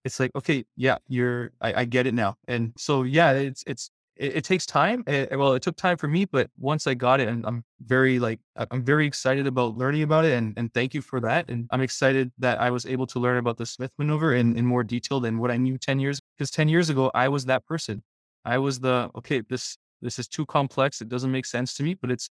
it's 0.04 0.18
like, 0.18 0.30
okay, 0.34 0.64
yeah, 0.76 0.96
you're, 1.08 1.50
I, 1.60 1.80
I 1.80 1.84
get 1.84 2.06
it 2.06 2.14
now. 2.14 2.36
And 2.48 2.72
so, 2.78 3.02
yeah, 3.02 3.32
it's, 3.32 3.64
it's, 3.66 3.90
it, 4.20 4.36
it 4.36 4.44
takes 4.44 4.66
time. 4.66 5.02
It, 5.06 5.36
well, 5.36 5.54
it 5.54 5.62
took 5.62 5.76
time 5.76 5.96
for 5.96 6.06
me, 6.06 6.26
but 6.26 6.50
once 6.58 6.86
I 6.86 6.94
got 6.94 7.20
it, 7.20 7.28
and 7.28 7.44
I'm 7.46 7.64
very 7.86 8.18
like, 8.18 8.38
I'm 8.70 8.84
very 8.84 9.06
excited 9.06 9.46
about 9.46 9.76
learning 9.76 10.02
about 10.02 10.26
it. 10.26 10.32
And, 10.32 10.52
and 10.58 10.72
thank 10.74 10.92
you 10.92 11.00
for 11.00 11.20
that. 11.20 11.48
And 11.48 11.66
I'm 11.70 11.80
excited 11.80 12.30
that 12.38 12.60
I 12.60 12.70
was 12.70 12.84
able 12.84 13.06
to 13.08 13.18
learn 13.18 13.38
about 13.38 13.56
the 13.56 13.66
Smith 13.66 13.90
maneuver 13.98 14.34
in, 14.34 14.56
in 14.56 14.66
more 14.66 14.84
detail 14.84 15.20
than 15.20 15.38
what 15.38 15.50
I 15.50 15.56
knew 15.56 15.78
10 15.78 15.98
years, 15.98 16.20
because 16.36 16.50
10 16.50 16.68
years 16.68 16.90
ago, 16.90 17.10
I 17.14 17.28
was 17.28 17.46
that 17.46 17.64
person. 17.64 18.02
I 18.44 18.58
was 18.58 18.80
the, 18.80 19.10
okay, 19.16 19.42
this, 19.48 19.78
this 20.02 20.18
is 20.18 20.28
too 20.28 20.44
complex. 20.44 21.00
It 21.00 21.08
doesn't 21.08 21.32
make 21.32 21.46
sense 21.46 21.74
to 21.74 21.82
me, 21.82 21.94
but 21.94 22.10
it's 22.10 22.28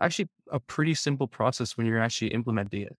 actually 0.00 0.28
a 0.50 0.58
pretty 0.58 0.94
simple 0.94 1.28
process 1.28 1.76
when 1.76 1.86
you're 1.86 2.00
actually 2.00 2.28
implementing 2.28 2.82
it. 2.82 2.96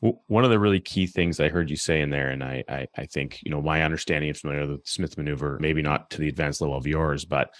One 0.00 0.44
of 0.44 0.50
the 0.50 0.60
really 0.60 0.80
key 0.80 1.06
things 1.06 1.40
I 1.40 1.48
heard 1.48 1.70
you 1.70 1.76
say 1.76 2.00
in 2.00 2.10
there, 2.10 2.30
and 2.30 2.44
I, 2.44 2.62
I, 2.68 2.86
I 2.96 3.06
think 3.06 3.40
you 3.42 3.50
know 3.50 3.60
my 3.60 3.82
understanding 3.82 4.30
of 4.30 4.42
the 4.42 4.78
Smith 4.84 5.18
maneuver, 5.18 5.58
maybe 5.60 5.82
not 5.82 6.10
to 6.10 6.18
the 6.18 6.28
advanced 6.28 6.60
level 6.60 6.76
of 6.76 6.86
yours, 6.86 7.24
but 7.24 7.50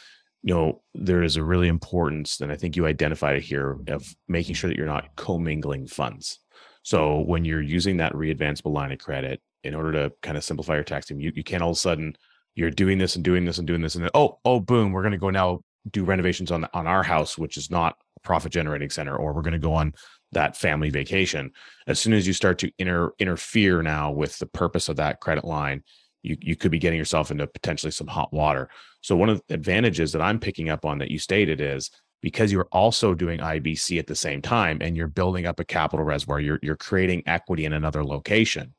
you 0.43 0.55
know 0.55 0.82
there 0.95 1.22
is 1.22 1.36
a 1.36 1.43
really 1.43 1.68
importance, 1.68 2.41
and 2.41 2.53
I 2.53 2.57
think 2.57 2.76
you 2.76 2.86
identified 2.86 3.36
it 3.36 3.43
here 3.43 3.78
of 3.89 4.14
making 4.28 4.55
sure 4.55 4.68
that 4.68 4.76
you're 4.76 4.86
not 4.86 5.16
commingling 5.16 5.89
funds. 5.89 6.39
So 6.82 7.20
when 7.20 7.45
you're 7.45 7.61
using 7.61 7.97
that 7.97 8.12
readvanceable 8.12 8.72
line 8.72 8.93
of 8.93 8.99
credit 8.99 9.41
in 9.64 9.74
order 9.74 9.93
to 9.93 10.12
kind 10.22 10.36
of 10.36 10.45
simplify 10.45 10.74
your 10.74 10.84
tax 10.84 11.07
team, 11.07 11.20
you, 11.20 11.32
you 11.34 11.43
can't 11.43 11.62
all 11.62 11.70
of 11.70 11.76
a 11.76 11.80
sudden 11.80 12.16
you're 12.59 12.70
doing 12.70 12.99
this 12.99 13.14
and 13.14 13.24
doing 13.24 13.45
this 13.45 13.59
and 13.59 13.66
doing 13.68 13.80
this 13.80 13.95
and 13.95 14.03
then 14.03 14.11
oh 14.14 14.39
oh 14.45 14.59
boom 14.59 14.91
we're 14.91 15.03
going 15.03 15.12
to 15.12 15.18
go 15.18 15.30
now 15.30 15.61
do 15.93 16.05
renovations 16.05 16.51
on 16.51 16.66
on 16.74 16.89
our 16.89 17.05
house 17.05 17.39
which 17.39 17.57
is 17.57 17.70
not 17.70 17.97
a 18.16 18.20
profit 18.20 18.51
generating 18.51 18.91
center 18.91 19.16
or 19.16 19.32
we're 19.32 19.43
going 19.43 19.53
to 19.53 19.61
go 19.61 19.72
on 19.72 19.93
that 20.33 20.57
family 20.57 20.91
vacation. 20.91 21.53
As 21.87 21.99
soon 21.99 22.12
as 22.12 22.26
you 22.26 22.33
start 22.33 22.59
to 22.59 22.70
inter, 22.79 23.12
interfere 23.18 23.83
now 23.83 24.11
with 24.11 24.39
the 24.39 24.47
purpose 24.47 24.89
of 24.89 24.97
that 24.97 25.20
credit 25.20 25.45
line 25.45 25.83
you, 26.22 26.37
you 26.41 26.57
could 26.57 26.70
be 26.70 26.79
getting 26.79 26.99
yourself 26.99 27.31
into 27.31 27.47
potentially 27.47 27.91
some 27.91 28.07
hot 28.07 28.33
water. 28.33 28.68
So 29.01 29.16
one 29.16 29.29
of 29.29 29.41
the 29.49 29.55
advantages 29.55 30.12
that 30.12 30.22
i'm 30.22 30.39
picking 30.39 30.68
up 30.68 30.85
on 30.85 30.99
that 30.99 31.11
you 31.11 31.18
stated 31.18 31.61
is 31.61 31.91
because 32.20 32.51
you're 32.51 32.68
also 32.72 33.14
doing 33.14 33.39
ibc 33.41 33.99
at 33.99 34.07
the 34.07 34.14
same 34.14 34.43
time 34.43 34.79
and 34.81 34.97
you're 34.97 35.07
building 35.07 35.47
up 35.47 35.61
a 35.61 35.64
capital 35.64 36.05
reservoir 36.05 36.41
you're, 36.41 36.59
you're 36.62 36.76
creating 36.76 37.22
equity 37.26 37.64
in 37.64 37.72
another 37.72 38.05
location. 38.05 38.74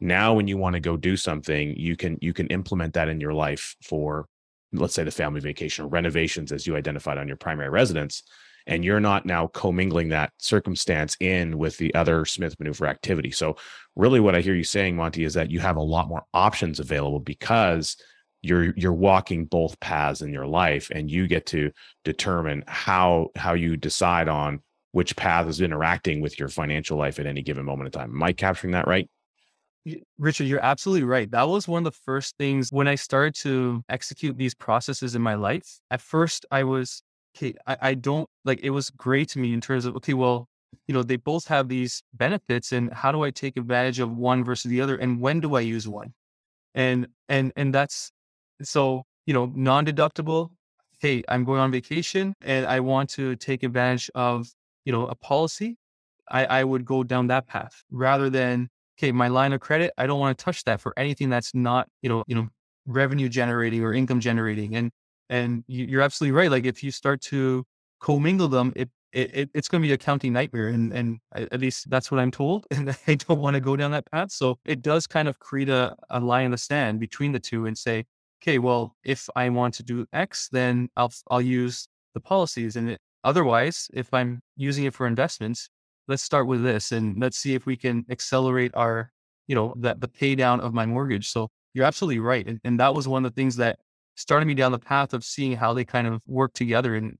Now 0.00 0.34
when 0.34 0.48
you 0.48 0.56
want 0.56 0.74
to 0.74 0.80
go 0.80 0.96
do 0.96 1.16
something 1.16 1.76
you 1.76 1.96
can 1.96 2.18
you 2.20 2.32
can 2.32 2.48
implement 2.48 2.94
that 2.94 3.08
in 3.08 3.20
your 3.20 3.34
life 3.34 3.76
for 3.82 4.26
let's 4.72 4.94
say 4.94 5.04
the 5.04 5.10
family 5.10 5.40
vacation 5.40 5.84
or 5.84 5.88
renovations 5.88 6.50
as 6.50 6.66
you 6.66 6.76
identified 6.76 7.18
on 7.18 7.28
your 7.28 7.36
primary 7.36 7.70
residence 7.70 8.24
and 8.66 8.84
you're 8.84 9.00
not 9.00 9.26
now 9.26 9.46
commingling 9.48 10.08
that 10.08 10.32
circumstance 10.38 11.16
in 11.20 11.58
with 11.58 11.76
the 11.78 11.94
other 11.94 12.24
smith 12.24 12.58
maneuver 12.58 12.86
activity 12.86 13.30
so 13.30 13.56
really 13.96 14.20
what 14.20 14.34
i 14.34 14.40
hear 14.40 14.54
you 14.54 14.64
saying 14.64 14.96
monty 14.96 15.24
is 15.24 15.34
that 15.34 15.50
you 15.50 15.60
have 15.60 15.76
a 15.76 15.82
lot 15.82 16.08
more 16.08 16.24
options 16.34 16.80
available 16.80 17.20
because 17.20 17.96
you're 18.42 18.74
you're 18.76 18.92
walking 18.92 19.44
both 19.44 19.78
paths 19.80 20.20
in 20.20 20.32
your 20.32 20.46
life 20.46 20.90
and 20.94 21.10
you 21.10 21.26
get 21.26 21.46
to 21.46 21.70
determine 22.04 22.64
how 22.66 23.28
how 23.36 23.54
you 23.54 23.76
decide 23.76 24.28
on 24.28 24.60
which 24.92 25.16
path 25.16 25.48
is 25.48 25.60
interacting 25.60 26.20
with 26.20 26.38
your 26.38 26.48
financial 26.48 26.98
life 26.98 27.18
at 27.18 27.26
any 27.26 27.42
given 27.42 27.64
moment 27.64 27.86
in 27.86 27.92
time 27.92 28.10
am 28.10 28.22
i 28.22 28.32
capturing 28.32 28.72
that 28.72 28.86
right 28.86 29.08
Richard, 30.18 30.44
you're 30.44 30.64
absolutely 30.64 31.04
right. 31.04 31.30
That 31.30 31.48
was 31.48 31.66
one 31.66 31.84
of 31.84 31.92
the 31.92 31.98
first 32.04 32.36
things 32.38 32.70
when 32.70 32.86
I 32.86 32.94
started 32.94 33.34
to 33.40 33.82
execute 33.88 34.38
these 34.38 34.54
processes 34.54 35.14
in 35.14 35.22
my 35.22 35.34
life. 35.34 35.80
At 35.90 36.00
first, 36.00 36.46
I 36.50 36.64
was, 36.64 37.02
okay, 37.36 37.54
I, 37.66 37.76
I 37.80 37.94
don't 37.94 38.28
like 38.44 38.60
it 38.62 38.70
was 38.70 38.90
great 38.90 39.28
to 39.30 39.38
me 39.38 39.52
in 39.52 39.60
terms 39.60 39.84
of, 39.84 39.96
okay, 39.96 40.14
well, 40.14 40.48
you 40.86 40.94
know, 40.94 41.02
they 41.02 41.16
both 41.16 41.46
have 41.48 41.68
these 41.68 42.02
benefits 42.14 42.72
and 42.72 42.92
how 42.92 43.12
do 43.12 43.22
I 43.22 43.30
take 43.30 43.56
advantage 43.56 43.98
of 43.98 44.16
one 44.16 44.44
versus 44.44 44.70
the 44.70 44.80
other? 44.80 44.96
And 44.96 45.20
when 45.20 45.40
do 45.40 45.54
I 45.54 45.60
use 45.60 45.86
one? 45.86 46.14
And, 46.74 47.08
and, 47.28 47.52
and 47.56 47.74
that's 47.74 48.10
so, 48.62 49.04
you 49.26 49.34
know, 49.34 49.52
non 49.54 49.84
deductible. 49.86 50.50
Hey, 51.00 51.22
I'm 51.28 51.44
going 51.44 51.60
on 51.60 51.70
vacation 51.70 52.34
and 52.42 52.66
I 52.66 52.80
want 52.80 53.10
to 53.10 53.36
take 53.36 53.62
advantage 53.62 54.10
of, 54.14 54.48
you 54.84 54.92
know, 54.92 55.06
a 55.06 55.14
policy. 55.14 55.76
I, 56.30 56.46
I 56.46 56.64
would 56.64 56.84
go 56.84 57.02
down 57.02 57.26
that 57.26 57.46
path 57.46 57.82
rather 57.90 58.30
than 58.30 58.68
okay, 58.98 59.12
my 59.12 59.28
line 59.28 59.52
of 59.52 59.60
credit, 59.60 59.92
I 59.98 60.06
don't 60.06 60.20
want 60.20 60.36
to 60.38 60.44
touch 60.44 60.64
that 60.64 60.80
for 60.80 60.92
anything 60.96 61.28
that's 61.28 61.54
not, 61.54 61.88
you 62.02 62.08
know, 62.08 62.24
you 62.26 62.34
know, 62.34 62.48
revenue 62.86 63.28
generating 63.28 63.82
or 63.82 63.92
income 63.92 64.20
generating. 64.20 64.76
And 64.76 64.90
and 65.32 65.64
you're 65.66 66.02
absolutely 66.02 66.32
right. 66.32 66.50
Like 66.50 66.66
if 66.66 66.84
you 66.84 66.90
start 66.90 67.22
to 67.22 67.64
commingle 68.00 68.48
them, 68.48 68.72
it, 68.76 68.90
it 69.12 69.48
it's 69.54 69.66
going 69.66 69.82
to 69.82 69.88
be 69.88 69.92
a 69.92 69.98
counting 69.98 70.32
nightmare. 70.34 70.68
And 70.68 70.92
and 70.92 71.18
at 71.34 71.58
least 71.58 71.88
that's 71.88 72.10
what 72.10 72.20
I'm 72.20 72.30
told. 72.30 72.66
And 72.70 72.96
I 73.06 73.14
don't 73.14 73.40
want 73.40 73.54
to 73.54 73.60
go 73.60 73.74
down 73.74 73.92
that 73.92 74.10
path. 74.10 74.30
So 74.30 74.58
it 74.66 74.82
does 74.82 75.06
kind 75.06 75.28
of 75.28 75.38
create 75.38 75.70
a, 75.70 75.96
a 76.10 76.20
line 76.20 76.46
in 76.46 76.50
the 76.50 76.58
sand 76.58 77.00
between 77.00 77.32
the 77.32 77.40
two 77.40 77.64
and 77.66 77.76
say, 77.76 78.04
okay, 78.42 78.58
well, 78.58 78.94
if 79.04 79.28
I 79.34 79.48
want 79.48 79.74
to 79.74 79.82
do 79.82 80.06
X, 80.12 80.48
then 80.52 80.88
I'll 80.96 81.12
I'll 81.30 81.40
use 81.40 81.88
the 82.14 82.20
policies. 82.20 82.76
And 82.76 82.90
it, 82.90 83.00
otherwise, 83.24 83.88
if 83.94 84.12
I'm 84.12 84.42
using 84.56 84.84
it 84.84 84.92
for 84.94 85.06
investments, 85.06 85.70
let's 86.08 86.22
start 86.22 86.46
with 86.46 86.62
this 86.62 86.92
and 86.92 87.18
let's 87.18 87.38
see 87.38 87.54
if 87.54 87.64
we 87.64 87.76
can 87.76 88.04
accelerate 88.10 88.72
our, 88.74 89.10
you 89.46 89.54
know, 89.54 89.74
that 89.78 90.00
the 90.00 90.08
pay 90.08 90.34
down 90.34 90.60
of 90.60 90.74
my 90.74 90.84
mortgage. 90.84 91.30
So 91.30 91.48
you're 91.74 91.86
absolutely 91.86 92.18
right. 92.20 92.46
And, 92.46 92.60
and 92.64 92.78
that 92.80 92.94
was 92.94 93.08
one 93.08 93.24
of 93.24 93.32
the 93.32 93.40
things 93.40 93.56
that 93.56 93.78
started 94.14 94.46
me 94.46 94.54
down 94.54 94.72
the 94.72 94.78
path 94.78 95.14
of 95.14 95.24
seeing 95.24 95.56
how 95.56 95.72
they 95.72 95.84
kind 95.84 96.06
of 96.06 96.22
work 96.26 96.52
together. 96.52 96.94
And 96.94 97.18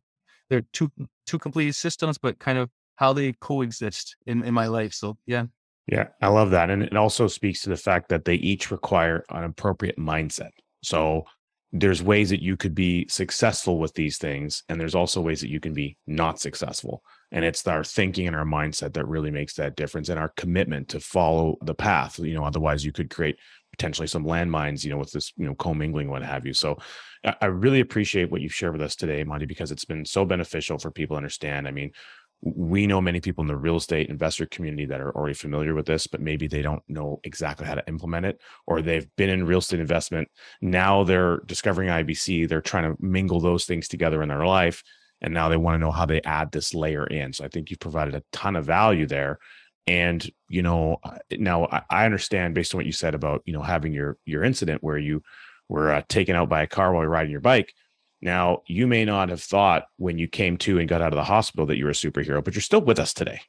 they're 0.51 0.65
two 0.73 0.91
two 1.27 1.39
complete 1.39 1.75
systems, 1.75 2.19
but 2.19 2.39
kind 2.39 2.59
of 2.59 2.71
how 2.97 3.13
they 3.13 3.33
coexist 3.41 4.17
in, 4.27 4.45
in 4.45 4.55
my 4.55 4.67
life. 4.67 4.93
So 4.93 5.17
yeah. 5.27 5.47
Yeah, 5.87 6.09
I 6.21 6.29
love 6.29 6.51
that. 6.51 6.71
And 6.71 6.83
it 6.83 6.97
also 6.97 7.27
speaks 7.27 7.63
to 7.63 7.71
the 7.71 7.77
fact 7.77 8.09
that 8.11 8.25
they 8.25 8.37
each 8.37 8.71
require 8.71 9.25
an 9.31 9.45
appropriate 9.45 9.99
mindset. 9.99 10.51
So 10.83 11.25
there's 11.73 12.03
ways 12.03 12.31
that 12.31 12.43
you 12.43 12.57
could 12.57 12.75
be 12.75 13.07
successful 13.09 13.79
with 13.79 13.95
these 13.95 14.19
things, 14.19 14.63
and 14.69 14.79
there's 14.79 14.95
also 14.95 15.23
ways 15.23 15.41
that 15.41 15.49
you 15.49 15.59
can 15.59 15.73
be 15.73 15.97
not 16.07 16.39
successful. 16.39 17.03
And 17.33 17.45
it's 17.47 17.67
our 17.67 17.83
thinking 17.83 18.27
and 18.27 18.37
our 18.37 18.45
mindset 18.45 18.93
that 18.93 19.09
really 19.09 19.31
makes 19.31 19.55
that 19.55 19.75
difference 19.75 20.11
and 20.11 20.21
our 20.21 20.29
commitment 20.37 20.91
to 20.91 21.01
follow 21.01 21.57
the 21.63 21.75
path. 21.75 22.19
You 22.19 22.35
know, 22.35 22.45
otherwise 22.45 22.85
you 22.85 22.93
could 22.93 23.09
create 23.09 23.39
potentially 23.73 24.07
some 24.07 24.25
landmines, 24.25 24.85
you 24.85 24.91
know, 24.91 24.99
with 24.99 25.13
this, 25.13 25.33
you 25.37 25.47
know, 25.47 25.55
commingling, 25.55 26.09
what 26.09 26.23
have 26.23 26.47
you. 26.47 26.53
So 26.53 26.79
I 27.41 27.47
really 27.47 27.81
appreciate 27.81 28.31
what 28.31 28.41
you've 28.41 28.55
shared 28.55 28.73
with 28.73 28.83
us 28.83 28.97
today, 28.97 29.25
Monty, 29.25 29.47
because 29.47 29.71
it's 29.71 29.85
been 29.85 30.05
so 30.05 30.25
beneficial 30.25 30.79
for 30.79 30.91
people 30.91 31.15
to 31.15 31.19
understand. 31.19 31.69
I 31.69 31.71
mean, 31.71 31.93
we 32.43 32.89
know 32.89 33.01
many 33.01 33.21
people 33.21 33.43
in 33.43 33.49
the 33.49 33.57
real 33.57 33.77
estate 33.77 34.09
investor 34.09 34.47
community 34.47 34.87
that 34.87 35.01
are 35.01 35.15
already 35.15 35.35
familiar 35.35 35.75
with 35.75 35.87
this, 35.87 36.09
but 36.09 36.21
maybe 36.21 36.49
they 36.49 36.63
don't 36.63 36.83
know 36.89 37.21
exactly 37.23 37.67
how 37.67 37.77
to 37.77 37.87
implement 37.87 38.27
it, 38.27 38.41
or 38.67 38.83
they've 38.83 39.07
been 39.17 39.31
in 39.31 39.47
real 39.47 39.61
estate 39.61 39.79
investment. 39.79 40.29
Now 40.61 41.05
they're 41.05 41.39
discovering 41.47 41.89
IBC. 41.89 42.49
They're 42.49 42.61
trying 42.61 42.91
to 42.91 43.01
mingle 43.01 43.39
those 43.39 43.65
things 43.65 43.87
together 43.87 44.23
in 44.23 44.29
their 44.29 44.45
life 44.45 44.83
and 45.23 45.33
now 45.33 45.49
they 45.49 45.57
want 45.57 45.77
to 45.77 45.79
know 45.79 45.93
how 45.93 46.05
they 46.05 46.21
add 46.23 46.51
this 46.53 46.75
layer 46.75 47.07
in 47.07 47.33
so 47.33 47.45
i 47.45 47.49
think 47.49 47.71
you've 47.71 47.79
provided 47.79 48.15
a 48.15 48.23
ton 48.33 48.57
of 48.57 48.67
value 48.67 49.07
there 49.07 49.39
and 49.87 50.31
you 50.49 50.63
know 50.63 50.99
now 51.33 51.67
i 51.91 52.05
understand 52.05 52.55
based 52.55 52.73
on 52.75 52.79
what 52.79 52.87
you 52.87 52.93
said 52.93 53.15
about 53.15 53.43
you 53.47 53.53
know 53.53 53.63
having 53.63 53.93
your 53.93 54.17
your 54.25 54.45
incident 54.45 54.83
where 54.83 54.99
you 54.99 55.23
were 55.73 55.91
uh, 55.91 56.03
taken 56.09 56.37
out 56.37 56.49
by 56.49 56.63
a 56.63 56.67
car 56.67 56.93
while 56.93 57.03
you're 57.03 57.11
riding 57.11 57.31
your 57.33 57.41
bike. 57.41 57.75
Now 58.21 58.63
you 58.67 58.87
may 58.87 59.05
not 59.05 59.31
have 59.31 59.43
thought 59.43 59.87
when 59.97 60.19
you 60.19 60.29
came 60.29 60.57
to 60.59 60.79
and 60.79 60.89
got 60.89 61.03
out 61.03 61.13
of 61.13 61.17
the 61.17 61.25
hospital 61.25 61.67
that 61.67 61.79
you 61.79 61.85
were 61.85 61.91
a 61.91 61.95
superhero 61.95 62.45
but 62.45 62.55
you're 62.55 62.63
still 62.63 62.83
with 62.83 62.99
us 62.99 63.13
today. 63.13 63.41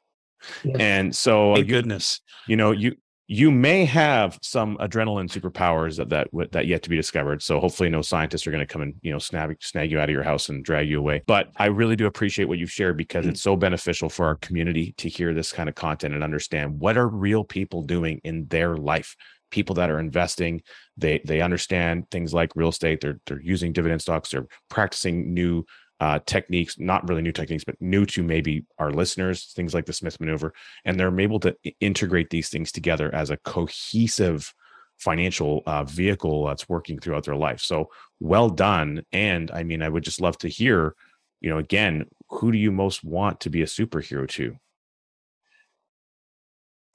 And 0.80 1.16
so 1.16 1.56
Thank 1.56 1.68
goodness. 1.68 2.22
you 2.48 2.56
know 2.56 2.72
you 2.72 2.96
you 3.34 3.50
may 3.50 3.84
have 3.84 4.38
some 4.44 4.78
adrenaline 4.78 5.28
superpowers 5.28 5.98
that 5.98 6.10
that 6.10 6.28
that 6.52 6.68
yet 6.68 6.84
to 6.84 6.90
be 6.90 6.96
discovered. 6.96 7.42
So 7.42 7.60
hopefully, 7.60 7.90
no 7.90 8.04
scientists 8.04 8.46
are 8.46 8.52
going 8.52 8.66
to 8.66 8.72
come 8.72 8.84
and 8.84 8.94
you 9.02 9.12
know 9.12 9.18
snag 9.18 9.58
snag 9.60 9.90
you 9.90 10.00
out 10.00 10.08
of 10.08 10.14
your 10.14 10.22
house 10.22 10.50
and 10.50 10.64
drag 10.64 10.88
you 10.88 11.00
away. 11.00 11.24
But 11.26 11.50
I 11.58 11.66
really 11.66 11.96
do 11.96 12.06
appreciate 12.06 12.46
what 12.46 12.60
you've 12.60 12.72
shared 12.72 12.96
because 12.96 13.26
it's 13.26 13.42
so 13.42 13.56
beneficial 13.56 14.08
for 14.08 14.28
our 14.28 14.36
community 14.36 14.94
to 14.98 15.10
hear 15.10 15.34
this 15.34 15.52
kind 15.52 15.68
of 15.68 15.74
content 15.74 16.14
and 16.14 16.24
understand 16.24 16.80
what 16.80 16.96
are 16.96 17.08
real 17.08 17.44
people 17.44 17.82
doing 17.82 18.22
in 18.24 18.46
their 18.48 18.78
life 18.78 19.16
people 19.50 19.76
that 19.76 19.92
are 19.92 20.00
investing 20.00 20.60
they 20.98 21.22
they 21.26 21.40
understand 21.40 22.10
things 22.10 22.34
like 22.34 22.52
real 22.56 22.70
estate 22.70 23.00
they're 23.02 23.20
they're 23.28 23.40
using 23.40 23.72
dividend 23.72 24.02
stocks 24.02 24.32
they're 24.32 24.48
practicing 24.68 25.32
new 25.32 25.64
uh, 26.00 26.20
techniques 26.26 26.78
not 26.80 27.08
really 27.08 27.22
new 27.22 27.32
techniques 27.32 27.64
but 27.64 27.80
new 27.80 28.06
to 28.06 28.24
maybe 28.24 28.66
our 28.78 28.92
listeners 28.92 29.54
things 29.56 29.74
like 29.74 29.86
the 29.86 29.94
smith 29.94 30.20
maneuver 30.20 30.54
and 30.86 31.00
they're 31.00 31.20
able 31.20 31.40
to 31.40 31.56
integrate 31.80 32.30
these 32.30 32.50
things 32.50 32.72
together 32.72 33.14
as 33.14 33.30
a 33.30 33.38
cohesive 33.38 34.54
financial 34.98 35.64
uh, 35.66 35.84
vehicle 35.84 36.46
that's 36.46 36.70
working 36.70 37.00
throughout 37.00 37.26
their 37.26 37.36
life. 37.36 37.60
So 37.60 37.90
well 38.24 38.50
done 38.50 39.04
and 39.12 39.52
i 39.52 39.64
mean 39.64 39.82
i 39.82 39.90
would 39.90 40.04
just 40.04 40.22
love 40.22 40.38
to 40.38 40.48
hear 40.48 40.96
you 41.42 41.50
know 41.50 41.58
again 41.58 42.06
who 42.30 42.54
do 42.54 42.58
you 42.58 42.72
most 42.72 43.04
want 43.04 43.42
to 43.42 43.50
be 43.50 43.62
a 43.62 43.66
superhero 43.66 44.28
to 44.30 44.56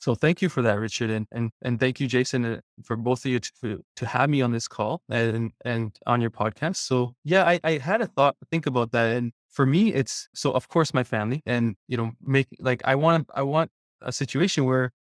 so 0.01 0.14
thank 0.14 0.40
you 0.42 0.49
for 0.49 0.62
that, 0.62 0.78
Richard, 0.78 1.11
and 1.11 1.26
and 1.32 1.51
and 1.62 1.80
thank 1.80 2.01
you, 2.01 2.07
Jason, 2.07 2.44
uh, 2.44 2.61
for 2.84 2.96
both 2.96 3.24
of 3.24 3.32
you 3.32 3.40
to 3.62 3.82
to 3.96 4.07
have 4.07 4.30
me 4.30 4.42
on 4.42 4.53
this 4.53 4.68
call 4.68 5.03
and 5.11 5.53
and 5.64 5.96
on 6.07 6.20
your 6.20 6.30
podcast. 6.30 6.76
So 6.76 7.14
yeah, 7.24 7.44
I 7.44 7.61
I 7.64 7.78
had 7.78 8.01
a 8.01 8.07
thought 8.07 8.36
think 8.51 8.66
about 8.66 8.92
that, 8.92 9.16
and 9.16 9.32
for 9.51 9.66
me, 9.66 9.92
it's 9.92 10.28
so 10.34 10.53
of 10.53 10.68
course 10.68 10.94
my 10.94 11.03
family, 11.05 11.42
and 11.46 11.74
you 11.88 11.96
know, 11.96 12.12
make 12.22 12.46
like 12.61 12.82
I 12.84 12.94
want 12.94 13.28
I 13.34 13.42
want 13.42 13.70
a 14.03 14.12
situation 14.12 14.64
where 14.64 14.92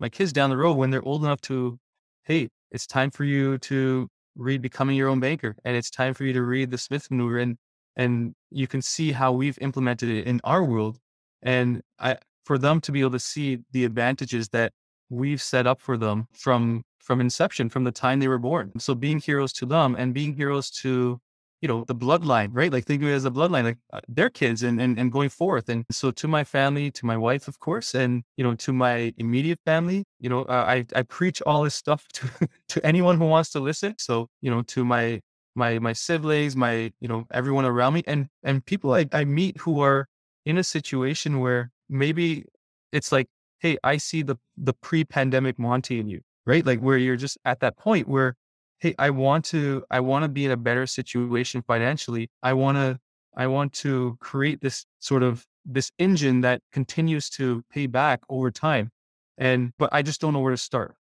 my 0.00 0.08
kids 0.08 0.32
down 0.32 0.50
the 0.50 0.56
road 0.56 0.76
when 0.76 0.90
they're 0.90 1.02
old 1.06 1.24
enough 1.24 1.40
to, 1.42 1.78
hey, 2.24 2.48
it's 2.70 2.86
time 2.86 3.10
for 3.10 3.24
you 3.24 3.58
to 3.58 4.08
read 4.36 4.62
Becoming 4.62 4.96
Your 4.96 5.08
Own 5.08 5.20
Banker, 5.20 5.56
and 5.64 5.76
it's 5.76 5.90
time 5.90 6.14
for 6.14 6.24
you 6.24 6.32
to 6.32 6.42
read 6.42 6.70
The 6.70 6.78
Smith 6.78 7.10
Maneuver, 7.10 7.38
and 7.38 7.56
and 7.96 8.34
you 8.50 8.66
can 8.66 8.80
see 8.82 9.12
how 9.12 9.32
we've 9.32 9.58
implemented 9.60 10.08
it 10.10 10.26
in 10.26 10.40
our 10.44 10.64
world. 10.64 10.98
And 11.42 11.82
I 11.98 12.16
for 12.46 12.56
them 12.58 12.80
to 12.80 12.92
be 12.92 13.00
able 13.00 13.10
to 13.10 13.18
see 13.18 13.58
the 13.72 13.84
advantages 13.84 14.48
that 14.50 14.72
we've 15.10 15.42
set 15.42 15.66
up 15.66 15.80
for 15.80 15.96
them 15.96 16.26
from 16.32 16.82
from 17.00 17.20
inception 17.20 17.68
from 17.68 17.84
the 17.84 17.92
time 17.92 18.18
they 18.18 18.28
were 18.28 18.38
born. 18.38 18.72
So 18.78 18.94
being 18.94 19.20
heroes 19.20 19.52
to 19.54 19.66
them 19.66 19.94
and 19.96 20.14
being 20.14 20.34
heroes 20.34 20.70
to 20.82 21.20
you 21.60 21.68
know 21.68 21.84
the 21.86 21.94
bloodline 21.94 22.50
right? 22.52 22.72
Like 22.72 22.84
think 22.84 23.02
of 23.02 23.08
it 23.08 23.12
as 23.12 23.24
a 23.24 23.30
bloodline 23.30 23.64
like 23.64 23.78
uh, 23.92 24.00
their 24.08 24.30
kids 24.30 24.62
and, 24.62 24.80
and 24.80 24.98
and 24.98 25.12
going 25.12 25.28
forth. 25.28 25.68
And 25.68 25.84
so 25.90 26.10
to 26.12 26.28
my 26.28 26.44
family 26.44 26.90
to 26.92 27.06
my 27.06 27.16
wife 27.16 27.48
of 27.48 27.58
course 27.60 27.94
and 27.94 28.22
you 28.36 28.44
know 28.44 28.54
to 28.56 28.72
my 28.72 29.12
immediate 29.18 29.60
family 29.64 30.04
you 30.20 30.28
know 30.28 30.44
i 30.48 30.84
i 30.94 31.02
preach 31.02 31.42
all 31.42 31.64
this 31.64 31.74
stuff 31.74 32.06
to 32.14 32.48
to 32.68 32.86
anyone 32.86 33.18
who 33.18 33.26
wants 33.26 33.50
to 33.50 33.60
listen. 33.60 33.94
So 33.98 34.28
you 34.40 34.50
know 34.50 34.62
to 34.62 34.84
my 34.84 35.20
my 35.56 35.78
my 35.78 35.94
siblings 35.94 36.54
my 36.54 36.92
you 37.00 37.08
know 37.08 37.26
everyone 37.32 37.64
around 37.64 37.94
me 37.94 38.02
and 38.06 38.28
and 38.42 38.64
people 38.64 38.92
i, 38.94 39.06
I 39.12 39.24
meet 39.24 39.56
who 39.58 39.80
are 39.80 40.06
in 40.44 40.58
a 40.58 40.64
situation 40.64 41.40
where 41.40 41.70
maybe 41.88 42.44
it's 42.92 43.12
like, 43.12 43.28
hey, 43.58 43.78
I 43.84 43.96
see 43.96 44.22
the 44.22 44.36
the 44.56 44.72
pre-pandemic 44.72 45.58
Monty 45.58 45.98
in 45.98 46.08
you, 46.08 46.20
right? 46.46 46.64
Like 46.64 46.80
where 46.80 46.98
you're 46.98 47.16
just 47.16 47.38
at 47.44 47.60
that 47.60 47.76
point 47.76 48.08
where, 48.08 48.36
hey, 48.78 48.94
I 48.98 49.10
want 49.10 49.44
to 49.46 49.84
I 49.90 50.00
want 50.00 50.24
to 50.24 50.28
be 50.28 50.44
in 50.44 50.50
a 50.50 50.56
better 50.56 50.86
situation 50.86 51.62
financially. 51.62 52.30
I 52.42 52.52
want 52.54 52.76
to 52.76 52.98
I 53.36 53.46
want 53.46 53.72
to 53.74 54.16
create 54.20 54.60
this 54.60 54.86
sort 55.00 55.22
of 55.22 55.44
this 55.64 55.90
engine 55.98 56.42
that 56.42 56.62
continues 56.72 57.28
to 57.30 57.62
pay 57.70 57.86
back 57.86 58.20
over 58.28 58.50
time. 58.50 58.90
And 59.38 59.72
but 59.78 59.90
I 59.92 60.02
just 60.02 60.20
don't 60.20 60.32
know 60.32 60.40
where 60.40 60.52
to 60.52 60.56
start. 60.56 60.94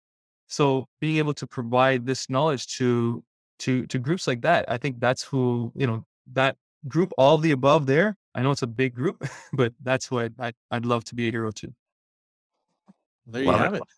So 0.46 0.86
being 1.00 1.16
able 1.16 1.34
to 1.34 1.46
provide 1.46 2.06
this 2.06 2.28
knowledge 2.30 2.76
to 2.78 3.22
to 3.60 3.86
to 3.86 3.98
groups 3.98 4.26
like 4.26 4.42
that, 4.42 4.64
I 4.68 4.78
think 4.78 5.00
that's 5.00 5.22
who, 5.22 5.72
you 5.74 5.86
know, 5.86 6.04
that 6.32 6.56
group 6.88 7.12
all 7.18 7.38
the 7.38 7.52
above 7.52 7.86
there 7.86 8.16
I 8.34 8.42
know 8.42 8.50
it's 8.50 8.62
a 8.62 8.66
big 8.66 8.94
group, 8.94 9.24
but 9.52 9.72
that's 9.82 10.10
what 10.10 10.32
I'd, 10.38 10.54
I'd 10.70 10.86
love 10.86 11.04
to 11.04 11.14
be 11.14 11.28
a 11.28 11.30
hero 11.30 11.50
to. 11.52 11.72
There 13.26 13.42
you 13.42 13.48
Love 13.48 13.60
have 13.60 13.74
it. 13.74 13.82
it. 13.82 13.88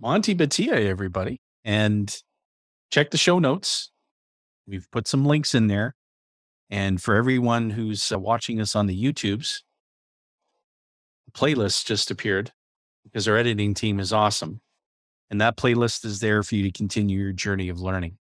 Monty 0.00 0.34
Bethea, 0.34 0.74
everybody. 0.74 1.40
And 1.64 2.14
check 2.90 3.10
the 3.10 3.18
show 3.18 3.38
notes. 3.38 3.90
We've 4.66 4.90
put 4.90 5.06
some 5.06 5.24
links 5.24 5.54
in 5.54 5.66
there. 5.66 5.94
And 6.70 7.02
for 7.02 7.16
everyone 7.16 7.70
who's 7.70 8.12
uh, 8.12 8.18
watching 8.18 8.60
us 8.60 8.76
on 8.76 8.86
the 8.86 9.02
YouTubes, 9.02 9.62
the 11.26 11.32
playlist 11.32 11.84
just 11.84 12.10
appeared 12.10 12.52
because 13.04 13.26
our 13.26 13.36
editing 13.36 13.74
team 13.74 13.98
is 13.98 14.12
awesome. 14.12 14.60
And 15.30 15.40
that 15.40 15.56
playlist 15.56 16.04
is 16.04 16.20
there 16.20 16.42
for 16.42 16.54
you 16.54 16.62
to 16.64 16.72
continue 16.72 17.20
your 17.20 17.32
journey 17.32 17.68
of 17.68 17.80
learning. 17.80 18.16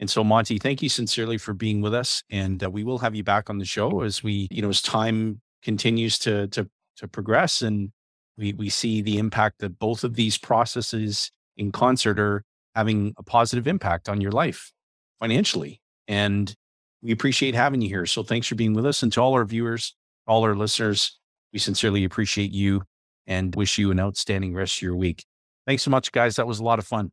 And 0.00 0.08
so, 0.08 0.24
Monty, 0.24 0.58
thank 0.58 0.80
you 0.82 0.88
sincerely 0.88 1.36
for 1.36 1.52
being 1.52 1.82
with 1.82 1.92
us, 1.94 2.22
and 2.30 2.64
uh, 2.64 2.70
we 2.70 2.84
will 2.84 2.98
have 2.98 3.14
you 3.14 3.22
back 3.22 3.50
on 3.50 3.58
the 3.58 3.66
show 3.66 4.00
as 4.00 4.22
we, 4.22 4.48
you 4.50 4.62
know, 4.62 4.70
as 4.70 4.80
time 4.80 5.42
continues 5.62 6.18
to 6.20 6.48
to 6.48 6.68
to 6.96 7.06
progress, 7.06 7.60
and 7.60 7.92
we 8.38 8.54
we 8.54 8.70
see 8.70 9.02
the 9.02 9.18
impact 9.18 9.58
that 9.58 9.78
both 9.78 10.02
of 10.02 10.14
these 10.14 10.38
processes 10.38 11.30
in 11.58 11.70
concert 11.70 12.18
are 12.18 12.42
having 12.74 13.14
a 13.18 13.22
positive 13.22 13.66
impact 13.66 14.08
on 14.08 14.22
your 14.22 14.32
life 14.32 14.72
financially. 15.20 15.82
And 16.08 16.54
we 17.02 17.12
appreciate 17.12 17.54
having 17.54 17.82
you 17.82 17.88
here. 17.88 18.06
So, 18.06 18.22
thanks 18.22 18.46
for 18.46 18.54
being 18.54 18.72
with 18.72 18.86
us, 18.86 19.02
and 19.02 19.12
to 19.12 19.20
all 19.20 19.34
our 19.34 19.44
viewers, 19.44 19.94
all 20.26 20.44
our 20.44 20.56
listeners, 20.56 21.18
we 21.52 21.58
sincerely 21.58 22.04
appreciate 22.04 22.52
you 22.52 22.84
and 23.26 23.54
wish 23.54 23.76
you 23.76 23.90
an 23.90 24.00
outstanding 24.00 24.54
rest 24.54 24.78
of 24.78 24.82
your 24.82 24.96
week. 24.96 25.26
Thanks 25.66 25.82
so 25.82 25.90
much, 25.90 26.10
guys. 26.10 26.36
That 26.36 26.46
was 26.46 26.58
a 26.58 26.64
lot 26.64 26.78
of 26.78 26.86
fun. 26.86 27.12